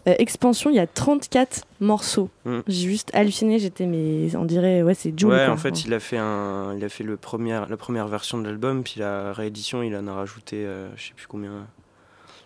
euh, 0.08 0.16
Expansion, 0.20 0.70
il 0.70 0.76
y 0.76 0.80
a 0.80 0.88
34 0.88 1.64
morceaux. 1.80 2.30
Mm. 2.46 2.60
J'ai 2.68 2.90
juste 2.90 3.12
halluciné. 3.14 3.60
J'étais, 3.60 3.86
mais 3.86 4.36
on 4.36 4.46
dirait, 4.46 4.82
ouais, 4.82 4.94
c'est 4.94 5.18
Joule. 5.18 5.32
ouais, 5.32 5.46
quoi. 5.46 5.54
en 5.54 5.58
fait, 5.58 5.84
il 5.86 5.94
a 5.94 6.00
fait 6.00 6.18
un, 6.18 6.74
il 6.78 6.84
a 6.84 6.90
fait 6.90 7.04
le 7.04 7.18
premier, 7.18 7.60
la 7.70 7.78
première 7.78 8.08
version 8.08 8.38
de 8.40 8.46
l'album, 8.46 8.84
puis 8.84 8.96
la 9.00 9.34
réédition, 9.34 9.84
il 9.84 9.96
en 9.96 10.08
a 10.08 10.14
rajouté, 10.14 10.66
euh, 10.66 10.88
je 10.96 11.08
sais 11.08 11.14
plus 11.16 11.28
combien. 11.28 11.52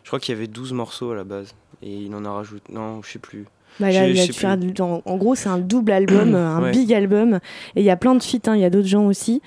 Je 0.04 0.10
crois 0.10 0.20
qu'il 0.20 0.34
y 0.36 0.38
avait 0.38 0.48
12 0.48 0.74
morceaux 0.74 1.12
à 1.12 1.16
la 1.16 1.24
base, 1.24 1.56
et 1.82 1.92
il 1.94 2.14
en 2.14 2.26
a 2.26 2.32
rajouté, 2.32 2.72
non, 2.74 3.02
je 3.04 3.12
sais 3.12 3.20
plus. 3.20 3.46
Bah, 3.80 3.92
il 3.92 3.98
a 3.98 4.84
en, 4.84 5.02
en 5.04 5.18
gros, 5.18 5.36
c'est 5.36 5.50
un 5.50 5.58
double 5.58 5.92
album, 5.92 6.36
un 6.36 6.62
Ouais. 6.64 6.72
big 6.72 6.94
album. 6.94 7.40
Et 7.76 7.82
il 7.82 7.86
y 7.86 7.90
a 7.90 7.98
plein 7.98 8.16
de 8.16 8.24
feats, 8.24 8.48
hein, 8.48 8.56
il 8.56 8.62
y 8.62 8.66
a 8.66 8.70
d'autres 8.70 8.88
gens 8.88 9.06
aussi. 9.06 9.42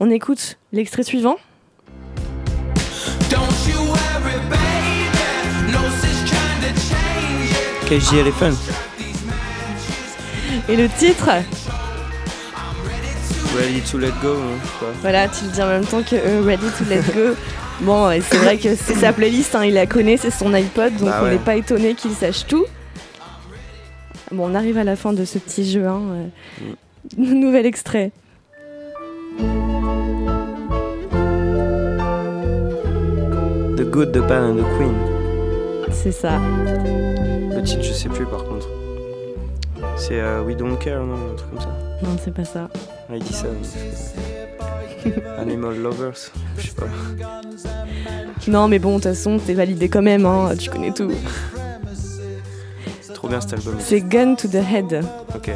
On 0.00 0.10
écoute 0.10 0.58
l'extrait 0.72 1.02
suivant. 1.02 1.36
KJLFM. 7.92 8.56
Et 10.68 10.76
le 10.76 10.88
titre 10.88 11.28
Ready 13.54 13.80
to 13.82 13.98
let 13.98 14.12
go. 14.22 14.32
Hein, 14.32 14.58
Quoi. 14.78 14.88
Voilà, 15.02 15.28
tu 15.28 15.44
le 15.44 15.50
dis 15.50 15.62
en 15.62 15.66
même 15.66 15.84
temps 15.84 16.02
que 16.02 16.16
euh, 16.16 16.42
Ready 16.42 16.70
to 16.78 16.84
let 16.88 17.02
go. 17.14 17.34
bon, 17.80 18.08
euh, 18.08 18.18
c'est 18.26 18.38
vrai 18.38 18.56
que 18.56 18.74
c'est 18.76 18.94
sa 18.94 19.12
playlist, 19.12 19.54
hein, 19.54 19.64
il 19.66 19.74
la 19.74 19.86
connaît, 19.86 20.16
c'est 20.16 20.30
son 20.30 20.54
iPod, 20.54 20.96
donc 20.96 21.10
ah 21.12 21.20
on 21.22 21.28
n'est 21.28 21.36
pas 21.36 21.56
étonné 21.56 21.94
qu'il 21.94 22.12
sache 22.12 22.46
tout. 22.46 22.64
Bon, 24.30 24.50
on 24.50 24.54
arrive 24.54 24.78
à 24.78 24.84
la 24.84 24.96
fin 24.96 25.12
de 25.12 25.26
ce 25.26 25.38
petit 25.38 25.70
jeu. 25.70 25.86
Hein, 25.86 26.00
euh, 26.62 26.72
mm. 27.18 27.40
Nouvel 27.40 27.66
extrait. 27.66 28.10
The 33.82 33.90
Good, 33.90 34.12
The 34.12 34.20
Bad 34.20 34.44
and 34.44 34.56
The 34.58 34.64
Queen. 34.78 34.94
C'est 35.90 36.12
ça. 36.12 36.38
Le 36.38 37.60
titre, 37.64 37.82
je 37.82 37.92
sais 37.92 38.08
plus 38.08 38.24
par 38.26 38.44
contre. 38.44 38.68
C'est 39.96 40.20
euh, 40.20 40.40
We 40.44 40.56
Don't 40.56 40.76
Care, 40.78 41.02
non 41.02 41.16
Un 41.32 41.34
truc 41.34 41.50
comme 41.50 41.60
ça. 41.60 41.68
Non, 42.00 42.16
c'est 42.22 42.32
pas 42.32 42.44
ça. 42.44 42.68
Ah, 43.10 43.16
il 43.16 43.24
dit 43.24 43.32
ça. 43.32 43.48
mais- 45.04 45.12
Animal 45.38 45.76
Lovers, 45.82 46.12
je 46.58 46.62
sais 46.68 46.74
pas. 46.76 46.86
Non, 48.46 48.68
mais 48.68 48.78
bon, 48.78 48.90
de 48.90 48.94
toute 49.02 49.14
façon, 49.14 49.40
t'es 49.44 49.54
validé 49.54 49.88
quand 49.88 50.02
même, 50.02 50.26
hein, 50.26 50.50
tu 50.56 50.70
connais 50.70 50.92
tout. 50.92 51.10
Trop 53.12 53.26
bien 53.26 53.40
cet 53.40 53.54
album. 53.54 53.74
C'est 53.80 54.00
Gun 54.00 54.36
to 54.36 54.46
the 54.46 54.54
Head. 54.72 55.04
Ok. 55.34 55.50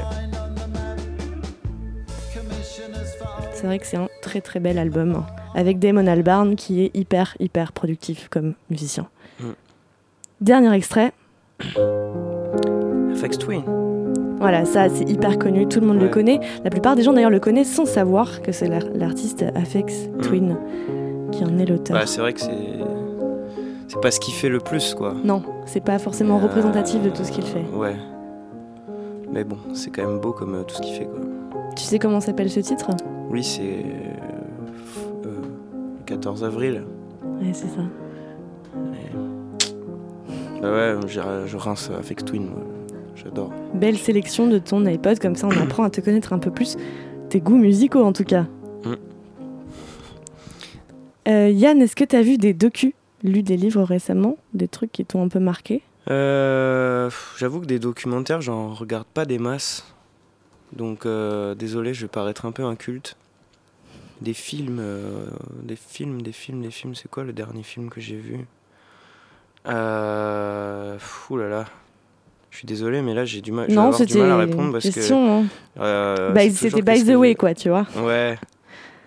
C'est 3.54 3.66
vrai 3.66 3.78
que 3.78 3.86
c'est 3.86 3.96
un 3.98 4.08
très 4.20 4.40
très 4.40 4.58
bel 4.58 4.78
album. 4.80 5.24
Avec 5.56 5.78
Damon 5.80 6.06
Albarn 6.06 6.54
qui 6.54 6.82
est 6.84 6.90
hyper 6.94 7.34
hyper 7.40 7.72
productif 7.72 8.28
comme 8.28 8.54
musicien. 8.70 9.08
Mm. 9.40 9.44
Dernier 10.42 10.72
extrait. 10.74 11.12
FX 13.14 13.38
Twin. 13.38 13.62
Voilà, 14.38 14.64
ça 14.66 14.88
c'est 14.90 15.08
hyper 15.08 15.38
connu, 15.38 15.66
tout 15.66 15.80
le 15.80 15.86
monde 15.86 15.98
le 16.00 16.08
connaît. 16.08 16.40
La 16.62 16.68
plupart 16.70 16.94
des 16.94 17.02
gens 17.02 17.12
d'ailleurs 17.14 17.30
le 17.30 17.40
connaissent 17.40 17.72
sans 17.72 17.86
savoir 17.86 18.42
que 18.42 18.52
c'est 18.52 18.68
l'ar- 18.68 18.82
l'artiste 18.94 19.44
Afex 19.54 20.08
Mm. 20.08 20.20
Twin 20.20 20.56
qui 21.32 21.42
en 21.44 21.58
est 21.58 21.64
l'auteur. 21.64 21.96
Bah, 21.96 22.06
c'est 22.06 22.20
vrai 22.20 22.32
que 22.34 22.40
c'est. 22.40 22.52
C'est 23.88 24.00
pas 24.00 24.10
ce 24.10 24.20
qu'il 24.20 24.34
fait 24.34 24.48
le 24.48 24.58
plus, 24.58 24.94
quoi. 24.94 25.14
Non, 25.24 25.42
c'est 25.64 25.80
pas 25.82 25.98
forcément 25.98 26.36
Euh, 26.38 26.42
représentatif 26.42 27.02
de 27.02 27.08
tout 27.08 27.24
ce 27.24 27.30
qu'il 27.32 27.44
fait. 27.44 27.64
Ouais. 27.72 27.94
Mais 29.32 29.44
bon, 29.44 29.56
c'est 29.74 29.90
quand 29.90 30.04
même 30.06 30.18
beau 30.20 30.32
comme 30.32 30.54
euh, 30.54 30.62
tout 30.64 30.74
ce 30.76 30.82
qu'il 30.82 30.94
fait, 30.94 31.06
quoi. 31.06 31.20
Tu 31.76 31.84
sais 31.84 31.98
comment 31.98 32.20
s'appelle 32.20 32.50
ce 32.50 32.60
titre? 32.60 32.90
Oui, 33.30 33.42
c'est. 33.42 33.84
14 36.06 36.44
avril. 36.44 36.84
Ouais, 37.40 37.52
c'est 37.52 37.68
ça. 37.68 37.82
Bah 40.62 40.72
ouais, 40.72 40.96
je, 41.06 41.56
rince 41.56 41.90
avec 41.90 42.24
Twin, 42.24 42.48
moi. 42.48 42.62
j'adore. 43.14 43.52
Belle 43.74 43.98
sélection 43.98 44.46
de 44.46 44.58
ton 44.58 44.84
iPod, 44.86 45.18
comme 45.18 45.36
ça 45.36 45.46
on 45.46 45.60
apprend 45.60 45.84
à 45.84 45.90
te 45.90 46.00
connaître 46.00 46.32
un 46.32 46.38
peu 46.38 46.50
plus. 46.50 46.76
Tes 47.28 47.40
goûts 47.40 47.58
musicaux 47.58 48.02
en 48.02 48.12
tout 48.12 48.24
cas. 48.24 48.46
Mm. 48.84 48.94
Euh, 51.28 51.50
Yann, 51.50 51.82
est-ce 51.82 51.96
que 51.96 52.04
tu 52.04 52.16
as 52.16 52.22
vu 52.22 52.38
des 52.38 52.54
docus, 52.54 52.94
lu 53.22 53.42
des 53.42 53.56
livres 53.56 53.82
récemment, 53.82 54.36
des 54.54 54.68
trucs 54.68 54.92
qui 54.92 55.04
t'ont 55.04 55.22
un 55.22 55.28
peu 55.28 55.40
marqué? 55.40 55.82
Euh, 56.08 57.10
J'avoue 57.36 57.60
que 57.60 57.66
des 57.66 57.80
documentaires, 57.80 58.40
j'en 58.40 58.72
regarde 58.72 59.06
pas 59.12 59.24
des 59.24 59.38
masses. 59.38 59.84
Donc 60.72 61.04
euh, 61.04 61.54
désolé, 61.54 61.94
je 61.94 62.02
vais 62.02 62.08
paraître 62.08 62.46
un 62.46 62.52
peu 62.52 62.64
inculte. 62.64 63.16
Des 64.22 64.32
films, 64.34 64.78
euh, 64.80 65.26
des 65.62 65.76
films, 65.76 66.22
des 66.22 66.32
films, 66.32 66.62
des 66.62 66.70
films. 66.70 66.94
C'est 66.94 67.10
quoi 67.10 67.22
le 67.24 67.32
dernier 67.32 67.62
film 67.62 67.90
que 67.90 68.00
j'ai 68.00 68.16
vu? 68.16 68.46
Euh, 69.66 70.96
Ouh 71.30 71.36
là 71.36 71.48
là. 71.48 71.64
Je 72.50 72.58
suis 72.58 72.66
désolé, 72.66 73.02
mais 73.02 73.12
là 73.12 73.24
j'ai 73.26 73.42
du 73.42 73.52
mal, 73.52 73.70
Non, 73.70 73.92
c'était 73.92 74.18
mal 74.18 74.30
à 74.30 74.36
répondre 74.38 74.72
parce 74.72 74.88
question, 74.88 75.40
hein. 75.40 75.46
que. 75.74 75.80
euh, 75.82 76.32
Bah, 76.32 76.48
C'était 76.50 76.80
by 76.80 77.04
the 77.04 77.14
way, 77.16 77.34
quoi, 77.34 77.54
tu 77.54 77.68
vois. 77.68 77.86
Ouais. 77.96 78.38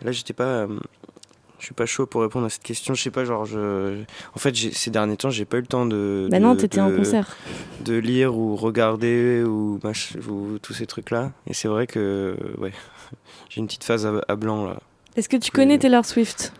Là, 0.04 0.12
j'étais 0.12 0.34
pas. 0.34 0.44
euh, 0.44 0.68
je 1.58 1.66
suis 1.66 1.74
pas 1.74 1.86
chaud 1.88 2.06
pour 2.06 2.22
répondre 2.22 2.46
à 2.46 2.50
cette 2.50 2.62
question. 2.64 2.94
Je 2.94 3.02
sais 3.02 3.10
pas, 3.12 3.26
genre, 3.26 3.46
je. 3.46 4.04
En 4.36 4.40
fait, 4.40 4.56
ces 4.56 4.92
derniers 4.92 5.18
temps, 5.18 5.30
j'ai 5.32 5.46
pas 5.46 5.58
eu 5.58 5.62
le 5.62 5.68
temps 5.68 5.86
de. 5.88 6.28
Bah 6.30 6.38
de- 6.38 6.44
non, 6.44 6.56
t'étais 6.56 6.80
en 6.80 6.96
concert. 6.96 7.36
De 7.84 7.96
lire 7.98 8.38
ou 8.38 8.56
regarder 8.56 9.44
ou, 9.44 9.80
mach- 9.84 10.16
ou 10.30 10.60
tous 10.60 10.74
ces 10.74 10.86
trucs-là. 10.86 11.32
Et 11.48 11.54
c'est 11.54 11.68
vrai 11.68 11.88
que. 11.88 12.38
Ouais. 12.60 12.72
J'ai 13.50 13.60
une 13.62 13.68
petite 13.68 13.84
phase 13.84 14.06
à, 14.06 14.14
à 14.28 14.36
blanc, 14.36 14.66
là. 14.68 14.80
Est-ce 15.16 15.30
que 15.30 15.38
tu 15.38 15.52
connais 15.52 15.78
Taylor 15.78 16.06
Swift? 16.06 16.54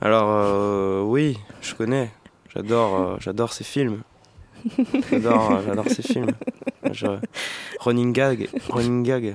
Alors, 0.00 0.28
euh, 0.30 1.02
oui, 1.02 1.38
je 1.60 1.74
connais. 1.74 2.10
J'adore, 2.54 3.00
euh, 3.00 3.16
j'adore 3.20 3.52
ces 3.52 3.64
films. 3.64 4.02
J'adore, 5.10 5.52
euh, 5.52 5.60
j'adore 5.66 5.86
ces 5.88 6.02
films. 6.02 6.30
Je- 6.92 7.06
Running 7.80 8.12
gag, 8.12 8.48
running 8.68 9.02
gag. 9.02 9.34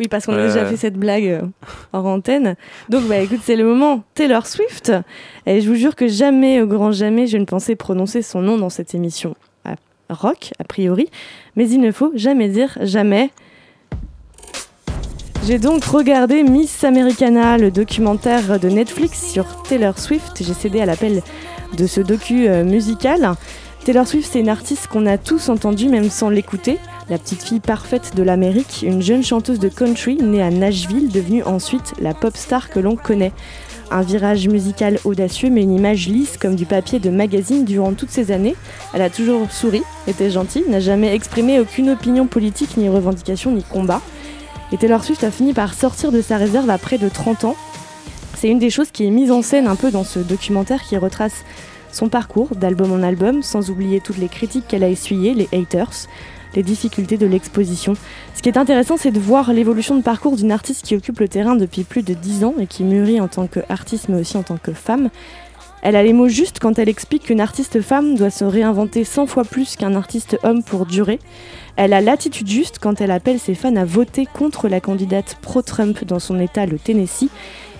Oui, 0.00 0.08
parce 0.08 0.26
qu'on 0.26 0.32
a 0.32 0.46
déjà 0.46 0.66
fait 0.66 0.76
cette 0.76 0.96
blague 0.96 1.42
hors 1.92 2.06
antenne. 2.06 2.56
Donc, 2.88 3.06
bah 3.06 3.18
écoute, 3.18 3.40
c'est 3.42 3.54
le 3.56 3.64
moment. 3.64 4.02
Taylor 4.14 4.46
Swift. 4.46 4.92
Et 5.46 5.60
je 5.60 5.68
vous 5.68 5.76
jure 5.76 5.94
que 5.94 6.08
jamais, 6.08 6.60
au 6.60 6.66
grand 6.66 6.90
jamais, 6.90 7.26
je 7.28 7.36
ne 7.36 7.44
pensais 7.44 7.76
prononcer 7.76 8.22
son 8.22 8.40
nom 8.42 8.56
dans 8.58 8.70
cette 8.70 8.94
émission. 8.94 9.36
À 9.64 9.74
rock, 10.10 10.52
a 10.58 10.64
priori. 10.64 11.08
Mais 11.54 11.68
il 11.68 11.80
ne 11.80 11.92
faut 11.92 12.10
jamais 12.14 12.48
dire 12.48 12.76
jamais. 12.80 13.30
J'ai 15.48 15.58
donc 15.58 15.82
regardé 15.84 16.42
Miss 16.42 16.84
Americana, 16.84 17.56
le 17.56 17.70
documentaire 17.70 18.60
de 18.60 18.68
Netflix 18.68 19.30
sur 19.32 19.62
Taylor 19.62 19.98
Swift. 19.98 20.42
J'ai 20.42 20.52
cédé 20.52 20.82
à 20.82 20.84
l'appel 20.84 21.22
de 21.74 21.86
ce 21.86 22.02
docu 22.02 22.46
euh, 22.46 22.64
musical. 22.64 23.32
Taylor 23.82 24.06
Swift, 24.06 24.28
c'est 24.30 24.40
une 24.40 24.50
artiste 24.50 24.88
qu'on 24.88 25.06
a 25.06 25.16
tous 25.16 25.48
entendue, 25.48 25.88
même 25.88 26.10
sans 26.10 26.28
l'écouter. 26.28 26.78
La 27.08 27.16
petite 27.16 27.42
fille 27.42 27.60
parfaite 27.60 28.14
de 28.14 28.22
l'Amérique, 28.22 28.84
une 28.86 29.00
jeune 29.00 29.24
chanteuse 29.24 29.58
de 29.58 29.70
country 29.70 30.16
née 30.16 30.42
à 30.42 30.50
Nashville, 30.50 31.10
devenue 31.10 31.42
ensuite 31.44 31.94
la 31.98 32.12
pop 32.12 32.36
star 32.36 32.68
que 32.68 32.78
l'on 32.78 32.96
connaît. 32.96 33.32
Un 33.90 34.02
virage 34.02 34.46
musical 34.48 34.98
audacieux, 35.04 35.48
mais 35.48 35.62
une 35.62 35.74
image 35.74 36.08
lisse 36.08 36.36
comme 36.36 36.56
du 36.56 36.66
papier 36.66 36.98
de 36.98 37.08
magazine 37.08 37.64
durant 37.64 37.94
toutes 37.94 38.10
ces 38.10 38.32
années. 38.32 38.54
Elle 38.92 39.00
a 39.00 39.08
toujours 39.08 39.50
souri, 39.50 39.80
était 40.06 40.30
gentille, 40.30 40.64
n'a 40.68 40.80
jamais 40.80 41.14
exprimé 41.14 41.58
aucune 41.58 41.88
opinion 41.88 42.26
politique, 42.26 42.76
ni 42.76 42.90
revendication, 42.90 43.50
ni 43.50 43.62
combat. 43.62 44.02
Et 44.70 44.76
Taylor 44.76 45.02
Swift 45.02 45.24
a 45.24 45.30
fini 45.30 45.54
par 45.54 45.72
sortir 45.72 46.12
de 46.12 46.20
sa 46.20 46.36
réserve 46.36 46.68
à 46.68 46.78
près 46.78 46.98
de 46.98 47.08
30 47.08 47.44
ans. 47.44 47.56
C'est 48.36 48.48
une 48.48 48.58
des 48.58 48.70
choses 48.70 48.90
qui 48.90 49.06
est 49.06 49.10
mise 49.10 49.32
en 49.32 49.42
scène 49.42 49.66
un 49.66 49.76
peu 49.76 49.90
dans 49.90 50.04
ce 50.04 50.18
documentaire 50.18 50.82
qui 50.82 50.96
retrace 50.96 51.44
son 51.90 52.08
parcours 52.08 52.54
d'album 52.54 52.92
en 52.92 53.02
album, 53.02 53.42
sans 53.42 53.70
oublier 53.70 54.00
toutes 54.00 54.18
les 54.18 54.28
critiques 54.28 54.68
qu'elle 54.68 54.84
a 54.84 54.88
essuyées, 54.88 55.32
les 55.32 55.48
haters, 55.52 56.06
les 56.54 56.62
difficultés 56.62 57.16
de 57.16 57.26
l'exposition. 57.26 57.94
Ce 58.34 58.42
qui 58.42 58.48
est 58.50 58.58
intéressant, 58.58 58.96
c'est 58.98 59.10
de 59.10 59.18
voir 59.18 59.52
l'évolution 59.52 59.96
de 59.96 60.02
parcours 60.02 60.36
d'une 60.36 60.52
artiste 60.52 60.84
qui 60.84 60.94
occupe 60.94 61.20
le 61.20 61.28
terrain 61.28 61.56
depuis 61.56 61.84
plus 61.84 62.02
de 62.02 62.14
10 62.14 62.44
ans 62.44 62.54
et 62.60 62.66
qui 62.66 62.84
mûrit 62.84 63.20
en 63.20 63.28
tant 63.28 63.46
qu'artiste, 63.46 64.08
mais 64.10 64.20
aussi 64.20 64.36
en 64.36 64.42
tant 64.42 64.58
que 64.58 64.72
femme. 64.72 65.08
Elle 65.80 65.96
a 65.96 66.02
les 66.02 66.12
mots 66.12 66.28
justes 66.28 66.58
quand 66.58 66.78
elle 66.78 66.88
explique 66.88 67.24
qu'une 67.24 67.40
artiste 67.40 67.80
femme 67.80 68.16
doit 68.16 68.30
se 68.30 68.44
réinventer 68.44 69.04
100 69.04 69.26
fois 69.26 69.44
plus 69.44 69.76
qu'un 69.76 69.94
artiste 69.94 70.36
homme 70.42 70.62
pour 70.62 70.86
durer. 70.86 71.20
Elle 71.80 71.92
a 71.92 72.00
l'attitude 72.00 72.48
juste 72.48 72.80
quand 72.80 73.00
elle 73.00 73.12
appelle 73.12 73.38
ses 73.38 73.54
fans 73.54 73.76
à 73.76 73.84
voter 73.84 74.26
contre 74.26 74.66
la 74.66 74.80
candidate 74.80 75.36
pro-Trump 75.40 76.04
dans 76.04 76.18
son 76.18 76.40
état, 76.40 76.66
le 76.66 76.76
Tennessee. 76.76 77.30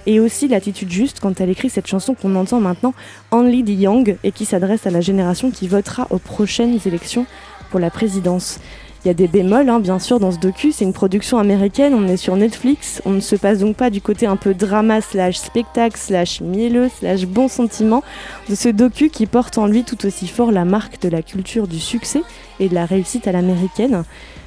Et 0.07 0.21
aussi 0.21 0.47
l'attitude 0.47 0.89
juste 0.89 1.19
quand 1.19 1.41
elle 1.41 1.51
écrit 1.51 1.69
cette 1.69 1.89
chanson 1.89 2.15
qu'on 2.15 2.37
entend 2.37 2.61
maintenant, 2.61 2.95
Only 3.33 3.65
the 3.65 3.71
Young, 3.71 4.17
et 4.23 4.31
qui 4.31 4.45
s'adresse 4.45 4.87
à 4.87 4.91
la 4.91 5.01
génération 5.01 5.51
qui 5.51 5.67
votera 5.67 6.07
aux 6.11 6.19
prochaines 6.19 6.79
élections 6.87 7.27
pour 7.73 7.81
la 7.81 7.91
présidence. 7.91 8.61
Il 9.05 9.09
y 9.09 9.11
a 9.11 9.15
des 9.15 9.29
bémols, 9.29 9.69
hein, 9.69 9.79
bien 9.79 10.01
sûr, 10.01 10.19
dans 10.19 10.33
ce 10.33 10.39
docu. 10.39 10.73
C'est 10.73 10.85
une 10.85 10.93
production 10.93 11.39
américaine, 11.39 11.95
on 11.95 12.09
est 12.09 12.17
sur 12.17 12.35
Netflix. 12.37 13.01
On 13.05 13.11
ne 13.11 13.21
se 13.21 13.37
passe 13.37 13.59
donc 13.59 13.77
pas 13.77 13.91
du 13.91 14.01
côté 14.01 14.27
un 14.27 14.37
peu 14.37 14.55
drama 14.55 15.01
slash 15.01 15.37
spectacle 15.37 15.97
slash 15.97 16.41
mielleux 16.41 16.89
slash 16.89 17.25
bon 17.27 17.47
sentiment 17.47 18.03
de 18.49 18.55
ce 18.57 18.69
docu 18.69 19.09
qui 19.09 19.27
porte 19.27 19.57
en 19.57 19.67
lui 19.67 19.85
tout 19.85 20.05
aussi 20.05 20.27
fort 20.27 20.51
la 20.51 20.65
marque 20.65 21.01
de 21.01 21.09
la 21.09 21.23
culture 21.23 21.69
du 21.69 21.79
succès 21.79 22.23
et 22.59 22.69
de 22.69 22.75
la 22.75 22.87
réussite 22.87 23.29
à 23.29 23.33
l'américaine. 23.33 24.03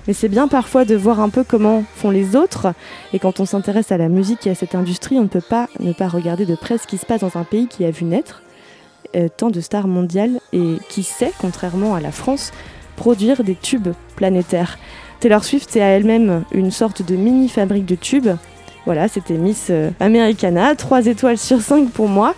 Mais 0.07 0.13
c'est 0.13 0.29
bien 0.29 0.47
parfois 0.47 0.83
de 0.83 0.95
voir 0.95 1.21
un 1.21 1.29
peu 1.29 1.43
comment 1.43 1.83
font 1.95 2.09
les 2.09 2.35
autres. 2.35 2.73
Et 3.13 3.19
quand 3.19 3.39
on 3.39 3.45
s'intéresse 3.45 3.91
à 3.91 3.97
la 3.97 4.09
musique 4.09 4.47
et 4.47 4.49
à 4.49 4.55
cette 4.55 4.75
industrie, 4.75 5.17
on 5.17 5.23
ne 5.23 5.27
peut 5.27 5.41
pas 5.41 5.69
ne 5.79 5.93
pas 5.93 6.07
regarder 6.07 6.45
de 6.45 6.55
près 6.55 6.77
ce 6.77 6.87
qui 6.87 6.97
se 6.97 7.05
passe 7.05 7.21
dans 7.21 7.37
un 7.37 7.43
pays 7.43 7.67
qui 7.67 7.85
a 7.85 7.91
vu 7.91 8.03
naître 8.03 8.41
euh, 9.15 9.27
tant 9.35 9.49
de 9.49 9.61
stars 9.61 9.87
mondiales 9.87 10.39
et 10.53 10.77
qui 10.89 11.03
sait, 11.03 11.31
contrairement 11.39 11.95
à 11.95 12.01
la 12.01 12.11
France, 12.11 12.51
produire 13.01 13.43
des 13.43 13.55
tubes 13.55 13.93
planétaires. 14.15 14.77
Taylor 15.19 15.43
Swift 15.43 15.75
est 15.75 15.81
à 15.81 15.87
elle-même 15.87 16.43
une 16.51 16.69
sorte 16.69 17.01
de 17.01 17.15
mini 17.15 17.49
fabrique 17.49 17.87
de 17.87 17.95
tubes. 17.95 18.29
Voilà, 18.85 19.07
c'était 19.07 19.39
Miss 19.39 19.69
euh, 19.71 19.89
Americana, 19.99 20.75
3 20.75 21.07
étoiles 21.07 21.39
sur 21.39 21.61
5 21.61 21.89
pour 21.89 22.07
moi. 22.07 22.35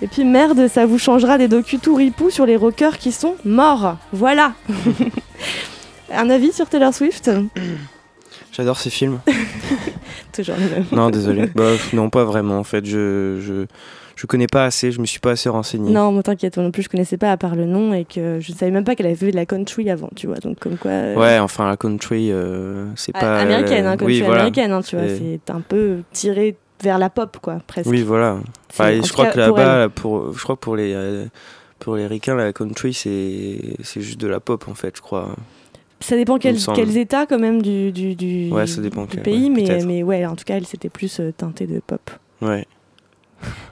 Et 0.00 0.06
puis 0.06 0.24
merde, 0.24 0.68
ça 0.68 0.86
vous 0.86 0.98
changera 0.98 1.36
des 1.36 1.48
docus 1.48 1.80
tout 1.82 2.30
sur 2.30 2.46
les 2.46 2.56
rockers 2.56 2.96
qui 2.96 3.12
sont 3.12 3.34
morts. 3.44 3.96
Voilà. 4.14 4.54
Un 6.10 6.30
avis 6.30 6.52
sur 6.52 6.66
Taylor 6.66 6.94
Swift? 6.94 7.30
J'adore 8.52 8.78
ces 8.78 8.88
films. 8.88 9.20
Toujours 10.32 10.56
le 10.58 10.76
même. 10.76 10.86
Non, 10.92 11.10
désolé. 11.10 11.48
Bah, 11.54 11.72
non, 11.92 12.08
pas 12.08 12.24
vraiment. 12.24 12.58
En 12.58 12.64
fait, 12.64 12.86
je, 12.86 13.38
je, 13.42 13.66
je 14.16 14.26
connais 14.26 14.46
pas 14.48 14.64
assez, 14.64 14.90
je 14.90 15.00
me 15.00 15.06
suis 15.06 15.20
pas 15.20 15.30
assez 15.32 15.48
renseigné. 15.48 15.92
Non, 15.92 16.10
moi 16.10 16.22
t'inquiète, 16.22 16.56
non 16.56 16.70
plus 16.72 16.82
je 16.82 16.88
connaissais 16.88 17.16
pas 17.18 17.30
à 17.30 17.36
part 17.36 17.54
le 17.54 17.66
nom 17.66 17.92
et 17.94 18.04
que 18.04 18.40
je 18.40 18.50
savais 18.52 18.72
même 18.72 18.82
pas 18.84 18.94
qu'elle 18.96 19.06
avait 19.06 19.14
fait 19.14 19.30
de 19.30 19.36
la 19.36 19.46
country 19.46 19.88
avant, 19.90 20.10
tu 20.16 20.26
vois. 20.26 20.36
Donc 20.36 20.58
comme 20.58 20.76
quoi. 20.78 20.90
euh, 20.90 21.14
Ouais, 21.16 21.38
enfin 21.38 21.68
la 21.68 21.76
country, 21.76 22.32
euh, 22.32 22.86
c'est 22.96 23.12
pas 23.12 23.38
américaine, 23.40 23.86
hein, 23.86 23.92
euh, 23.92 23.96
country 23.96 24.06
oui, 24.06 24.20
voilà. 24.22 24.40
américaine, 24.40 24.72
hein, 24.72 24.80
tu 24.82 24.96
vois. 24.96 25.04
Et- 25.06 25.38
C'est 25.46 25.52
un 25.52 25.60
peu 25.60 25.98
tiré 26.12 26.56
vers 26.82 26.98
la 26.98 27.10
pop, 27.10 27.38
quoi, 27.40 27.58
presque. 27.66 27.88
Oui, 27.90 28.02
voilà. 28.02 28.38
Enfin, 28.70 28.92
je 29.02 29.12
crois 29.12 29.26
cas, 29.26 29.32
que 29.32 29.38
là-bas, 29.38 29.88
pour, 29.90 30.32
je 30.36 30.42
crois 30.42 30.56
que 30.56 30.60
pour 30.60 30.76
les 30.76 30.92
euh, 30.94 31.26
pour 31.78 31.96
les 31.96 32.06
ricains, 32.06 32.34
la 32.34 32.52
country 32.54 32.94
c'est 32.94 33.58
c'est 33.82 34.00
juste 34.00 34.20
de 34.20 34.26
la 34.28 34.40
pop 34.40 34.66
en 34.68 34.74
fait, 34.74 34.96
je 34.96 35.02
crois. 35.02 35.36
Ça 36.00 36.16
dépend 36.16 36.36
Il 36.36 36.40
quel- 36.40 36.54
me 36.54 36.58
semble. 36.58 36.76
quels 36.78 36.96
états 36.98 37.24
quand 37.26 37.38
même 37.38 37.62
du, 37.62 37.90
du, 37.92 38.14
du, 38.14 38.50
Ouais, 38.52 38.66
ça 38.66 38.80
dépend 38.82 39.02
du 39.04 39.08
quel- 39.16 39.22
pays, 39.22 39.50
ouais, 39.50 39.66
mais, 39.68 39.84
mais 39.84 40.02
ouais, 40.02 40.26
en 40.26 40.36
tout 40.36 40.44
cas, 40.44 40.56
elle 40.56 40.66
c'était 40.66 40.90
plus 40.90 41.20
euh, 41.20 41.32
teintée 41.36 41.66
de 41.66 41.80
pop. 41.86 42.10
Ouais. 42.42 42.66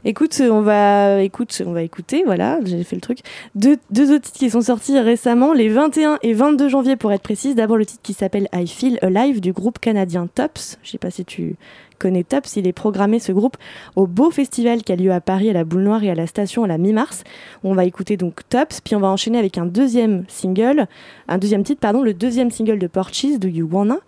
Écoute, 0.04 0.40
on 0.40 0.60
va, 0.60 1.22
écoute, 1.22 1.62
on 1.66 1.72
va 1.72 1.82
écouter, 1.82 2.24
voilà, 2.26 2.58
j'ai 2.64 2.84
fait 2.84 2.96
le 2.96 3.00
truc. 3.00 3.20
Deux, 3.54 3.78
deux 3.90 4.14
autres 4.14 4.24
titres 4.24 4.38
qui 4.38 4.50
sont 4.50 4.60
sortis 4.60 4.98
récemment, 4.98 5.54
les 5.54 5.68
21 5.68 6.18
et 6.22 6.34
22 6.34 6.68
janvier 6.68 6.96
pour 6.96 7.12
être 7.12 7.22
précise. 7.22 7.54
D'abord 7.54 7.78
le 7.78 7.86
titre 7.86 8.02
qui 8.02 8.12
s'appelle 8.12 8.48
I 8.54 8.66
Feel 8.66 8.98
Alive 9.00 9.40
du 9.40 9.52
groupe 9.52 9.78
canadien 9.78 10.28
Tops. 10.32 10.78
Je 10.82 10.90
sais 10.90 10.98
pas 10.98 11.10
si 11.10 11.24
tu 11.24 11.56
connais 11.98 12.24
Tops, 12.24 12.56
il 12.56 12.66
est 12.66 12.72
programmé 12.72 13.18
ce 13.18 13.32
groupe 13.32 13.56
au 13.96 14.06
Beau 14.06 14.30
Festival 14.30 14.82
qui 14.82 14.92
a 14.92 14.96
lieu 14.96 15.10
à 15.10 15.20
Paris 15.20 15.48
à 15.48 15.54
la 15.54 15.64
Boule 15.64 15.84
Noire 15.84 16.04
et 16.04 16.10
à 16.10 16.14
la 16.14 16.26
Station 16.26 16.64
à 16.64 16.66
la 16.66 16.76
mi-mars. 16.76 17.24
On 17.62 17.74
va 17.74 17.86
écouter 17.86 18.18
donc 18.18 18.46
Tops, 18.48 18.82
puis 18.82 18.94
on 18.94 19.00
va 19.00 19.08
enchaîner 19.08 19.38
avec 19.38 19.56
un 19.56 19.64
deuxième 19.64 20.24
single, 20.28 20.86
un 21.28 21.38
deuxième 21.38 21.62
titre, 21.62 21.80
pardon, 21.80 22.02
le 22.02 22.12
deuxième 22.12 22.50
single 22.50 22.78
de 22.78 22.88
Porches, 22.88 23.38
Do 23.38 23.48
You 23.48 23.68
Wanna? 23.70 24.00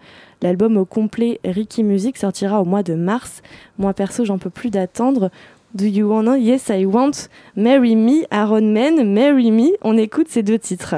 L'album 0.42 0.76
au 0.76 0.84
complet 0.84 1.40
Ricky 1.44 1.82
Music 1.82 2.16
sortira 2.16 2.60
au 2.60 2.64
mois 2.64 2.82
de 2.82 2.94
mars. 2.94 3.42
Moi 3.78 3.94
perso, 3.94 4.24
j'en 4.24 4.38
peux 4.38 4.50
plus 4.50 4.70
d'attendre. 4.70 5.30
Do 5.74 5.84
You 5.84 6.08
Wanna? 6.08 6.38
Yes 6.38 6.70
I 6.70 6.86
Want 6.86 7.28
Marry 7.56 7.96
Me 7.96 8.24
Aaron 8.30 8.72
Man 8.72 9.12
Marry 9.12 9.50
Me 9.50 9.76
On 9.82 9.96
écoute 9.96 10.28
ces 10.28 10.42
deux 10.42 10.58
titres. 10.58 10.96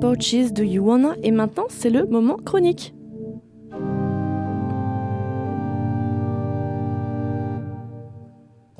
Pouches 0.00 0.52
de 0.52 0.62
You 0.62 0.84
Wanna? 0.84 1.14
Et 1.22 1.30
maintenant 1.32 1.66
c'est 1.68 1.90
le 1.90 2.06
moment 2.06 2.36
chronique. 2.36 2.94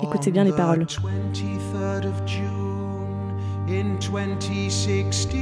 Écoutez 0.01 0.31
bien 0.31 0.45
les 0.45 0.53
paroles. 0.53 0.85
23rd 0.85 2.07
of 2.07 2.25
June 2.25 3.37
in 3.67 3.97
2016, 3.99 5.35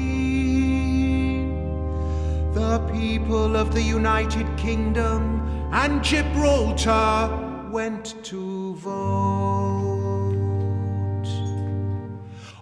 the 2.53 2.79
people 2.91 3.55
of 3.55 3.73
the 3.73 3.81
United 3.81 4.47
Kingdom 4.57 5.41
and 5.71 6.03
Gibraltar 6.03 7.29
went 7.71 8.15
to 8.23 8.73
vote 8.75 9.56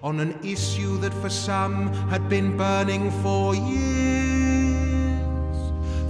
on 0.06 0.20
an 0.20 0.38
issue 0.44 0.98
that 1.00 1.14
for 1.16 1.30
some 1.32 1.92
had 2.10 2.30
been 2.30 2.56
burning 2.56 3.10
for 3.24 3.56
years. 3.56 4.46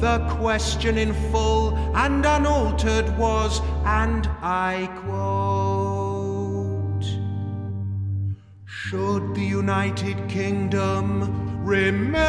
The 0.02 0.20
question 0.38 0.98
in 0.98 1.14
full 1.32 1.78
and 1.96 2.26
unaltered 2.26 3.18
was, 3.18 3.62
and 3.86 4.28
I 4.42 4.90
quote, 5.06 6.26
Should 8.66 9.34
the 9.34 9.46
United 9.62 10.28
Kingdom 10.28 11.64
remain 11.64 12.26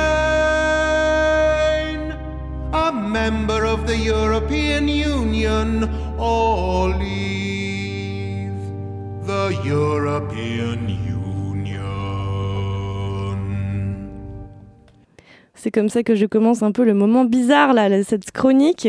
a 2.72 2.92
member 2.92 3.66
of 3.66 3.88
the 3.88 3.96
European 3.96 4.86
Union 4.86 5.82
or 6.16 6.90
leave 6.90 8.52
the 9.26 9.60
European 9.64 10.88
Union? 10.88 11.05
C'est 15.66 15.72
comme 15.72 15.88
ça 15.88 16.04
que 16.04 16.14
je 16.14 16.26
commence 16.26 16.62
un 16.62 16.70
peu 16.70 16.84
le 16.84 16.94
moment 16.94 17.24
bizarre, 17.24 17.74
là, 17.74 18.04
cette 18.04 18.30
chronique. 18.30 18.86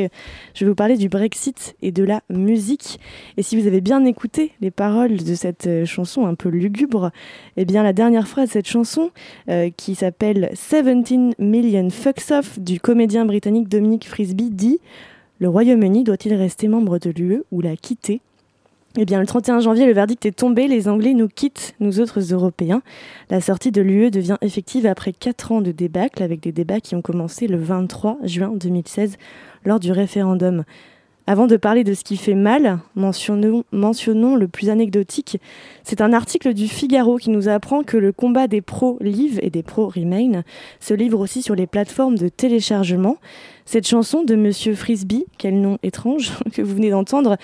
Je 0.53 0.63
vais 0.63 0.69
vous 0.69 0.75
parler 0.75 0.95
du 0.95 1.09
Brexit 1.09 1.75
et 1.81 1.91
de 1.91 2.03
la 2.03 2.21
musique. 2.29 2.99
Et 3.35 3.41
si 3.41 3.59
vous 3.59 3.65
avez 3.65 3.81
bien 3.81 4.05
écouté 4.05 4.51
les 4.61 4.69
paroles 4.69 5.17
de 5.17 5.33
cette 5.33 5.65
euh, 5.65 5.85
chanson 5.85 6.27
un 6.27 6.35
peu 6.35 6.49
lugubre, 6.49 7.09
eh 7.55 7.65
bien, 7.65 7.81
la 7.81 7.93
dernière 7.93 8.27
phrase 8.27 8.49
de 8.49 8.53
cette 8.53 8.67
chanson, 8.67 9.09
euh, 9.49 9.71
qui 9.75 9.95
s'appelle 9.95 10.51
17 10.51 11.39
Million 11.39 11.89
Fucks 11.89 12.29
Off 12.29 12.59
du 12.59 12.79
comédien 12.79 13.25
britannique 13.25 13.69
Dominic 13.69 14.07
Frisby, 14.07 14.51
dit 14.51 14.77
Le 15.39 15.49
Royaume-Uni 15.49 16.03
doit-il 16.03 16.35
rester 16.35 16.67
membre 16.67 16.99
de 16.99 17.09
l'UE 17.09 17.41
ou 17.49 17.61
la 17.61 17.75
quitter? 17.75 18.21
Eh 18.99 19.05
bien, 19.05 19.19
le 19.19 19.27
31 19.27 19.59
janvier, 19.59 19.85
le 19.85 19.93
verdict 19.93 20.25
est 20.25 20.31
tombé. 20.31 20.67
Les 20.67 20.87
Anglais 20.87 21.13
nous 21.13 21.27
quittent, 21.27 21.75
nous 21.79 21.99
autres 21.99 22.19
Européens. 22.33 22.81
La 23.29 23.41
sortie 23.41 23.71
de 23.71 23.81
l'UE 23.81 24.09
devient 24.09 24.37
effective 24.41 24.87
après 24.87 25.13
4 25.13 25.51
ans 25.51 25.61
de 25.61 25.71
débâcle, 25.71 26.23
avec 26.23 26.39
des 26.39 26.51
débats 26.51 26.79
qui 26.79 26.95
ont 26.95 27.03
commencé 27.03 27.45
le 27.45 27.57
23 27.57 28.17
juin 28.23 28.51
2016 28.55 29.17
lors 29.65 29.79
du 29.79 29.91
référendum. 29.91 30.63
Avant 31.27 31.45
de 31.45 31.57
parler 31.57 31.83
de 31.83 31.93
ce 31.93 32.03
qui 32.03 32.17
fait 32.17 32.33
mal, 32.33 32.79
mentionnons, 32.95 33.65
le 33.71 34.47
plus 34.47 34.69
anecdotique. 34.69 35.39
C'est 35.83 36.01
un 36.01 36.13
article 36.13 36.55
du 36.55 36.67
Figaro 36.67 37.17
qui 37.17 37.29
nous 37.29 37.49
apprend 37.49 37.83
que 37.83 37.97
le 37.97 38.13
combat 38.13 38.47
des 38.47 38.61
pro-Live 38.61 39.37
et 39.43 39.51
des 39.51 39.61
pro-Remain 39.61 40.43
se 40.79 40.95
livre 40.95 41.19
aussi 41.19 41.43
sur 41.43 41.53
les 41.53 41.67
plateformes 41.67 42.17
de 42.17 42.29
téléchargement. 42.29 43.17
Cette 43.65 43.85
chanson 43.85 44.23
de 44.23 44.35
Monsieur 44.35 44.73
Frisby, 44.73 45.25
quel 45.37 45.61
nom 45.61 45.77
étrange 45.83 46.31
que 46.53 46.63
vous 46.63 46.73
venez 46.73 46.89
d'entendre, 46.89 47.37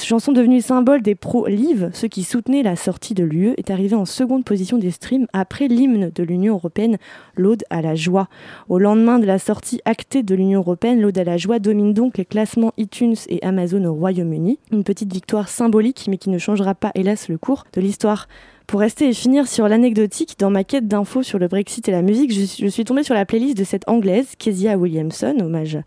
chanson 0.00 0.32
devenue 0.32 0.60
symbole 0.60 1.02
des 1.02 1.14
pro-Live, 1.14 1.90
ceux 1.92 2.08
qui 2.08 2.22
soutenaient 2.22 2.62
la 2.62 2.76
sortie 2.76 3.14
de 3.14 3.24
l'UE, 3.24 3.54
est 3.56 3.70
arrivée 3.70 3.96
en 3.96 4.04
seconde 4.04 4.44
position 4.44 4.78
des 4.78 4.90
streams 4.90 5.26
après 5.32 5.68
l'hymne 5.68 6.10
de 6.14 6.22
l'Union 6.22 6.54
européenne, 6.54 6.96
l'Aude 7.36 7.64
à 7.70 7.82
la 7.82 7.94
joie. 7.94 8.28
Au 8.68 8.78
lendemain 8.78 9.18
de 9.18 9.26
la 9.26 9.38
sortie 9.38 9.80
actée 9.84 10.22
de 10.22 10.34
l'Union 10.34 10.60
européenne, 10.60 11.00
l'Aude 11.00 11.18
à 11.18 11.24
la 11.24 11.36
joie 11.36 11.58
domine 11.58 11.92
donc 11.92 12.18
les 12.18 12.24
classements 12.24 12.72
iTunes 12.78 13.16
et 13.28 13.42
Amazon 13.42 13.84
au 13.84 13.94
Royaume-Uni. 13.94 14.58
Une 14.72 14.84
petite 14.84 15.12
victoire 15.12 15.48
symbolique, 15.48 16.06
mais 16.08 16.16
qui 16.16 16.30
ne 16.30 16.38
changera 16.38 16.74
pas, 16.74 16.92
hélas, 16.94 17.28
le 17.28 17.38
cours 17.38 17.64
de 17.72 17.80
l'histoire. 17.80 18.28
Pour 18.66 18.80
rester 18.80 19.08
et 19.08 19.12
finir 19.12 19.48
sur 19.48 19.68
l'anecdotique, 19.68 20.36
dans 20.38 20.50
ma 20.50 20.64
quête 20.64 20.88
d'infos 20.88 21.22
sur 21.22 21.38
le 21.38 21.48
Brexit 21.48 21.88
et 21.88 21.92
la 21.92 22.02
musique, 22.02 22.32
je, 22.32 22.66
suis 22.66 22.84
tombée 22.84 23.02
sur 23.02 23.14
la 23.14 23.26
playlist 23.26 23.56
de 23.56 23.64
cette 23.64 23.88
anglaise, 23.88 24.34
Kezia 24.38 24.76
Williamson, 24.76 25.36
hommage 25.40 25.78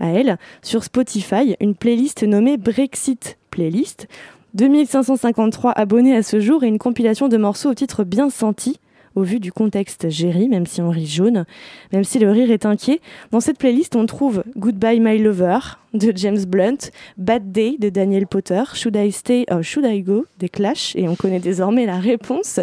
à 0.00 0.08
elle, 0.08 0.38
sur 0.62 0.84
Spotify, 0.84 1.56
une 1.60 1.74
playlist 1.74 2.22
nommée 2.22 2.56
Brexit 2.56 3.38
Playlist. 3.50 4.08
2553 4.54 5.72
abonnés 5.72 6.16
à 6.16 6.22
ce 6.22 6.38
jour 6.40 6.62
et 6.62 6.68
une 6.68 6.78
compilation 6.78 7.28
de 7.28 7.36
morceaux 7.36 7.70
au 7.70 7.74
titre 7.74 8.04
bien 8.04 8.30
senti, 8.30 8.78
au 9.14 9.22
vu 9.22 9.40
du 9.40 9.52
contexte 9.52 10.08
Jerry, 10.08 10.48
même 10.48 10.66
si 10.66 10.80
on 10.80 10.90
rit 10.90 11.06
jaune, 11.06 11.44
même 11.92 12.04
si 12.04 12.18
le 12.18 12.30
rire 12.30 12.50
est 12.50 12.66
inquiet. 12.66 13.00
Dans 13.30 13.40
cette 13.40 13.58
playlist, 13.58 13.96
on 13.96 14.06
trouve 14.06 14.42
Goodbye 14.56 15.00
My 15.00 15.18
Lover 15.18 15.58
de 15.94 16.12
James 16.16 16.44
Blunt, 16.44 16.90
Bad 17.16 17.52
Day 17.52 17.76
de 17.78 17.88
Daniel 17.88 18.26
Potter, 18.26 18.62
Should 18.74 18.96
I 18.96 19.12
Stay 19.12 19.46
or 19.50 19.62
Should 19.62 19.86
I 19.86 20.02
Go 20.02 20.26
des 20.38 20.48
Clash, 20.48 20.94
et 20.96 21.08
on 21.08 21.14
connaît 21.14 21.38
désormais 21.38 21.86
la 21.86 21.98
réponse. 21.98 22.60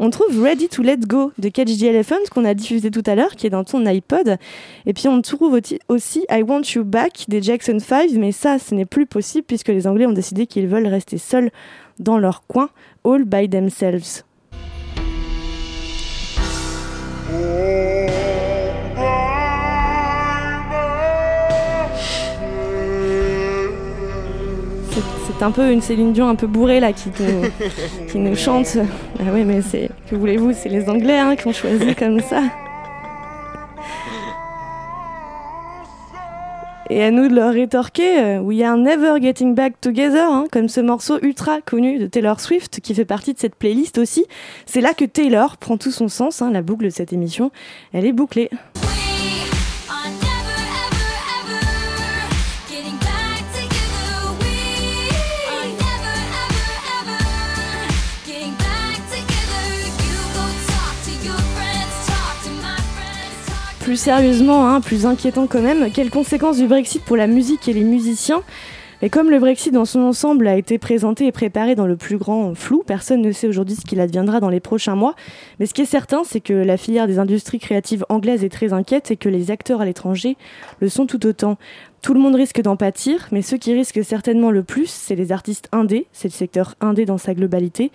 On 0.00 0.10
trouve 0.10 0.42
Ready 0.42 0.68
to 0.68 0.82
Let 0.82 0.98
Go 0.98 1.32
de 1.38 1.48
Catch 1.48 1.78
the 1.78 1.84
Elephant 1.84 2.16
qu'on 2.30 2.44
a 2.44 2.54
diffusé 2.54 2.90
tout 2.90 3.04
à 3.06 3.14
l'heure, 3.14 3.36
qui 3.36 3.46
est 3.46 3.50
dans 3.50 3.64
ton 3.64 3.86
iPod. 3.86 4.36
Et 4.86 4.92
puis 4.92 5.06
on 5.08 5.22
trouve 5.22 5.58
aussi 5.88 6.26
I 6.30 6.42
Want 6.42 6.62
You 6.74 6.84
Back 6.84 7.24
des 7.28 7.40
Jackson 7.40 7.78
5, 7.78 8.10
mais 8.12 8.32
ça, 8.32 8.58
ce 8.58 8.74
n'est 8.74 8.86
plus 8.86 9.06
possible 9.06 9.44
puisque 9.46 9.68
les 9.68 9.86
Anglais 9.86 10.06
ont 10.06 10.12
décidé 10.12 10.46
qu'ils 10.46 10.66
veulent 10.66 10.88
rester 10.88 11.18
seuls 11.18 11.50
dans 11.98 12.18
leur 12.18 12.46
coin, 12.46 12.70
all 13.04 13.24
by 13.24 13.48
themselves. 13.48 14.24
C'est- 24.90 25.42
un 25.44 25.50
peu 25.50 25.72
une 25.72 25.80
Céline 25.80 26.12
Dion 26.12 26.28
un 26.28 26.36
peu 26.36 26.46
bourrée 26.46 26.78
là 26.78 26.92
qui 26.92 27.08
nous, 27.18 27.42
qui 28.08 28.18
nous 28.18 28.36
chante. 28.36 28.76
Ah 29.20 29.30
oui, 29.32 29.44
mais 29.44 29.60
c'est 29.62 29.88
que 30.08 30.14
voulez-vous, 30.16 30.52
c'est 30.52 30.68
les 30.68 30.88
Anglais 30.88 31.18
hein, 31.18 31.34
qui 31.36 31.46
ont 31.48 31.52
choisi 31.52 31.94
comme 31.96 32.20
ça. 32.20 32.42
Et 36.90 37.02
à 37.02 37.10
nous 37.10 37.28
de 37.28 37.34
leur 37.34 37.52
rétorquer, 37.52 38.18
euh, 38.18 38.40
We 38.40 38.62
are 38.62 38.76
never 38.76 39.20
getting 39.20 39.54
back 39.54 39.80
together, 39.80 40.30
hein, 40.30 40.46
comme 40.50 40.68
ce 40.68 40.80
morceau 40.80 41.18
ultra 41.22 41.60
connu 41.60 41.98
de 41.98 42.06
Taylor 42.06 42.40
Swift 42.40 42.80
qui 42.80 42.94
fait 42.94 43.04
partie 43.04 43.32
de 43.32 43.38
cette 43.38 43.54
playlist 43.54 43.98
aussi. 43.98 44.26
C'est 44.66 44.80
là 44.80 44.92
que 44.92 45.04
Taylor 45.04 45.56
prend 45.56 45.76
tout 45.78 45.92
son 45.92 46.08
sens, 46.08 46.42
hein, 46.42 46.50
la 46.50 46.62
boucle 46.62 46.84
de 46.84 46.90
cette 46.90 47.12
émission, 47.12 47.50
elle 47.92 48.04
est 48.04 48.12
bouclée. 48.12 48.50
Plus 63.92 63.98
sérieusement, 63.98 64.66
hein, 64.66 64.80
plus 64.80 65.04
inquiétant 65.04 65.46
quand 65.46 65.60
même, 65.60 65.90
quelles 65.92 66.08
conséquences 66.08 66.56
du 66.56 66.66
Brexit 66.66 67.02
pour 67.02 67.14
la 67.14 67.26
musique 67.26 67.68
et 67.68 67.74
les 67.74 67.84
musiciens? 67.84 68.42
Et 69.02 69.10
comme 69.10 69.28
le 69.28 69.38
Brexit 69.38 69.70
dans 69.70 69.84
son 69.84 70.00
ensemble 70.00 70.46
a 70.46 70.56
été 70.56 70.78
présenté 70.78 71.26
et 71.26 71.30
préparé 71.30 71.74
dans 71.74 71.86
le 71.86 71.98
plus 71.98 72.16
grand 72.16 72.54
flou, 72.54 72.84
personne 72.86 73.20
ne 73.20 73.30
sait 73.32 73.48
aujourd'hui 73.48 73.74
ce 73.74 73.82
qu'il 73.82 74.00
adviendra 74.00 74.40
dans 74.40 74.48
les 74.48 74.60
prochains 74.60 74.94
mois. 74.94 75.14
Mais 75.60 75.66
ce 75.66 75.74
qui 75.74 75.82
est 75.82 75.84
certain, 75.84 76.22
c'est 76.24 76.40
que 76.40 76.54
la 76.54 76.78
filière 76.78 77.06
des 77.06 77.18
industries 77.18 77.58
créatives 77.58 78.06
anglaises 78.08 78.44
est 78.44 78.48
très 78.48 78.72
inquiète 78.72 79.10
et 79.10 79.18
que 79.18 79.28
les 79.28 79.50
acteurs 79.50 79.82
à 79.82 79.84
l'étranger 79.84 80.38
le 80.80 80.88
sont 80.88 81.04
tout 81.04 81.26
autant. 81.26 81.58
Tout 82.00 82.14
le 82.14 82.20
monde 82.20 82.36
risque 82.36 82.62
d'en 82.62 82.76
pâtir, 82.76 83.28
mais 83.30 83.42
ceux 83.42 83.58
qui 83.58 83.74
risquent 83.74 84.02
certainement 84.02 84.50
le 84.50 84.62
plus, 84.62 84.88
c'est 84.88 85.16
les 85.16 85.32
artistes 85.32 85.68
indés, 85.70 86.06
c'est 86.12 86.28
le 86.28 86.32
secteur 86.32 86.76
indé 86.80 87.04
dans 87.04 87.18
sa 87.18 87.34
globalité, 87.34 87.92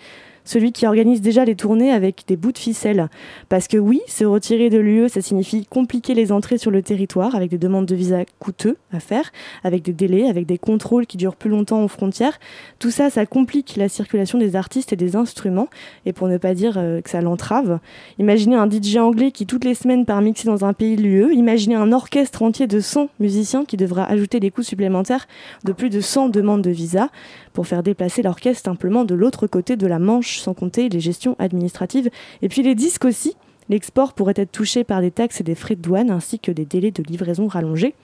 celui 0.48 0.72
qui 0.72 0.86
organise 0.86 1.20
déjà 1.20 1.44
les 1.44 1.54
tournées 1.54 1.92
avec 1.92 2.24
des 2.26 2.36
bouts 2.36 2.52
de 2.52 2.58
ficelle. 2.58 3.08
Parce 3.50 3.68
que 3.68 3.76
oui, 3.76 4.00
se 4.06 4.24
retirer 4.24 4.70
de 4.70 4.78
l'UE, 4.78 5.08
ça 5.10 5.20
signifie 5.20 5.66
compliquer 5.66 6.14
les 6.14 6.32
entrées 6.32 6.56
sur 6.56 6.70
le 6.70 6.82
territoire 6.82 7.34
avec 7.34 7.50
des 7.50 7.58
demandes 7.58 7.84
de 7.84 7.94
visa 7.94 8.24
coûteux 8.38 8.78
à 8.90 8.98
faire, 8.98 9.30
avec 9.62 9.82
des 9.82 9.92
délais, 9.92 10.26
avec 10.28 10.46
des 10.46 10.56
contrôles 10.56 11.06
qui 11.06 11.18
durent 11.18 11.36
plus 11.36 11.50
longtemps 11.50 11.84
aux 11.84 11.88
frontières. 11.88 12.40
Tout 12.78 12.90
ça, 12.90 13.10
ça 13.10 13.26
complique 13.26 13.76
la 13.76 13.90
circulation 13.90 14.38
des 14.38 14.56
artistes 14.56 14.92
et 14.92 14.96
des 14.96 15.16
instruments, 15.16 15.68
et 16.06 16.14
pour 16.14 16.28
ne 16.28 16.38
pas 16.38 16.54
dire 16.54 16.78
euh, 16.78 17.02
que 17.02 17.10
ça 17.10 17.20
l'entrave. 17.20 17.78
Imaginez 18.18 18.56
un 18.56 18.70
DJ 18.70 18.96
anglais 18.96 19.32
qui 19.32 19.44
toutes 19.44 19.64
les 19.64 19.74
semaines 19.74 20.06
part 20.06 20.22
mixer 20.22 20.46
dans 20.46 20.64
un 20.64 20.72
pays 20.72 20.96
de 20.96 21.02
l'UE, 21.02 21.34
imaginez 21.34 21.74
un 21.74 21.92
orchestre 21.92 22.42
entier 22.42 22.66
de 22.66 22.80
100 22.80 23.10
musiciens 23.20 23.66
qui 23.66 23.76
devra 23.76 24.04
ajouter 24.04 24.40
des 24.40 24.50
coûts 24.50 24.62
supplémentaires 24.62 25.26
de 25.64 25.72
plus 25.72 25.90
de 25.90 26.00
100 26.00 26.30
demandes 26.30 26.62
de 26.62 26.70
visa 26.70 27.10
pour 27.52 27.66
faire 27.66 27.82
déplacer 27.82 28.22
l'orchestre 28.22 28.62
simplement 28.64 29.04
de 29.04 29.14
l'autre 29.14 29.46
côté 29.46 29.76
de 29.76 29.86
la 29.86 29.98
Manche, 29.98 30.37
sans 30.40 30.54
compter 30.54 30.88
les 30.88 31.00
gestions 31.00 31.36
administratives. 31.38 32.10
Et 32.42 32.48
puis 32.48 32.62
les 32.62 32.74
disques 32.74 33.04
aussi. 33.04 33.36
L'export 33.68 34.14
pourrait 34.14 34.34
être 34.36 34.50
touché 34.50 34.82
par 34.82 35.02
des 35.02 35.10
taxes 35.10 35.42
et 35.42 35.44
des 35.44 35.54
frais 35.54 35.76
de 35.76 35.82
douane, 35.82 36.10
ainsi 36.10 36.38
que 36.38 36.50
des 36.50 36.64
délais 36.64 36.90
de 36.90 37.02
livraison 37.02 37.48
rallongés. 37.48 37.94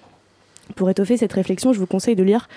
Pour 0.76 0.90
étoffer 0.90 1.16
cette 1.16 1.32
réflexion, 1.32 1.72
je 1.72 1.78
vous 1.78 1.86
conseille 1.86 2.16
de 2.16 2.22
lire 2.22 2.48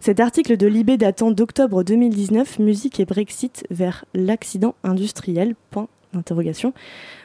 cet 0.00 0.20
article 0.20 0.56
de 0.56 0.66
Libé 0.66 0.96
datant 0.96 1.30
d'octobre 1.30 1.82
2019, 1.82 2.58
Musique 2.58 3.00
et 3.00 3.04
Brexit 3.04 3.66
vers 3.70 4.04
l'accident 4.14 4.74
industriel. 4.82 5.54
Point 5.70 5.88
d'interrogation. 6.12 6.72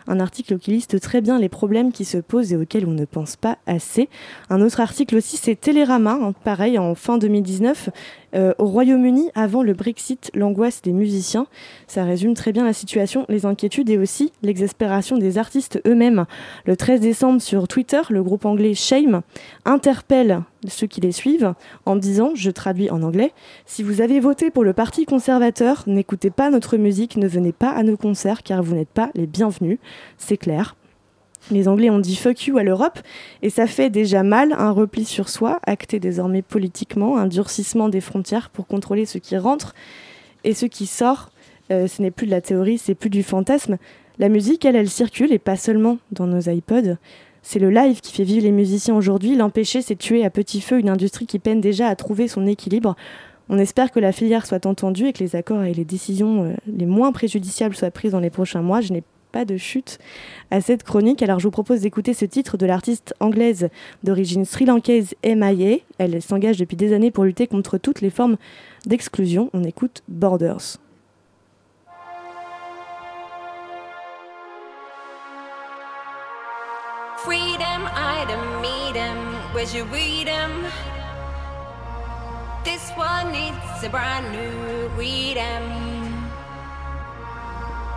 Un 0.10 0.20
article 0.20 0.57
qui 0.57 0.72
liste 0.72 0.99
très 0.99 1.22
bien 1.22 1.38
les 1.38 1.49
problèmes 1.49 1.91
qui 1.91 2.03
se 2.03 2.18
posent 2.18 2.51
et 2.51 2.57
auxquels 2.57 2.88
on 2.88 2.93
ne 2.93 3.05
pense 3.05 3.36
pas 3.36 3.60
assez. 3.68 4.10
Un 4.49 4.60
autre 4.60 4.80
article 4.80 5.16
aussi, 5.16 5.38
c'est 5.38 5.53
Télérama, 5.55 6.18
hein, 6.20 6.34
pareil, 6.43 6.80
en 6.80 6.95
fin 6.95 7.20
2019, 7.20 7.89
euh, 8.36 8.53
au 8.57 8.66
Royaume-Uni, 8.66 9.30
avant 9.36 9.62
le 9.62 9.74
Brexit, 9.74 10.32
l'angoisse 10.34 10.82
des 10.82 10.93
musiciens. 10.93 11.45
Ça 11.86 12.03
résume 12.05 12.34
très 12.34 12.51
bien 12.51 12.66
la 12.66 12.74
situation, 12.74 13.28
les 13.30 13.45
inquiétudes 13.45 13.91
et 13.91 13.99
aussi 13.99 14.32
l'exaspération 14.41 15.18
des 15.18 15.38
artistes 15.38 15.80
eux-mêmes. 15.86 16.26
Le 16.66 16.76
13 16.76 17.01
décembre, 17.01 17.39
sur 17.39 17.68
Twitter, 17.68 18.01
le 18.10 18.24
groupe 18.24 18.45
anglais 18.45 18.74
Shame 18.74 19.22
interpelle 19.66 20.41
ceux 20.68 20.88
qui 20.88 21.01
les 21.01 21.12
suivent 21.12 21.53
en 21.86 21.95
disant, 21.95 22.32
je 22.36 22.51
traduis 22.51 22.89
en 22.89 23.01
anglais, 23.01 23.32
si 23.66 23.82
vous 23.82 24.01
avez 24.01 24.20
voté 24.20 24.51
pour 24.51 24.64
le 24.64 24.74
Parti 24.74 25.05
conservateur, 25.05 25.84
n'écoutez 25.88 26.30
pas 26.32 26.49
notre 26.49 26.78
musique, 26.78 27.16
ne 27.16 27.28
venez 27.28 27.53
pas 27.53 27.70
à 27.70 27.84
nos 27.84 27.95
concerts 27.95 28.43
car 28.43 28.62
vous 28.62 28.76
n'êtes 28.76 28.89
pas 28.89 29.10
les 29.16 29.28
bienvenus. 29.28 29.80
C'est 30.18 30.38
clair. 30.38 30.76
Les 31.52 31.68
Anglais 31.68 31.89
ont 31.89 32.00
dit 32.00 32.16
fuck 32.16 32.47
you 32.47 32.58
à 32.58 32.64
l'Europe 32.64 33.00
et 33.41 33.50
ça 33.50 33.66
fait 33.66 33.89
déjà 33.89 34.24
mal 34.24 34.54
un 34.54 34.72
repli 34.72 35.06
sur 35.06 35.30
soi, 35.30 35.60
acté 35.66 36.00
désormais 36.00 36.41
politiquement, 36.41 37.18
un 37.18 37.28
durcissement 37.28 37.89
des 37.89 38.02
frontières 38.02 38.50
pour 38.50 38.68
contrôler 38.68 39.06
ce 39.06 39.18
qui 39.18 39.38
rentre 39.38 39.74
et 40.43 40.54
ce 40.54 40.66
qui 40.66 40.86
sort. 40.86 41.30
Euh, 41.72 41.88
ce 41.88 42.02
n'est 42.02 42.12
plus 42.12 42.26
de 42.26 42.32
la 42.32 42.41
théorie, 42.41 42.78
c'est 42.78 42.95
plus 42.95 43.10
du 43.10 43.24
fantasme. 43.24 43.78
La 44.20 44.30
musique, 44.30 44.66
elle, 44.66 44.76
elle 44.76 44.89
circule 44.89 45.32
et 45.32 45.39
pas 45.39 45.56
seulement 45.56 45.97
dans 46.12 46.28
nos 46.28 46.41
iPods. 46.41 46.97
C'est 47.41 47.60
le 47.60 47.70
live 47.70 48.02
qui 48.02 48.14
fait 48.14 48.24
vivre 48.24 48.43
les 48.43 48.52
musiciens 48.52 48.95
aujourd'hui. 48.95 49.36
L'empêcher, 49.36 49.82
c'est 49.82 49.95
tuer 49.95 50.26
à 50.26 50.30
petit 50.30 50.62
feu 50.62 50.78
une 50.78 50.89
industrie 50.89 51.26
qui 51.26 51.39
peine 51.39 51.62
déjà 51.62 51.88
à 51.88 51.95
trouver 51.95 52.28
son 52.28 52.45
équilibre. 52.45 52.95
On 53.47 53.58
espère 53.58 53.91
que 53.91 54.00
la 54.00 54.12
filière 54.12 54.45
soit 54.45 54.66
entendue 54.66 55.08
et 55.08 55.14
que 55.14 55.24
les 55.24 55.36
accords 55.36 55.64
et 55.64 55.74
les 55.74 55.86
décisions 55.86 56.43
euh, 56.43 56.54
les 56.68 56.86
moins 56.86 57.12
préjudiciables 57.12 57.76
soient 57.76 57.91
prises 57.91 58.12
dans 58.12 58.20
les 58.20 58.30
prochains 58.30 58.62
mois. 58.62 58.82
Je 58.82 58.93
n'ai 58.93 59.04
pas 59.32 59.45
de 59.45 59.57
chute 59.57 59.99
à 60.51 60.61
cette 60.61 60.84
chronique. 60.84 61.21
Alors 61.21 61.39
je 61.39 61.45
vous 61.45 61.51
propose 61.51 61.82
d'écouter 61.82 62.13
ce 62.13 62.25
titre 62.25 62.57
de 62.57 62.65
l'artiste 62.65 63.13
anglaise 63.19 63.69
d'origine 64.03 64.45
sri-lankaise 64.45 65.15
MIA. 65.23 65.77
Elle 65.97 66.21
s'engage 66.21 66.57
depuis 66.57 66.77
des 66.77 66.93
années 66.93 67.11
pour 67.11 67.23
lutter 67.23 67.47
contre 67.47 67.77
toutes 67.77 68.01
les 68.01 68.09
formes 68.09 68.38
d'exclusion. 68.86 69.49
On 69.53 69.63
écoute 69.63 70.03
Borders. 70.07 70.77
Freedom, 77.17 77.82
item, 77.95 78.39
meet 78.61 78.95
'em. 78.95 79.17
Where's 79.53 79.75
your? 79.75 79.86
This 82.63 82.91
one 82.97 83.32
needs 83.32 83.84
a 83.84 83.89
brand 83.89 84.32
new 84.32 84.89
freedom. 84.95 85.88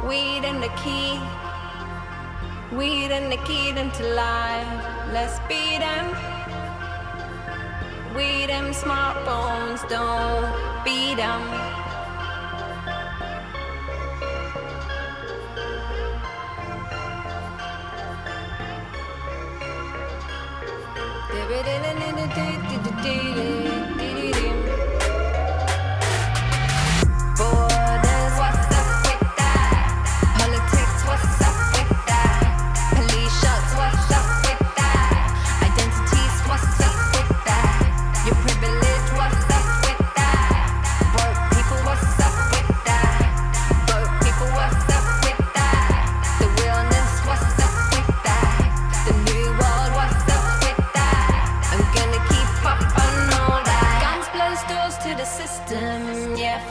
Weed 0.09 0.45
and 0.45 0.63
the 0.63 0.73
key. 0.83 1.21
Weed 2.77 3.13
and 3.13 3.31
the 3.31 3.37
key 3.47 3.73
them 3.73 3.91
to 3.93 4.05
life. 4.15 4.67
Let's 5.13 5.39
beat 5.49 5.81
'em. 5.81 6.07
Weed 8.17 8.49
them 8.49 8.73
smartphones, 8.73 9.81
don't 9.89 10.85
beat 10.85 11.19
'em. 11.19 11.73
Borders, 23.13 23.62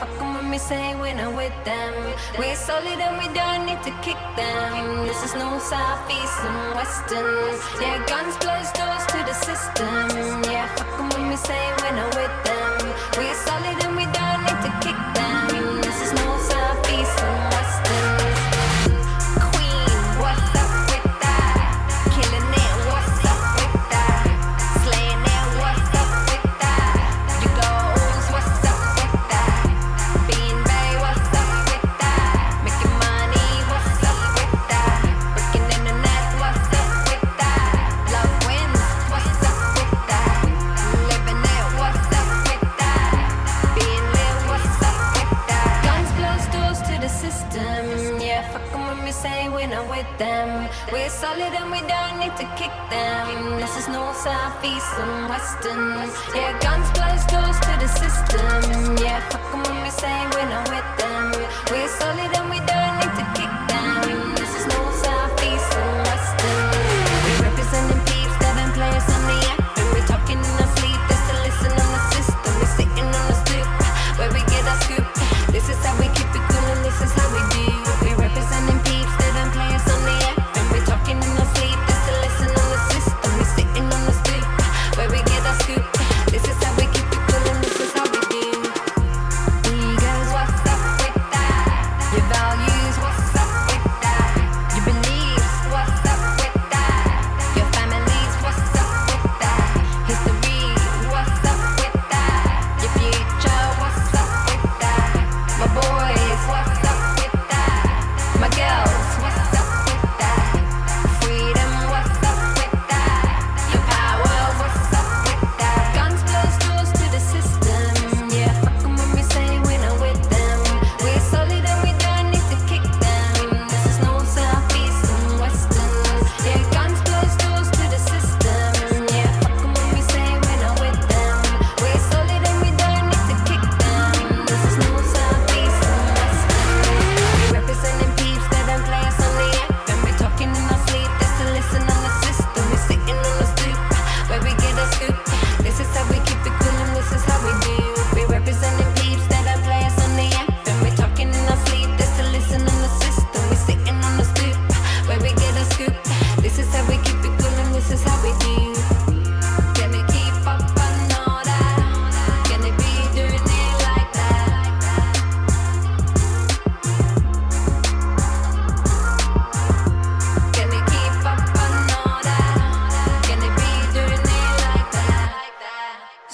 fuck 0.00 0.22
'em 0.22 0.34
when 0.34 0.50
we 0.50 0.58
say 0.58 0.94
we're 0.94 1.14
not 1.14 1.34
with 1.36 1.52
them. 1.64 1.94
We're 2.38 2.56
solid 2.56 2.98
and 3.00 3.18
we 3.18 3.28
don't 3.34 3.66
need 3.66 3.82
to 3.82 3.92
kick 4.02 4.18
them. 4.36 5.06
This 5.06 5.22
is 5.24 5.34
no 5.34 5.58
south, 5.58 6.10
east, 6.10 6.40
and 6.44 6.74
western. 6.74 7.58
Yeah, 7.80 7.98
guns 8.06 8.36
close 8.36 8.70
doors 8.72 9.04
to 9.12 9.18
the 9.28 9.34
system. 9.48 10.42
Yeah, 10.50 10.66
fuck 10.76 11.00
'em 11.00 11.08
when 11.10 11.28
we 11.30 11.36
say 11.36 11.62
we're 11.80 11.96
not 11.96 12.14
with 12.14 12.34
them. 12.44 12.94
We're 13.18 13.34
solid 13.46 13.78
and 13.84 13.96
we 13.96 14.06
don't 14.18 14.42
need 14.46 14.60
to 14.66 14.72
kick 14.84 14.98
them. 15.14 15.21
Solid 51.32 51.54
and 51.54 51.70
we 51.70 51.80
don't 51.88 52.18
need 52.18 52.34
to 52.36 52.46
kick 52.56 52.72
them. 52.90 53.58
This 53.58 53.76
is 53.76 53.88
north, 53.88 54.16
south, 54.16 54.64
east, 54.64 54.92
and 54.98 55.28
western. 55.28 56.10
Yeah, 56.34 56.58
guns 56.60 56.88
blows 56.96 57.24
doors 57.32 57.58
to 57.66 57.72
the 57.82 57.88
system. 57.88 58.96
Yeah, 59.04 59.20
fuck 59.30 59.54
'em 59.54 59.62
when 59.62 59.82
we 59.84 59.90
say 59.90 60.16
we're 60.34 60.50
not 60.54 60.68
with 60.74 60.88
them. 61.00 61.32
We're 61.70 61.88
solid 62.00 62.32
and 62.38 62.50
we 62.50 62.58
don't 62.72 63.01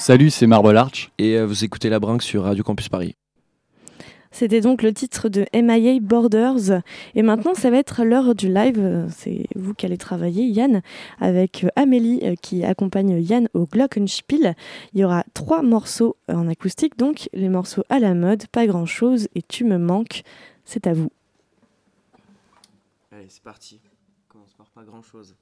Salut, 0.09 0.31
c'est 0.31 0.47
Marble 0.47 0.75
Arch. 0.75 1.13
Et 1.19 1.37
euh, 1.37 1.45
vous 1.45 1.65
écoutez 1.65 1.91
La 1.91 2.01
Brinque 2.01 2.23
sur 2.23 2.45
Radio 2.45 2.65
Campus 2.65 2.89
Paris. 2.89 3.15
C'était 4.31 4.63
donc 4.63 4.81
le 4.81 4.95
titre 4.95 5.29
de 5.29 5.45
MIA 5.53 6.01
Borders. 6.01 6.81
Et 7.15 7.21
maintenant, 7.21 7.53
ça 7.53 7.69
va 7.69 7.77
être 7.77 8.05
l'heure 8.05 8.35
du 8.35 8.51
live. 8.51 9.07
C'est 9.11 9.45
vous 9.55 9.75
qui 9.75 9.85
allez 9.85 9.99
travailler, 9.99 10.47
Yann, 10.47 10.81
avec 11.21 11.65
euh, 11.65 11.69
Amélie 11.77 12.21
euh, 12.23 12.37
qui 12.41 12.65
accompagne 12.65 13.21
Yann 13.21 13.51
au 13.53 13.67
Glockenspiel. 13.67 14.57
Il 14.95 15.01
y 15.01 15.05
aura 15.05 15.25
trois 15.35 15.61
morceaux 15.61 16.17
en 16.33 16.49
acoustique, 16.49 16.97
donc 16.97 17.29
les 17.35 17.51
morceaux 17.51 17.85
à 17.91 17.99
la 17.99 18.15
mode, 18.15 18.47
pas 18.47 18.67
grand 18.67 18.87
chose 18.87 19.29
et 19.35 19.43
tu 19.43 19.65
me 19.65 19.77
manques. 19.77 20.23
C'est 20.65 20.87
à 20.87 20.95
vous. 20.95 21.13
Allez, 23.13 23.27
c'est 23.29 23.43
parti. 23.43 23.79
On 24.27 24.33
commence 24.33 24.55
par 24.55 24.71
pas 24.71 24.85
grand 24.85 25.03
chose. 25.03 25.37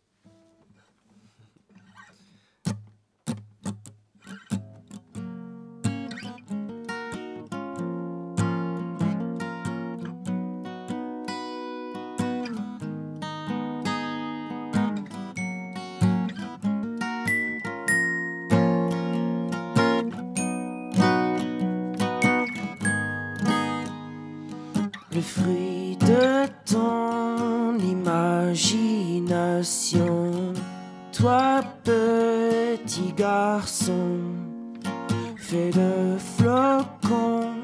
Le 25.17 25.23
fruit 25.23 25.97
de 26.01 26.47
ton 26.67 27.79
imagination. 27.79 28.93
Toi, 31.11 31.63
petit 31.83 33.15
garçon, 33.17 34.19
fait 35.37 35.71
de 35.71 36.19
flocons 36.37 37.55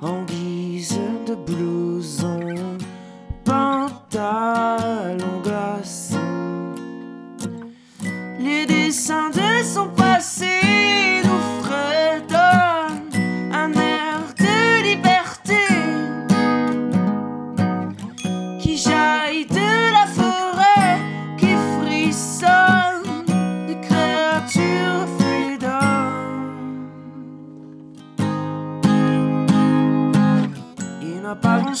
en 0.00 0.22
guise 0.22 1.00
de 1.26 1.34
blouson, 1.34 2.38
pantalon 3.44 5.40
glacé. 5.42 6.14
Les 8.38 8.66
dessins 8.66 9.30
de 9.30 9.64
son 9.64 9.88
passé 9.88 10.69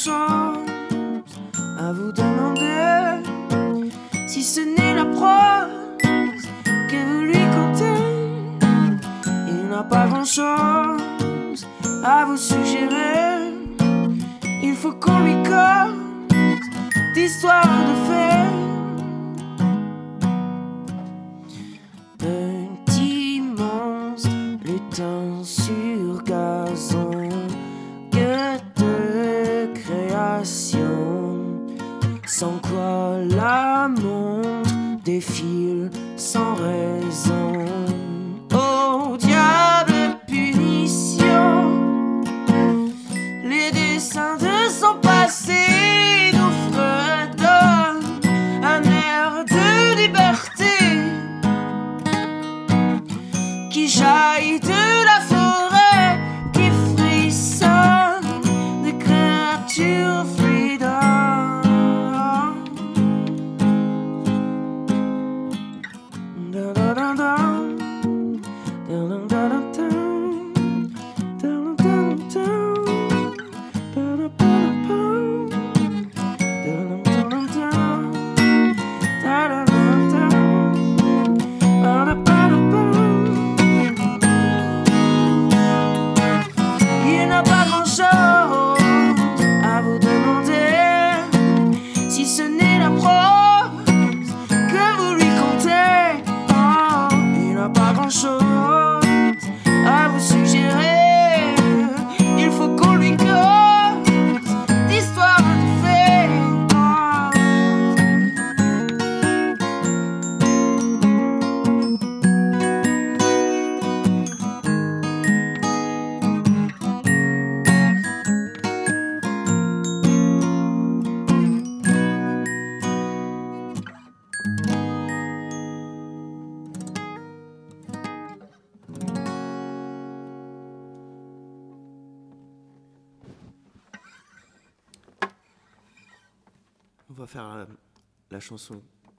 chose 0.04 0.56
à 1.78 1.92
vous 1.92 2.10
demander, 2.12 3.22
si 4.26 4.42
ce 4.42 4.60
n'est 4.60 4.94
la 4.94 5.04
prose 5.04 6.46
que 6.90 6.98
vous 7.08 7.22
lui 7.30 7.44
comptez. 7.56 8.00
Il 9.48 9.68
n'a 9.68 9.82
pas 9.82 10.06
grand 10.06 10.24
chose 10.24 11.66
à 12.02 12.24
vous 12.24 12.38
suggérer, 12.38 13.52
il 14.62 14.74
faut 14.74 14.92
qu'on 14.92 15.20
lui 15.20 15.36
cause 15.42 15.98
d'histoire 17.14 17.62
de 17.88 17.94
fait. 18.08 18.69
Quoi 32.80 33.18
la 33.36 33.88
montre 33.88 34.70
défile 35.04 35.90
sans 36.16 36.54
raison. 36.54 37.64
Oh 38.54 39.16
diable 39.18 40.16
punition, 40.26 42.22
les 43.44 43.70
dessins 43.72 44.36
de 44.36 44.70
son 44.80 44.94
passé 45.02 45.62
nous 46.38 46.54
fredonnent 46.68 48.20
un 48.74 48.82
air 48.82 49.44
de 49.54 49.96
liberté 50.02 50.76
qui 53.70 53.88
jaillit 53.88 54.60
de 54.60 54.89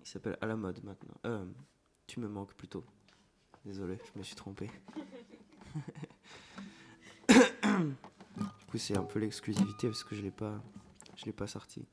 qui 0.04 0.10
s'appelle 0.10 0.38
À 0.42 0.46
la 0.46 0.56
mode 0.56 0.84
maintenant. 0.84 1.16
Euh, 1.26 1.46
tu 2.08 2.20
me 2.20 2.28
manques 2.28 2.54
plutôt. 2.54 2.86
Désolé, 3.66 3.98
je 4.14 4.20
me 4.20 4.24
suis 4.24 4.36
trompé. 4.36 4.70
du 7.30 8.66
coup, 8.68 8.78
c'est 8.78 8.98
un 8.98 9.04
peu 9.04 9.20
l'exclusivité 9.20 9.88
parce 9.88 10.04
que 10.04 10.16
je 10.16 10.22
l'ai 10.22 10.32
pas, 10.32 10.62
je 11.16 11.26
l'ai 11.26 11.34
pas 11.34 11.48
sorti. 11.48 11.88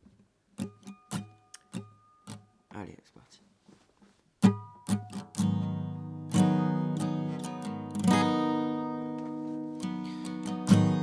Allez, 2.71 2.97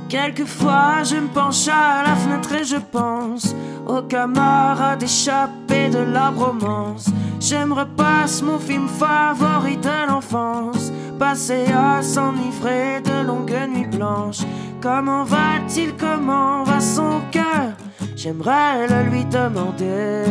Quelquefois, 0.08 1.02
je 1.02 1.16
me 1.16 1.26
penche 1.26 1.66
à 1.68 2.04
la 2.06 2.14
fenêtre 2.14 2.52
et 2.52 2.64
je 2.64 2.76
pense 2.76 3.54
aux 3.86 4.02
camarades 4.02 5.02
échappés 5.02 5.88
de 5.88 5.98
la 5.98 6.30
bromance. 6.30 7.08
J'aimerais 7.40 7.88
passer 7.96 8.44
mon 8.44 8.58
film 8.58 8.86
favori 8.88 9.76
de 9.76 10.08
l'enfance, 10.08 10.92
passer 11.18 11.66
à 11.72 12.02
s'enivrer 12.02 13.00
de 13.00 13.26
longues 13.26 13.68
nuits 13.68 13.86
blanches. 13.86 14.42
Comment 14.80 15.24
va-t-il, 15.24 15.94
comment 15.96 16.62
va 16.62 16.80
son 16.80 17.20
cœur? 17.32 17.72
J'aimerais 18.14 18.86
le 18.86 19.10
lui 19.10 19.24
demander. 19.24 20.24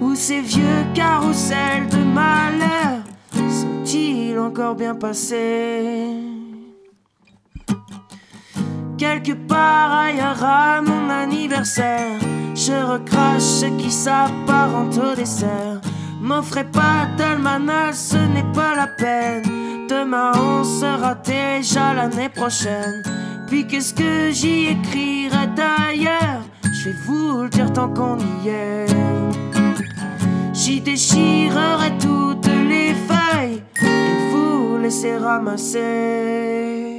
Où 0.00 0.14
ces 0.16 0.40
vieux 0.40 0.84
carrousels 0.92 1.86
de 1.88 1.98
malheur 1.98 2.98
sont-ils 3.32 4.38
encore 4.38 4.74
bien 4.74 4.96
passés? 4.96 6.31
Quelque 8.98 9.32
part 9.32 9.92
ailleurs 9.92 10.42
à 10.42 10.80
mon 10.80 11.08
anniversaire, 11.10 12.18
je 12.54 12.72
recrache 12.72 13.42
ce 13.42 13.66
qui 13.66 13.90
s'apparente 13.90 14.98
au 14.98 15.14
dessert. 15.14 15.80
M'offrez 16.20 16.64
pas 16.64 17.08
d'almanach, 17.18 17.94
ce 17.94 18.16
n'est 18.16 18.52
pas 18.54 18.74
la 18.76 18.86
peine. 18.86 19.42
demain, 19.88 20.32
on 20.36 20.64
sera 20.64 21.14
déjà 21.14 21.92
l'année 21.94 22.28
prochaine. 22.28 23.02
Puis 23.48 23.66
qu'est-ce 23.66 23.92
que 23.92 24.30
j'y 24.30 24.68
écrirai 24.68 25.48
d'ailleurs? 25.56 26.42
Je 26.72 26.88
vais 26.88 26.96
vous 27.06 27.42
le 27.42 27.48
dire 27.48 27.72
tant 27.72 27.88
qu'on 27.88 28.18
y 28.18 28.48
est. 28.48 28.86
J'y 30.54 30.80
déchirerai 30.80 31.92
toutes 31.98 32.46
les 32.46 32.94
feuilles 32.94 33.62
et 33.82 34.30
vous 34.30 34.78
laisser 34.78 35.16
ramasser. 35.16 36.91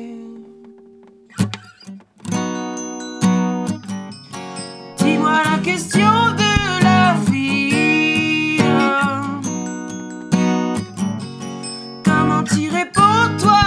Question 5.64 6.34
de 6.36 6.84
la 6.84 7.16
vie. 7.32 8.58
Comment 12.04 12.44
t'y 12.44 12.68
réponds 12.70 13.38
toi 13.40 13.63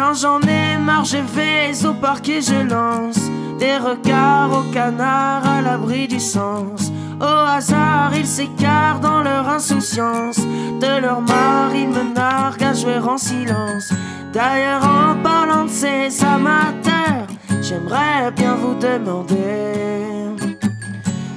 Quand 0.00 0.14
j'en 0.14 0.40
ai 0.40 0.78
marre, 0.78 1.04
je 1.04 1.18
vais 1.18 1.86
au 1.86 1.92
parc 1.92 2.26
et 2.30 2.40
je 2.40 2.54
lance 2.54 3.20
des 3.58 3.76
regards 3.76 4.50
au 4.50 4.72
canard 4.72 5.46
à 5.46 5.60
l'abri 5.60 6.08
du 6.08 6.18
sens. 6.18 6.90
Au 7.20 7.46
hasard, 7.56 8.10
ils 8.16 8.26
s'écartent 8.26 9.02
dans 9.02 9.22
leur 9.22 9.46
insouciance. 9.46 10.38
De 10.38 11.02
leur 11.02 11.20
mare, 11.20 11.74
ils 11.74 11.88
me 11.88 12.14
narguent 12.14 12.64
à 12.64 12.72
jouer 12.72 12.96
en 12.96 13.18
silence. 13.18 13.92
D'ailleurs, 14.32 14.82
en 14.84 15.16
parlant 15.22 15.66
de 15.66 15.70
ces 15.70 16.24
amateurs, 16.24 17.26
j'aimerais 17.60 18.30
bien 18.34 18.54
vous 18.54 18.76
demander 18.76 19.36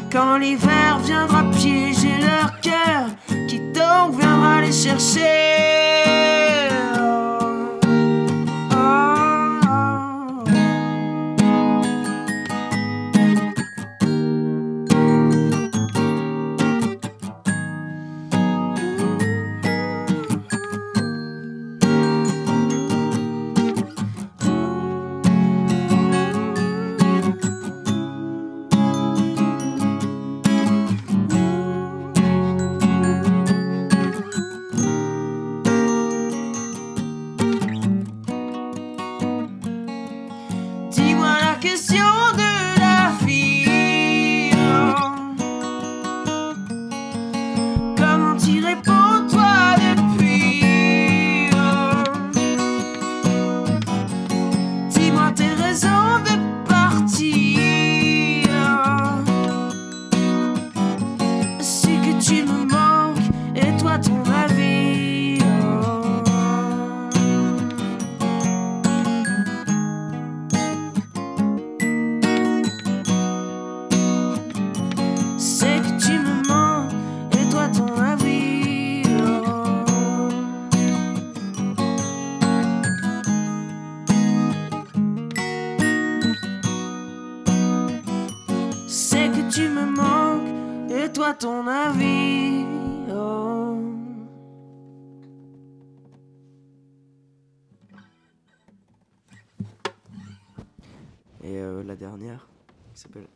quand 0.10 0.38
l'hiver 0.38 1.00
viendra 1.04 1.44
piéger 1.52 2.16
leur 2.22 2.62
cœur, 2.62 3.08
qui 3.50 3.60
donc 3.60 4.18
viendra 4.18 4.62
les 4.62 4.72
chercher? 4.72 6.13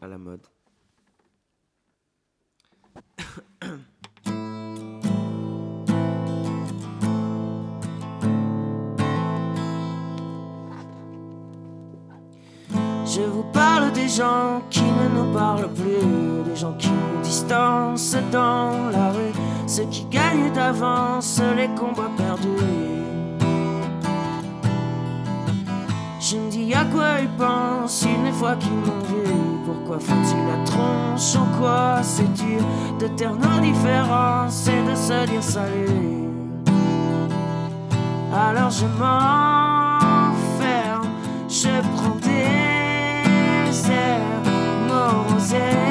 À 0.02 0.07
la 0.07 0.18
mode. 0.18 0.48
Je 13.06 13.22
vous 13.22 13.44
parle 13.52 13.91
des 13.94 14.07
gens 14.07 14.61
qui 14.69 14.84
ne 14.84 15.10
nous 15.10 15.34
parlent 15.34 15.73
plus, 15.73 16.44
des 16.45 16.56
gens 16.56 16.73
qui 16.77 16.89
nous 16.89 17.22
distancent 17.23 18.15
dans 18.31 18.89
la 18.91 19.11
rue, 19.11 19.34
ceux 19.68 19.85
qui 19.85 20.06
gagnent 20.06 20.52
d'avance 20.53 21.41
les 21.56 21.68
combats 21.76 22.11
perdus. 22.18 22.86
Je 26.30 26.36
me 26.36 26.49
dis 26.52 26.74
à 26.74 26.84
quoi 26.84 27.22
ils 27.22 27.30
pensent 27.38 28.04
une 28.04 28.34
fois 28.34 28.58
qu'ils 28.58 28.74
m'ont 28.74 28.99
vu. 29.08 29.24
Pourquoi 29.66 29.98
font-ils 29.98 30.45
la 30.45 30.58
tronche? 30.66 31.38
En 31.38 31.45
quoi 31.58 32.04
c'est 32.04 32.34
dur 32.34 32.62
de 32.99 33.08
taire 33.08 33.34
nos 33.34 33.62
différences 33.62 34.68
et 34.68 34.82
de 34.90 34.94
se 34.94 35.26
dire 35.26 35.41
salut? 35.41 36.28
Alors 38.34 38.72
je 38.72 38.86
m'enferme, 38.99 39.88
je 41.48 41.70
prends 41.95 42.18
des 42.22 43.90
airs 43.90 44.44
morts 44.90 45.45
éternes 45.45 45.88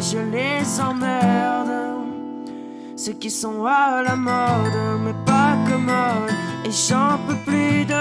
je 0.00 0.20
les 0.20 0.80
emmerde. 0.80 1.57
Ceux 3.00 3.12
qui 3.12 3.30
sont 3.30 3.64
à 3.64 4.02
la 4.02 4.16
mode, 4.16 4.76
mais 5.04 5.14
pas 5.24 5.56
commodes, 5.68 6.34
et 6.64 6.70
j'en 6.72 7.16
peux 7.28 7.36
plus 7.46 7.84
de 7.84 7.94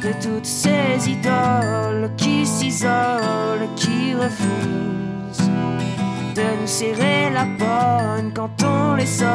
de 0.00 0.12
toutes 0.22 0.46
ces 0.46 1.10
idoles 1.10 2.10
qui 2.16 2.46
s'isolent, 2.46 3.68
qui 3.76 4.14
refusent 4.14 5.50
de 6.34 6.60
nous 6.62 6.66
serrer 6.66 7.28
la 7.28 7.44
bonne 7.44 8.32
quand 8.34 8.50
on 8.64 8.94
les 8.94 9.04
sonne. 9.04 9.28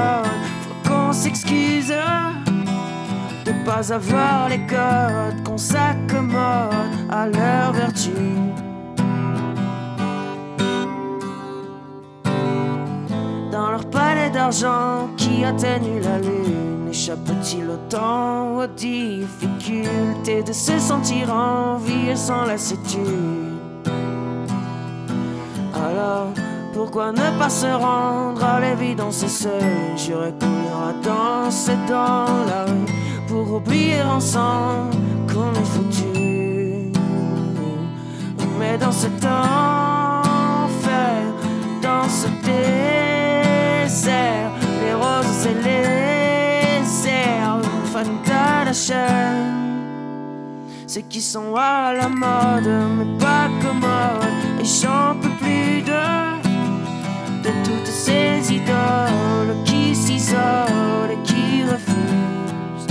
Faut 0.64 0.90
qu'on 0.90 1.14
s'excuse 1.14 1.94
de 3.46 3.52
pas 3.66 3.94
avoir 3.94 4.50
les 4.50 4.66
codes, 4.66 5.44
qu'on 5.46 5.60
s'accommode 5.60 6.74
à 7.12 7.28
leur 7.28 7.72
vertu. 7.74 8.10
Dans 13.58 13.72
leur 13.72 13.90
palais 13.90 14.30
d'argent 14.30 15.10
qui 15.18 15.44
atténue 15.44 16.00
la 16.00 16.20
lune, 16.20 16.90
échappe-t-il 16.92 17.68
autant 17.68 18.56
aux 18.60 18.68
difficultés 18.68 20.44
de 20.44 20.54
se 20.54 20.78
sentir 20.78 21.34
en 21.34 21.78
vie 21.78 22.10
et 22.10 22.16
sans 22.16 22.46
lassitude? 22.46 23.58
Alors, 25.74 26.28
pourquoi 26.72 27.12
ne 27.12 27.40
pas 27.40 27.50
se 27.50 27.66
rendre 27.66 28.44
à 28.44 28.60
l'évidence 28.60 29.26
seul? 29.26 29.64
J'irai 29.96 30.34
qu'on 30.40 30.54
ira 30.68 30.94
danser 31.02 31.78
dans 31.88 32.28
la 32.52 32.66
rue 32.66 32.86
pour 33.28 33.56
oublier 33.56 34.04
ensemble 34.04 34.96
qu'on 35.34 35.52
est 35.60 35.66
foutu. 35.66 36.92
Mais 38.60 38.78
dans 38.78 38.92
cet 38.92 39.26
enfer, 39.26 40.14
dans 41.82 42.08
ce 42.08 42.28
les 43.88 44.94
roses 44.94 45.48
et 45.48 45.56
les 45.64 47.10
herbes 47.10 47.64
chaîne. 48.74 49.56
Ceux 50.86 51.02
qui 51.02 51.22
sont 51.22 51.56
à 51.56 51.94
la 51.94 52.10
mode, 52.10 52.68
mais 52.98 53.18
pas 53.18 53.50
commodes, 53.62 54.28
et 54.60 54.66
j'en 54.66 55.16
peux 55.22 55.30
plus 55.40 55.82
de 55.84 55.94
ces 57.86 58.54
idoles 58.54 59.56
qui 59.66 59.96
s'isolent 59.96 61.12
et 61.12 61.18
qui 61.24 61.64
refusent 61.64 62.88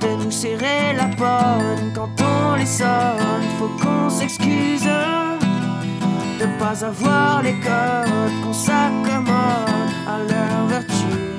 de 0.00 0.08
nous 0.24 0.30
serrer 0.30 0.94
la 0.96 1.06
bonne 1.06 1.92
quand 1.94 2.10
on 2.22 2.54
les 2.56 2.66
sonne. 2.66 3.44
Faut 3.58 3.70
qu'on 3.82 4.10
s'excuse 4.10 4.88
de 6.40 6.46
pas 6.58 6.84
avoir 6.84 7.42
les 7.42 7.52
codes, 7.60 8.42
qu'on 8.42 8.52
s'accommode 8.52 9.90
à 10.08 10.18
leur 10.26 10.66
vertu. 10.68 11.29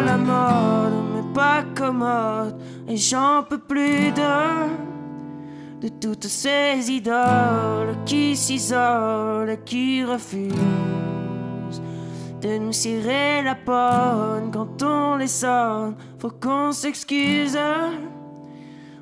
La 0.00 0.16
mode, 0.16 0.94
mais 1.14 1.34
pas 1.34 1.62
commodes. 1.76 2.56
Et 2.88 2.96
j'en 2.96 3.44
peux 3.48 3.58
plus 3.58 4.12
de 4.12 4.88
de 5.80 5.88
toutes 5.88 6.26
ces 6.26 6.90
idoles 6.90 7.96
qui 8.04 8.34
s'isolent 8.34 9.50
et 9.50 9.60
qui 9.64 10.04
refusent 10.04 10.52
de 12.40 12.58
nous 12.58 12.72
cirer 12.72 13.42
la 13.42 13.54
bonne 13.54 14.50
quand 14.52 14.82
on 14.82 15.16
les 15.16 15.28
sonne. 15.28 15.94
Faut 16.18 16.30
qu'on 16.30 16.72
s'excuse 16.72 17.58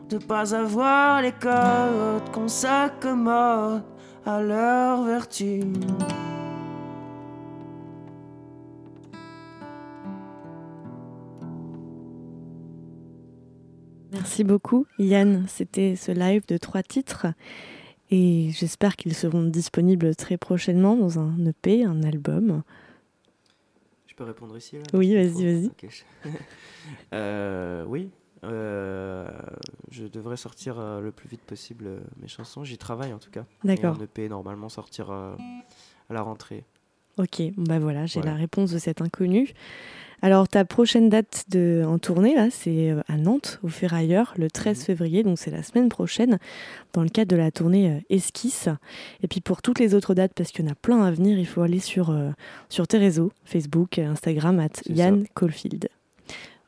de 0.08 0.18
pas 0.18 0.54
avoir 0.54 1.22
les 1.22 1.32
codes, 1.32 2.30
qu'on 2.32 2.48
s'accommode 2.48 3.82
à 4.24 4.40
leur 4.40 5.02
vertu. 5.02 5.62
Merci 14.26 14.42
beaucoup, 14.42 14.86
Yann. 14.98 15.44
C'était 15.46 15.94
ce 15.94 16.10
live 16.10 16.42
de 16.48 16.56
trois 16.56 16.82
titres. 16.82 17.28
Et 18.10 18.50
j'espère 18.50 18.96
qu'ils 18.96 19.14
seront 19.14 19.44
disponibles 19.44 20.16
très 20.16 20.36
prochainement 20.36 20.96
dans 20.96 21.20
un 21.20 21.46
EP, 21.46 21.84
un 21.84 22.02
album. 22.02 22.64
Je 24.08 24.16
peux 24.16 24.24
répondre 24.24 24.56
ici 24.56 24.78
là 24.78 24.82
Oui, 24.94 25.14
vas-y, 25.14 25.44
vas-y. 25.44 25.70
Euh, 27.14 27.84
oui, 27.86 28.10
euh, 28.42 29.28
je 29.92 30.06
devrais 30.06 30.36
sortir 30.36 30.80
euh, 30.80 31.00
le 31.00 31.12
plus 31.12 31.28
vite 31.28 31.42
possible 31.42 31.86
euh, 31.86 32.00
mes 32.20 32.26
chansons. 32.26 32.64
J'y 32.64 32.78
travaille 32.78 33.12
en 33.12 33.18
tout 33.18 33.30
cas. 33.30 33.44
D'accord. 33.62 33.96
Un 33.96 34.04
EP 34.04 34.28
normalement 34.28 34.68
sortir 34.68 35.12
à 35.12 35.36
la 36.10 36.22
rentrée. 36.22 36.64
Ok, 37.18 37.42
bah 37.56 37.78
voilà, 37.78 38.06
j'ai 38.06 38.22
la 38.22 38.34
réponse 38.34 38.72
de 38.72 38.78
cet 38.78 39.00
inconnu. 39.00 39.54
Alors 40.22 40.48
ta 40.48 40.64
prochaine 40.64 41.08
date 41.10 41.44
de, 41.50 41.84
en 41.86 41.98
tournée, 41.98 42.34
là, 42.34 42.48
c'est 42.50 42.90
euh, 42.90 43.00
à 43.06 43.16
Nantes, 43.16 43.60
au 43.62 43.68
Ferrailleur, 43.68 44.32
le 44.38 44.50
13 44.50 44.82
février, 44.84 45.22
donc 45.22 45.38
c'est 45.38 45.50
la 45.50 45.62
semaine 45.62 45.88
prochaine, 45.88 46.38
dans 46.94 47.02
le 47.02 47.08
cadre 47.10 47.30
de 47.30 47.36
la 47.36 47.50
tournée 47.50 47.90
euh, 47.90 47.98
Esquisse. 48.10 48.68
Et 49.22 49.28
puis 49.28 49.40
pour 49.40 49.60
toutes 49.62 49.78
les 49.78 49.94
autres 49.94 50.14
dates, 50.14 50.32
parce 50.34 50.50
qu'il 50.52 50.64
y 50.64 50.68
en 50.68 50.72
a 50.72 50.74
plein 50.74 51.02
à 51.04 51.10
venir, 51.10 51.38
il 51.38 51.46
faut 51.46 51.60
aller 51.62 51.80
sur, 51.80 52.10
euh, 52.10 52.30
sur 52.70 52.88
tes 52.88 52.98
réseaux, 52.98 53.30
Facebook, 53.44 53.98
Instagram, 53.98 54.58
at 54.58 54.68
Yann 54.88 55.24
Caulfield. 55.34 55.88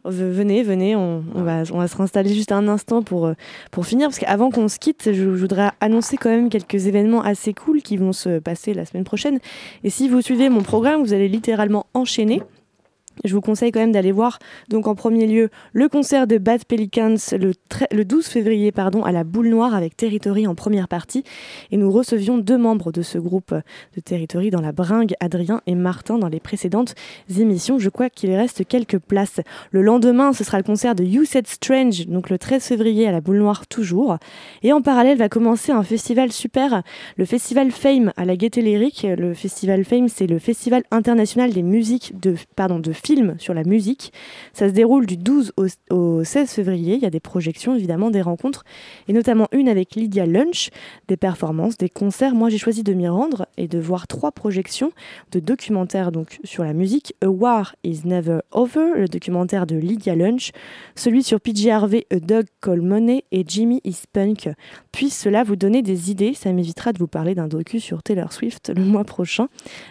V- 0.05 0.31
Venez, 0.31 0.63
venez, 0.63 0.95
on, 0.95 1.25
on 1.35 1.43
va, 1.43 1.63
on 1.73 1.79
va 1.79 1.89
se 1.89 1.97
réinstaller 1.97 2.33
juste 2.33 2.53
un 2.53 2.69
instant 2.69 3.03
pour, 3.03 3.33
pour 3.73 3.87
finir, 3.87 4.09
parce 4.09 4.19
qu'avant 4.19 4.51
qu'on 4.51 4.69
se 4.69 4.79
quitte, 4.79 5.05
je, 5.07 5.13
je 5.15 5.29
voudrais 5.29 5.71
annoncer 5.81 6.17
quand 6.19 6.31
même 6.31 6.51
quelques 6.51 6.87
événements 6.87 7.23
assez 7.23 7.55
cool 7.55 7.83
qui 7.83 7.97
vont 7.97 8.13
se 8.13 8.39
passer 8.39 8.75
la 8.75 8.85
semaine 8.85 9.05
prochaine. 9.05 9.39
Et 9.85 9.91
si 9.91 10.09
vous 10.09 10.21
suivez 10.21 10.51
mon 10.51 10.63
programme, 10.63 11.01
vous 11.03 11.15
allez 11.15 11.29
littéralement 11.29 11.87
enchaîner. 11.95 12.43
Je 13.25 13.35
vous 13.35 13.41
conseille 13.41 13.73
quand 13.73 13.81
même 13.81 13.93
d'aller 13.93 14.13
voir, 14.13 14.39
donc 14.69 14.87
en 14.87 14.95
premier 14.95 15.27
lieu, 15.27 15.51
le 15.73 15.89
concert 15.89 16.27
de 16.27 16.39
Bad 16.39 16.65
Pelicans 16.65 17.17
le, 17.33 17.53
tre- 17.69 17.87
le 17.93 18.05
12 18.05 18.27
février 18.27 18.73
pardon, 18.73 19.03
à 19.03 19.13
la 19.13 19.25
Boule 19.25 19.49
Noire 19.49 19.75
avec 19.75 19.97
Territory 19.97 20.47
en 20.47 20.55
première 20.55 20.89
partie. 20.89 21.25
Et 21.71 21.77
nous 21.77 21.91
recevions 21.91 22.39
deux 22.39 22.59
membres 22.59 22.93
de 22.93 23.03
ce 23.03 23.19
groupe 23.19 23.53
de 23.53 24.01
Territory 24.01 24.51
dans 24.51 24.61
la 24.61 24.73
bringue, 24.73 25.15
Adrien 25.21 25.61
et 25.67 25.75
Martin, 25.75 26.19
dans 26.19 26.29
les 26.29 26.41
précédentes 26.41 26.95
émissions. 27.39 27.79
Je 27.79 27.89
crois 27.89 28.09
qu'il 28.11 28.33
reste 28.35 28.67
quelques 28.67 28.99
places. 28.99 29.41
Le 29.71 29.83
lendemain, 29.83 30.33
ce 30.33 30.45
sera 30.45 30.59
le 30.59 30.65
concert 30.65 30.95
de 30.95 31.05
You 31.05 31.25
Said 31.25 31.47
Strange, 31.47 32.07
donc 32.07 32.31
le 32.31 32.39
13 32.39 32.63
février 32.63 33.07
à 33.09 33.13
la 33.13 33.21
Boule 33.21 33.39
Noire 33.39 33.67
toujours. 33.67 34.17
Et 34.63 34.73
en 34.73 34.81
parallèle 34.83 35.19
va 35.19 35.29
commencer 35.29 35.73
un 35.73 35.83
festival 35.83 36.33
super, 36.33 36.83
le 37.17 37.25
festival 37.25 37.71
Fame 37.71 38.13
à 38.17 38.25
la 38.25 38.37
Gaieté 38.37 38.63
Lyrique. 38.63 39.07
Le 39.09 39.35
festival 39.35 39.85
Fame, 39.85 40.09
c'est 40.09 40.27
le 40.27 40.39
festival 40.39 40.83
international 40.91 41.53
des 41.53 41.63
musiques 41.63 42.19
de, 42.21 42.35
pardon, 42.57 42.79
de 42.79 42.93
sur 43.39 43.55
la 43.55 43.65
musique. 43.65 44.13
Ça 44.53 44.69
se 44.69 44.75
déroule 44.75 45.07
du 45.07 45.17
12 45.17 45.53
au, 45.57 45.67
au 45.91 46.25
16 46.25 46.51
février. 46.51 46.95
Il 46.95 47.03
y 47.03 47.07
a 47.07 47.11
des 47.11 47.21
projections, 47.21 47.75
évidemment, 47.75 48.11
des 48.11 48.23
rencontres, 48.23 48.65
et 49.09 49.13
notamment 49.13 49.49
une 49.53 49.69
avec 49.69 49.95
Lydia 49.95 50.27
Lunch, 50.27 50.71
des 51.09 51.17
performances, 51.17 51.79
des 51.79 51.89
concerts. 51.89 52.35
Moi, 52.35 52.51
j'ai 52.51 52.59
choisi 52.59 52.83
de 52.83 52.93
m'y 52.93 53.09
rendre 53.09 53.47
et 53.57 53.69
de 53.69 53.79
voir 53.79 54.07
trois 54.07 54.33
projections 54.33 54.93
de 55.33 55.41
documentaires 55.41 56.13
donc 56.13 56.39
sur 56.45 56.65
la 56.65 56.73
musique. 56.73 57.15
A 57.23 57.29
War 57.29 57.75
is 57.85 58.01
Never 58.05 58.41
Over, 58.53 58.93
le 58.97 59.09
documentaire 59.09 59.67
de 59.67 59.77
Lydia 59.77 60.15
Lunch, 60.15 60.51
celui 60.95 61.23
sur 61.23 61.41
PJ 61.41 61.69
Harvey, 61.69 62.07
A 62.11 62.21
Dog 62.21 62.47
Call 62.61 62.83
Money 62.83 63.25
et 63.33 63.45
Jimmy 63.47 63.81
is 63.85 64.03
Punk. 64.13 64.51
Puisse 64.93 65.19
cela 65.19 65.45
vous 65.45 65.57
donner 65.57 65.83
des 65.83 66.11
idées. 66.11 66.35
Ça 66.35 66.53
m'évitera 66.53 66.93
de 66.93 66.99
vous 66.99 67.07
parler 67.07 67.35
d'un 67.35 67.49
docu 67.49 67.81
sur 67.81 68.03
Taylor 68.03 68.33
Swift 68.33 68.73
le 68.75 68.85
mois 68.85 69.05
prochain. 69.05 69.49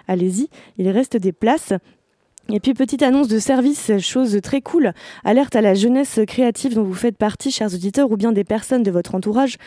Allez-y, 0.07 0.49
il 0.77 0.89
reste 0.89 1.17
des 1.17 1.31
places. 1.31 1.73
Et 2.49 2.61
puis 2.61 2.73
petite 2.73 3.03
annonce 3.03 3.27
de 3.27 3.39
service, 3.39 3.91
chose 3.99 4.39
très 4.41 4.61
cool, 4.61 4.93
alerte 5.25 5.57
à 5.57 5.61
la 5.61 5.73
jeunesse 5.73 6.21
créative 6.25 6.75
dont 6.75 6.83
vous 6.83 6.93
faites 6.93 7.17
partie, 7.17 7.51
chers 7.51 7.73
auditeurs, 7.73 8.09
ou 8.09 8.15
bien 8.15 8.31
des 8.31 8.45
personnes 8.45 8.83
de 8.83 8.91
votre 8.91 9.15
entourage. 9.15 9.57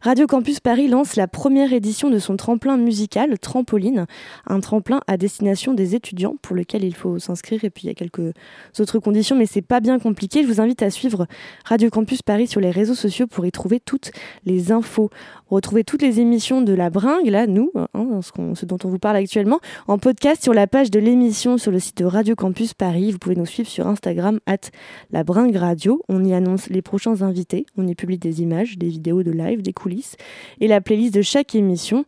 Radio 0.00 0.26
Campus 0.26 0.58
Paris 0.58 0.88
lance 0.88 1.16
la 1.16 1.28
première 1.28 1.74
édition 1.74 2.08
de 2.08 2.18
son 2.18 2.38
tremplin 2.38 2.78
musical, 2.78 3.38
Trampoline, 3.38 4.06
un 4.46 4.60
tremplin 4.60 5.02
à 5.06 5.18
destination 5.18 5.74
des 5.74 5.94
étudiants 5.94 6.36
pour 6.40 6.56
lequel 6.56 6.82
il 6.82 6.94
faut 6.94 7.18
s'inscrire. 7.18 7.62
Et 7.64 7.68
puis 7.68 7.84
il 7.84 7.86
y 7.88 7.90
a 7.90 7.94
quelques 7.94 8.32
autres 8.78 9.00
conditions, 9.00 9.36
mais 9.36 9.44
c'est 9.44 9.60
pas 9.60 9.80
bien 9.80 9.98
compliqué. 9.98 10.42
Je 10.42 10.48
vous 10.48 10.62
invite 10.62 10.82
à 10.82 10.88
suivre 10.88 11.26
Radio 11.66 11.90
Campus 11.90 12.22
Paris 12.22 12.46
sur 12.46 12.62
les 12.62 12.70
réseaux 12.70 12.94
sociaux 12.94 13.26
pour 13.26 13.44
y 13.44 13.52
trouver 13.52 13.80
toutes 13.80 14.12
les 14.46 14.72
infos. 14.72 15.10
Retrouvez 15.50 15.84
toutes 15.84 16.00
les 16.00 16.20
émissions 16.20 16.62
de 16.62 16.72
La 16.72 16.88
Bringue, 16.88 17.26
là, 17.26 17.46
nous, 17.46 17.70
hein, 17.74 18.20
ce, 18.22 18.30
ce 18.54 18.64
dont 18.64 18.78
on 18.84 18.88
vous 18.88 19.00
parle 19.00 19.16
actuellement, 19.16 19.58
en 19.88 19.98
podcast 19.98 20.42
sur 20.42 20.54
la 20.54 20.66
page 20.66 20.90
de 20.90 21.00
l'émission 21.00 21.58
sur 21.58 21.72
le 21.72 21.80
site 21.80 21.98
de 21.98 22.04
Radio 22.06 22.29
Campus 22.34 22.74
Paris. 22.74 23.12
Vous 23.12 23.18
pouvez 23.18 23.36
nous 23.36 23.46
suivre 23.46 23.68
sur 23.68 23.86
Instagram, 23.86 24.40
at 24.46 24.70
La 25.10 25.24
Bringue 25.24 25.56
Radio. 25.56 26.02
On 26.08 26.24
y 26.24 26.34
annonce 26.34 26.68
les 26.68 26.82
prochains 26.82 27.22
invités. 27.22 27.66
On 27.76 27.86
y 27.86 27.94
publie 27.94 28.18
des 28.18 28.42
images, 28.42 28.78
des 28.78 28.88
vidéos 28.88 29.22
de 29.22 29.30
live, 29.30 29.62
des 29.62 29.72
coulisses 29.72 30.16
et 30.60 30.68
la 30.68 30.80
playlist 30.80 31.14
de 31.14 31.22
chaque 31.22 31.54
émission. 31.54 32.04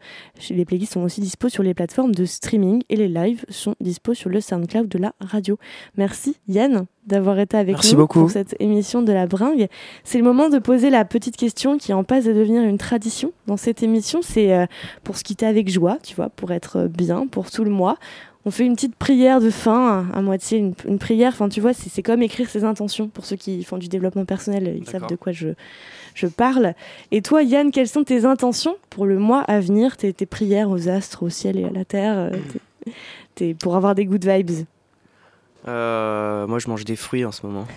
Les 0.51 0.65
playlists 0.65 0.95
sont 0.95 1.03
aussi 1.03 1.21
dispo 1.21 1.49
sur 1.49 1.63
les 1.63 1.75
plateformes 1.75 2.15
de 2.15 2.25
streaming 2.25 2.83
et 2.89 2.97
les 2.97 3.09
lives 3.09 3.45
sont 3.49 3.75
dispo 3.81 4.15
sur 4.15 4.31
le 4.31 4.41
SoundCloud 4.41 4.89
de 4.89 4.99
la 4.99 5.15
radio. 5.21 5.59
Merci 5.97 6.37
Yann 6.49 6.87
d'avoir 7.07 7.39
été 7.39 7.57
avec 7.57 7.75
Merci 7.75 7.95
nous 7.95 8.03
beaucoup. 8.03 8.21
pour 8.21 8.31
cette 8.31 8.55
émission 8.61 9.03
de 9.03 9.13
la 9.13 9.27
bringue. 9.27 9.69
C'est 10.05 10.19
le 10.19 10.25
moment 10.25 10.49
de 10.49 10.59
poser 10.59 10.91
la 10.91 11.05
petite 11.05 11.37
question 11.37 11.79
qui 11.79 11.93
en 11.93 12.05
passe 12.05 12.25
de 12.25 12.33
devenir 12.33 12.63
une 12.63 12.79
tradition 12.79 13.33
dans 13.47 13.57
cette 13.57 13.83
émission. 13.83 14.21
C'est 14.23 14.55
euh, 14.55 14.67
pour 15.03 15.17
se 15.17 15.25
quitter 15.25 15.47
avec 15.47 15.69
joie, 15.69 15.99
tu 16.03 16.15
vois, 16.15 16.29
pour 16.31 16.53
être 16.53 16.87
bien 16.87 17.27
pour 17.27 17.51
tout 17.51 17.65
le 17.65 17.71
mois. 17.71 17.99
On 18.45 18.51
fait 18.51 18.67
une 18.67 18.75
petite 18.75 18.97
prière 18.97 19.41
de 19.41 19.51
fin 19.51 20.05
à, 20.13 20.19
à 20.19 20.21
moitié, 20.23 20.59
une, 20.59 20.75
une 20.89 20.99
prière. 20.99 21.33
Enfin, 21.33 21.49
tu 21.49 21.61
vois, 21.61 21.73
c'est 21.75 22.03
comme 22.03 22.23
écrire 22.23 22.51
ses 22.51 22.65
intentions 22.65 23.09
pour 23.09 23.25
ceux 23.25 23.37
qui 23.37 23.63
font 23.63 23.79
du 23.79 23.89
développement 23.89 24.25
personnel. 24.25 24.75
Ils 24.77 24.89
savent 24.89 25.07
de 25.07 25.15
quoi 25.17 25.31
je, 25.33 25.49
je 26.15 26.27
parle. 26.27 26.75
Et 27.13 27.23
toi, 27.23 27.43
Yann, 27.45 27.71
quelles 27.71 27.87
sont 27.89 28.03
tes 28.03 28.25
intentions 28.25 28.77
pour 28.91 29.07
le 29.07 29.19
mois 29.19 29.43
à 29.43 29.61
venir 29.61 29.97
tes, 29.97 30.13
tes 30.13 30.27
prières 30.27 30.71
aux 30.71 30.89
astres, 30.89 31.23
au 31.23 31.29
ciel 31.29 31.57
et 31.57 31.65
à 31.65 31.71
la 31.71 31.85
terre 31.85 32.15
euh, 32.19 32.31
tes- 33.37 33.55
pour 33.55 33.77
avoir 33.77 33.95
des 33.95 34.07
good 34.07 34.27
vibes? 34.27 34.67
Euh, 35.69 36.47
moi, 36.49 36.59
je 36.59 36.69
mange 36.69 36.85
des 36.85 36.97
fruits 36.97 37.25
en 37.25 37.33
ce 37.33 37.47
moment. 37.47 37.67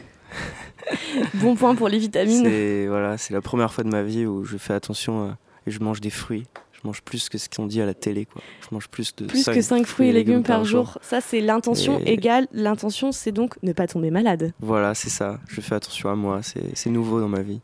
Bon 1.36 1.56
point 1.56 1.76
pour 1.76 1.88
les 1.90 1.98
vitamines. 1.98 2.44
C'est 2.44 2.88
voilà, 2.88 3.18
c'est 3.18 3.34
la 3.34 3.42
première 3.42 3.74
fois 3.74 3.84
de 3.84 3.90
ma 3.90 4.04
vie 4.04 4.26
où 4.26 4.44
je 4.44 4.58
fais 4.58 4.74
attention 4.74 5.36
et 5.66 5.72
je 5.72 5.80
mange 5.80 6.02
des 6.02 6.10
fruits. 6.10 6.46
Je 6.86 6.88
mange 6.90 7.02
plus 7.02 7.30
que 7.30 7.40
ce 7.40 7.50
qu'on 7.50 7.66
dit 7.66 7.82
à 7.82 7.86
la 7.88 7.96
télé, 7.96 8.26
quoi. 8.28 8.44
Je 8.62 8.68
mange 8.76 8.88
plus 8.90 9.16
de 9.16 9.26
Plus 9.26 9.44
que 9.44 9.60
5 9.60 9.88
fruits 9.88 10.10
et 10.10 10.12
légumes 10.14 10.44
par 10.44 10.64
jour. 10.66 11.00
Ça, 11.02 11.20
c'est 11.20 11.42
l'intention 11.42 12.00
Et- 12.06 12.14
égale. 12.14 12.48
L'intention, 12.52 13.12
c'est 13.12 13.32
donc 13.32 13.56
ne 13.64 13.74
pas 13.74 13.88
tomber 13.88 14.12
malade. 14.12 14.54
Voilà, 14.60 14.94
c'est 14.94 15.10
ça. 15.10 15.40
Je 15.48 15.62
fais 15.62 15.74
attention 15.74 16.10
à 16.12 16.16
moi. 16.16 16.42
C'est 16.76 16.92
nouveau 16.92 17.20
dans 17.22 17.28
ma 17.28 17.42
vie. 17.42 17.60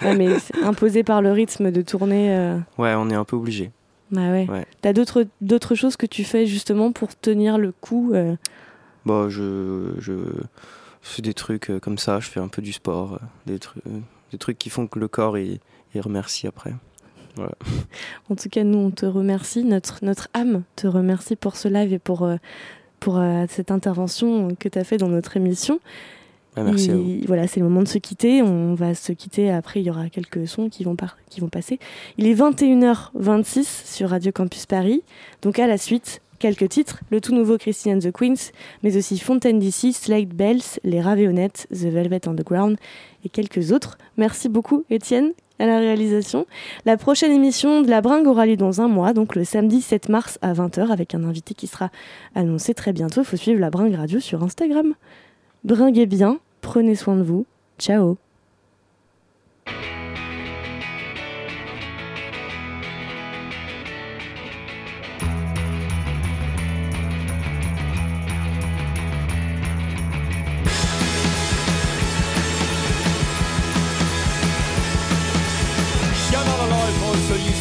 Ouais, 0.00 0.14
mais 0.14 0.28
imposé 0.62 1.02
par 1.02 1.22
le 1.22 1.32
rythme 1.32 1.72
de 1.72 1.82
tournée. 1.82 2.32
euh, 2.36 2.56
Ouais, 2.78 2.94
on 2.96 3.10
est 3.10 3.16
un 3.16 3.24
peu 3.24 3.34
obligé. 3.34 3.72
Bah 4.12 4.30
ouais. 4.30 4.46
Ouais. 4.48 4.64
T'as 4.80 4.92
d'autres 4.92 5.26
d'autres 5.40 5.74
choses 5.74 5.96
que 5.96 6.06
tu 6.06 6.22
fais 6.22 6.46
justement 6.46 6.92
pour 6.92 7.16
tenir 7.16 7.58
le 7.58 7.72
coup 7.72 8.12
euh, 8.14 8.36
Bon, 9.06 9.28
je, 9.28 9.86
je, 9.98 10.12
fais 11.00 11.22
des 11.22 11.34
trucs 11.34 11.68
euh, 11.70 11.80
comme 11.80 11.98
ça, 11.98 12.20
je 12.20 12.28
fais 12.28 12.38
un 12.38 12.46
peu 12.48 12.62
du 12.62 12.72
sport, 12.72 13.14
euh, 13.14 13.18
des, 13.46 13.58
tru- 13.58 13.80
euh, 13.88 13.98
des 14.30 14.38
trucs 14.38 14.58
qui 14.58 14.70
font 14.70 14.86
que 14.86 15.00
le 15.00 15.08
corps 15.08 15.36
il, 15.36 15.58
il 15.96 16.00
remercie 16.00 16.46
après. 16.46 16.72
Voilà. 17.36 17.52
En 18.30 18.34
tout 18.36 18.48
cas, 18.48 18.64
nous, 18.64 18.78
on 18.78 18.90
te 18.90 19.06
remercie. 19.06 19.64
Notre, 19.64 20.04
notre 20.04 20.28
âme 20.34 20.62
te 20.76 20.86
remercie 20.86 21.36
pour 21.36 21.56
ce 21.56 21.68
live 21.68 21.92
et 21.92 21.98
pour, 21.98 22.22
euh, 22.24 22.36
pour 23.00 23.18
euh, 23.18 23.44
cette 23.48 23.70
intervention 23.70 24.54
que 24.58 24.68
tu 24.68 24.78
as 24.78 24.84
fait 24.84 24.96
dans 24.96 25.08
notre 25.08 25.36
émission. 25.36 25.80
Ah, 26.56 26.62
merci 26.62 26.90
à 26.90 26.94
Il- 26.94 27.26
Voilà, 27.26 27.46
c'est 27.46 27.60
le 27.60 27.66
moment 27.66 27.82
de 27.82 27.88
se 27.88 27.98
quitter. 27.98 28.42
On 28.42 28.74
va 28.74 28.94
se 28.94 29.12
quitter. 29.12 29.50
Après, 29.50 29.80
il 29.80 29.86
y 29.86 29.90
aura 29.90 30.08
quelques 30.10 30.46
sons 30.46 30.68
qui 30.68 30.84
vont, 30.84 30.96
par- 30.96 31.16
qui 31.30 31.40
vont 31.40 31.48
passer. 31.48 31.78
Il 32.18 32.26
est 32.26 32.34
21h26 32.34 33.84
sur 33.86 34.10
Radio 34.10 34.32
Campus 34.32 34.66
Paris. 34.66 35.02
Donc, 35.42 35.58
à 35.58 35.66
la 35.66 35.78
suite, 35.78 36.20
quelques 36.38 36.68
titres. 36.68 37.00
Le 37.10 37.20
tout 37.20 37.34
nouveau 37.34 37.56
Christian 37.58 37.92
and 37.96 37.98
the 38.00 38.12
Queens, 38.12 38.50
mais 38.82 38.96
aussi 38.96 39.18
Fontaine 39.18 39.58
DC, 39.58 39.92
Slade 39.92 40.28
Bells, 40.34 40.62
Les 40.84 41.00
Ravéonettes, 41.00 41.66
The 41.70 41.86
Velvet 41.86 42.28
Underground 42.28 42.76
et 43.24 43.28
quelques 43.28 43.72
autres. 43.72 43.96
Merci 44.16 44.48
beaucoup, 44.48 44.84
Étienne, 44.90 45.32
à 45.58 45.66
la 45.66 45.78
réalisation. 45.78 46.46
La 46.84 46.96
prochaine 46.96 47.32
émission 47.32 47.82
de 47.82 47.88
La 47.88 48.00
Bringue 48.00 48.26
aura 48.26 48.46
lieu 48.46 48.56
dans 48.56 48.80
un 48.80 48.88
mois, 48.88 49.12
donc 49.12 49.34
le 49.34 49.44
samedi 49.44 49.80
7 49.80 50.08
mars 50.08 50.38
à 50.42 50.52
20h, 50.52 50.90
avec 50.90 51.14
un 51.14 51.24
invité 51.24 51.54
qui 51.54 51.66
sera 51.66 51.90
annoncé 52.34 52.74
très 52.74 52.92
bientôt. 52.92 53.22
Il 53.22 53.26
faut 53.26 53.36
suivre 53.36 53.60
La 53.60 53.70
Bringue 53.70 53.94
Radio 53.94 54.20
sur 54.20 54.42
Instagram. 54.42 54.94
Bringuez 55.64 56.06
bien, 56.06 56.38
prenez 56.60 56.94
soin 56.94 57.16
de 57.16 57.22
vous. 57.22 57.46
Ciao 57.78 58.16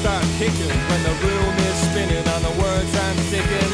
start 0.01 0.25
kicking 0.41 0.77
when 0.89 1.01
the 1.05 1.13
room 1.21 1.53
is 1.69 1.77
spinning 1.85 2.25
and 2.25 2.41
the 2.41 2.53
words 2.57 2.91
aren't 3.05 3.21
sticking. 3.29 3.71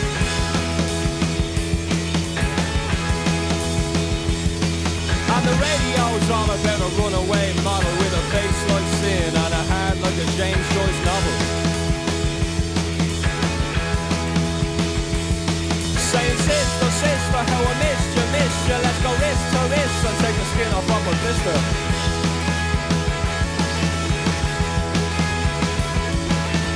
And 5.32 5.44
the 5.48 5.56
radio's 5.56 6.28
on 6.28 6.48
about 6.52 6.80
a 6.84 6.90
runaway 7.00 7.48
model 7.64 7.94
with 8.04 8.12
a 8.12 8.24
face 8.36 8.60
like 8.68 8.88
sin 9.00 9.32
and 9.40 9.54
a 9.56 9.64
heart 9.72 9.98
like 10.04 10.18
a 10.20 10.28
James 10.36 10.68
Joyce 10.76 11.02
novel. 11.08 11.36
Saying 16.12 16.40
sister, 16.44 16.90
sister, 17.08 17.42
how 17.52 17.62
I 17.72 17.76
missed 17.88 18.12
you, 18.20 18.26
missed 18.36 18.64
you. 18.68 18.78
Let's 18.84 19.00
go 19.00 19.12
wrist 19.16 19.44
to 19.56 19.62
wrist 19.72 20.00
and 20.12 20.18
take 20.20 20.36
the 20.36 20.48
skin 20.52 20.72
off 20.76 20.92
of 20.92 21.04
a 21.08 21.14
blister. 21.24 21.97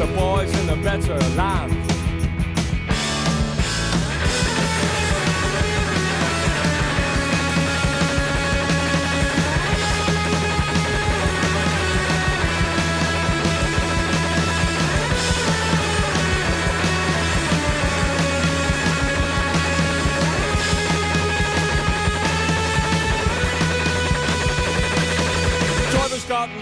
the 0.00 0.06
boys 0.14 0.50
in 0.58 0.66
the 0.66 0.76
better 0.76 1.18
land. 1.36 1.89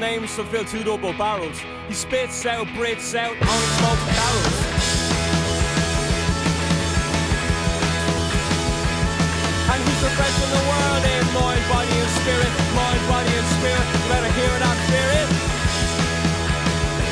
Got 0.09 0.24
to 0.24 0.44
fill 0.47 0.64
two 0.64 0.82
double 0.85 1.12
barrels. 1.12 1.60
He 1.86 1.93
spits 1.93 2.47
out, 2.47 2.66
breathes 2.72 3.14
out, 3.14 3.36
only 3.36 3.68
smokes 3.76 4.05
barrels. 4.09 4.59
And 9.68 9.80
he's 9.85 10.01
in 10.01 10.48
the 10.48 10.64
world 10.64 11.05
in 11.12 11.24
mind, 11.36 11.60
body 11.68 11.93
and 11.93 12.12
spirit, 12.24 12.52
mind, 12.72 13.02
body 13.05 13.32
and 13.36 13.48
spirit. 13.60 13.85
You 13.85 14.01
better 14.09 14.32
hear 14.32 14.48
it 14.48 14.62
and 14.64 14.80
fear 14.89 15.09
it. 15.20 15.28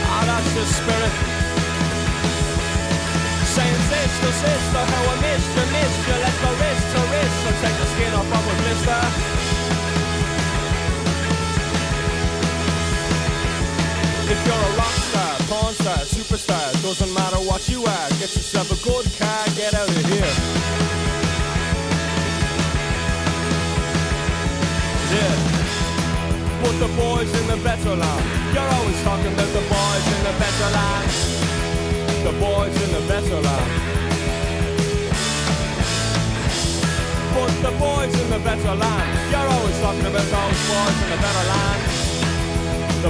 Ah, 0.09 0.24
that's 0.24 0.51
the 0.56 0.64
spirit. 0.64 1.14
Saying 3.44 3.81
sister, 3.93 4.32
sister, 4.40 4.82
how 4.89 5.05
I 5.05 5.16
missed 5.20 5.52
you, 5.52 5.64
missed 5.68 6.01
you. 6.09 6.16
Let's 6.16 6.39
go 6.40 6.48
wrist 6.48 6.85
to 6.97 7.01
wrist 7.12 7.40
and 7.44 7.56
take 7.60 7.77
the 7.77 7.89
skin 7.93 8.12
off 8.16 8.24
of 8.24 8.40
a 8.40 8.55
blister. 8.64 9.36
If 14.37 14.47
you're 14.47 14.65
a 14.69 14.73
rock 14.77 14.97
star, 15.09 15.33
porn 15.49 15.75
star, 15.75 16.01
superstar, 16.05 16.69
doesn't 16.83 17.13
matter 17.15 17.41
what 17.49 17.69
you 17.69 17.81
are, 17.85 18.09
get 18.21 18.31
yourself 18.37 18.69
a 18.69 18.79
good 18.85 19.07
car, 19.17 19.45
get 19.57 19.73
out 19.73 19.89
of 19.89 20.05
here. 20.13 20.35
Yeah. 25.17 25.35
Put 26.63 26.75
the 26.85 26.91
boys 27.01 27.31
in 27.41 27.47
the 27.49 27.57
better 27.65 27.95
land. 27.97 28.25
You're 28.53 28.73
always 28.77 29.01
talking 29.09 29.33
about 29.33 29.53
the 29.57 29.65
boys 29.73 30.05
in 30.15 30.21
the 30.29 30.35
better 30.43 30.69
land. 30.77 31.09
The 32.29 32.35
boys 32.37 32.75
in 32.85 32.91
the 32.93 33.05
better 33.09 33.41
land. 33.41 33.71
Put 37.33 37.53
the 37.67 37.73
boys 37.79 38.13
in 38.21 38.29
the 38.31 38.41
better 38.41 38.75
land. 38.75 39.09
You're 39.33 39.49
always 39.57 39.79
talking 39.81 40.07
about 40.13 40.29
those 40.37 40.61
boys 40.69 40.97
in 41.05 41.09
the 41.11 41.21
better 41.25 41.49
land 41.49 42.06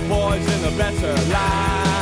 the 0.00 0.08
boys 0.08 0.46
in 0.54 0.60
the 0.60 0.76
better 0.76 1.14
land. 1.32 1.95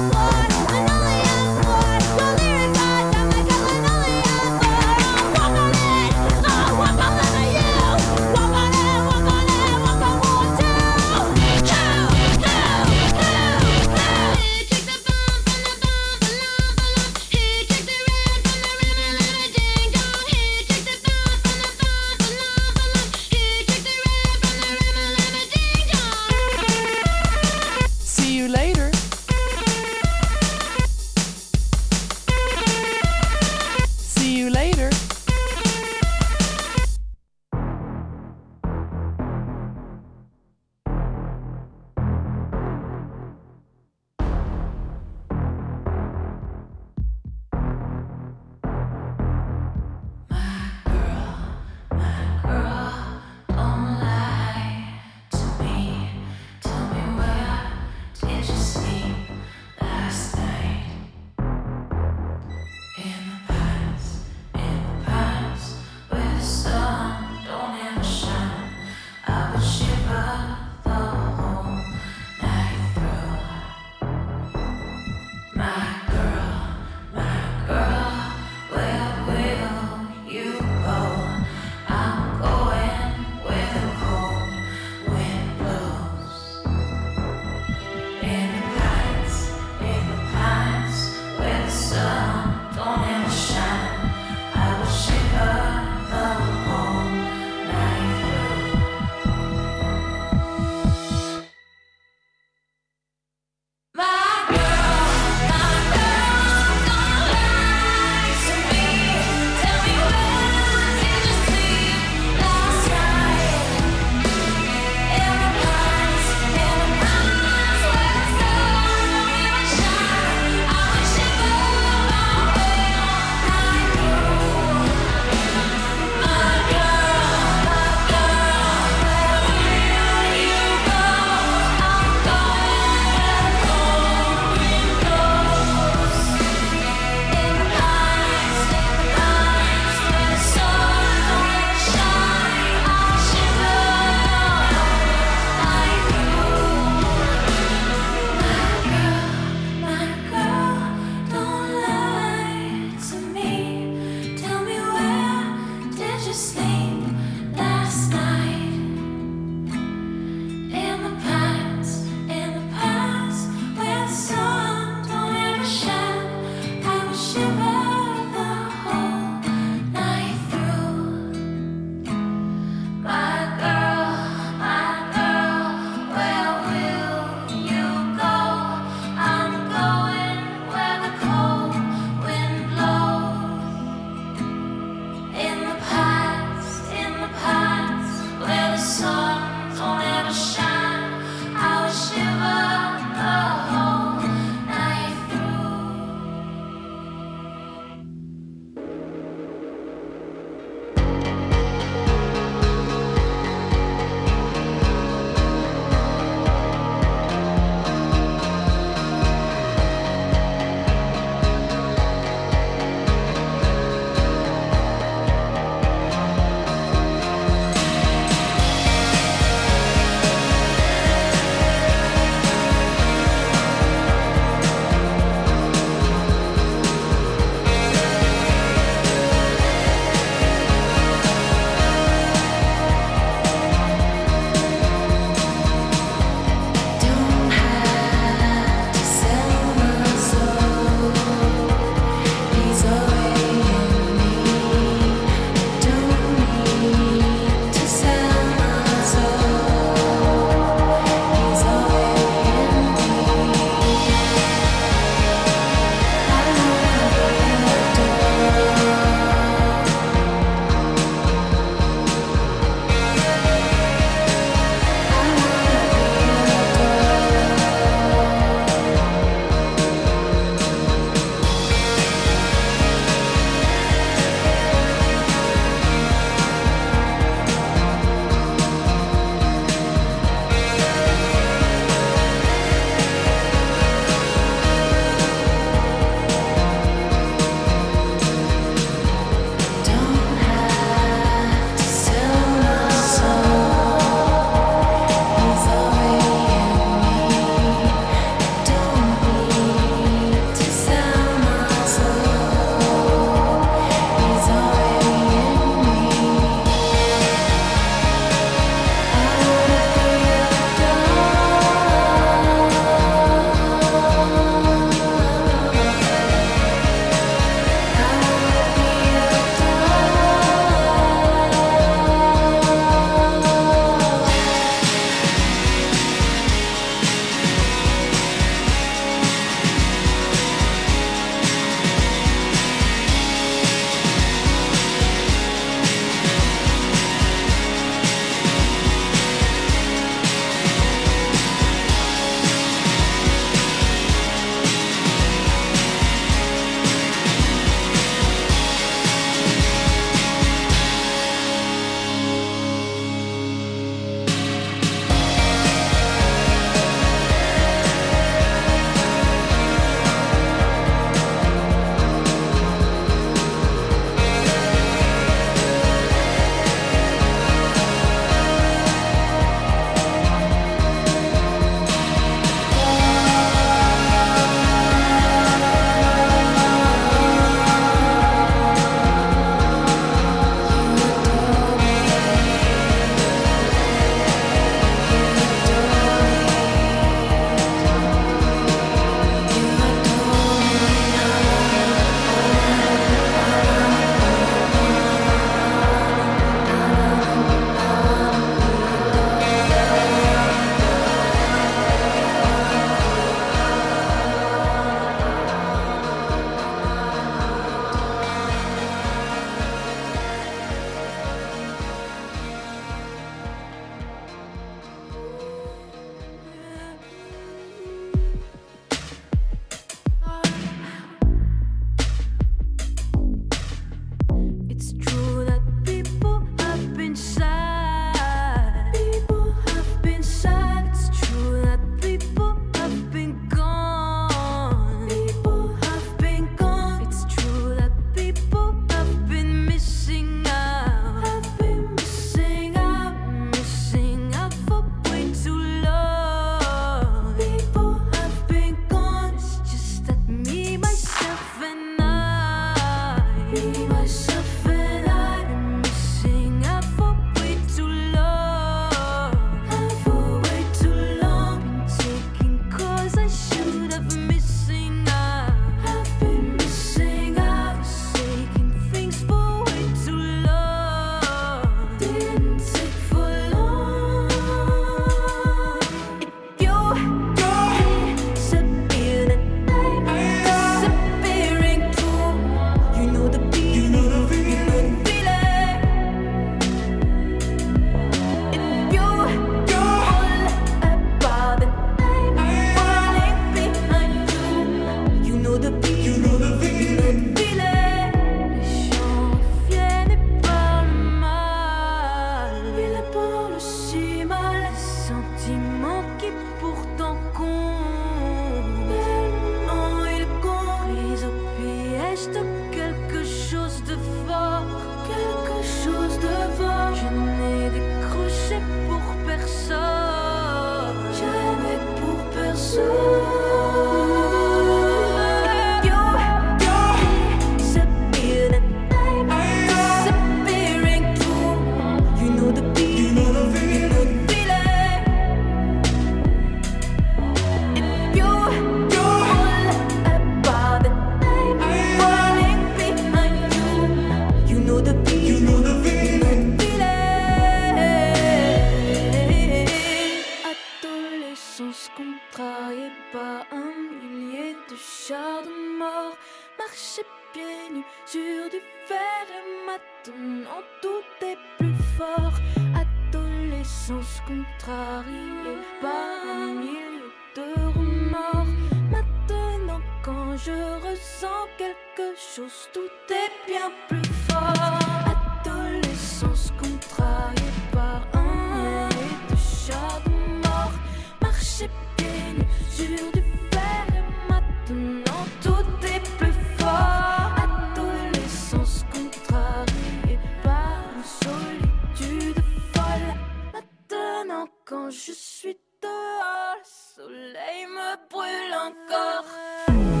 Bye. 599.71 600.00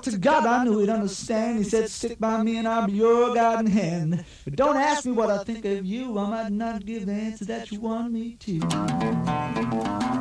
Talked 0.00 0.14
to 0.14 0.18
God, 0.18 0.46
I 0.46 0.64
knew 0.64 0.78
He'd 0.78 0.88
understand. 0.88 1.58
He 1.58 1.64
said, 1.64 1.90
"Stick 1.90 2.18
by 2.18 2.42
me, 2.42 2.56
and 2.56 2.66
I'll 2.66 2.86
be 2.86 2.92
your 2.92 3.34
guiding 3.34 3.70
hand." 3.70 4.24
But 4.44 4.56
don't 4.56 4.76
ask 4.76 5.04
me 5.04 5.12
what 5.12 5.30
I 5.30 5.44
think 5.44 5.64
of 5.64 5.84
you. 5.84 6.18
I 6.18 6.30
might 6.30 6.52
not 6.52 6.86
give 6.86 7.06
the 7.06 7.12
answer 7.12 7.44
that 7.46 7.70
you 7.70 7.80
want 7.80 8.12
me 8.12 8.36
to. 8.40 10.19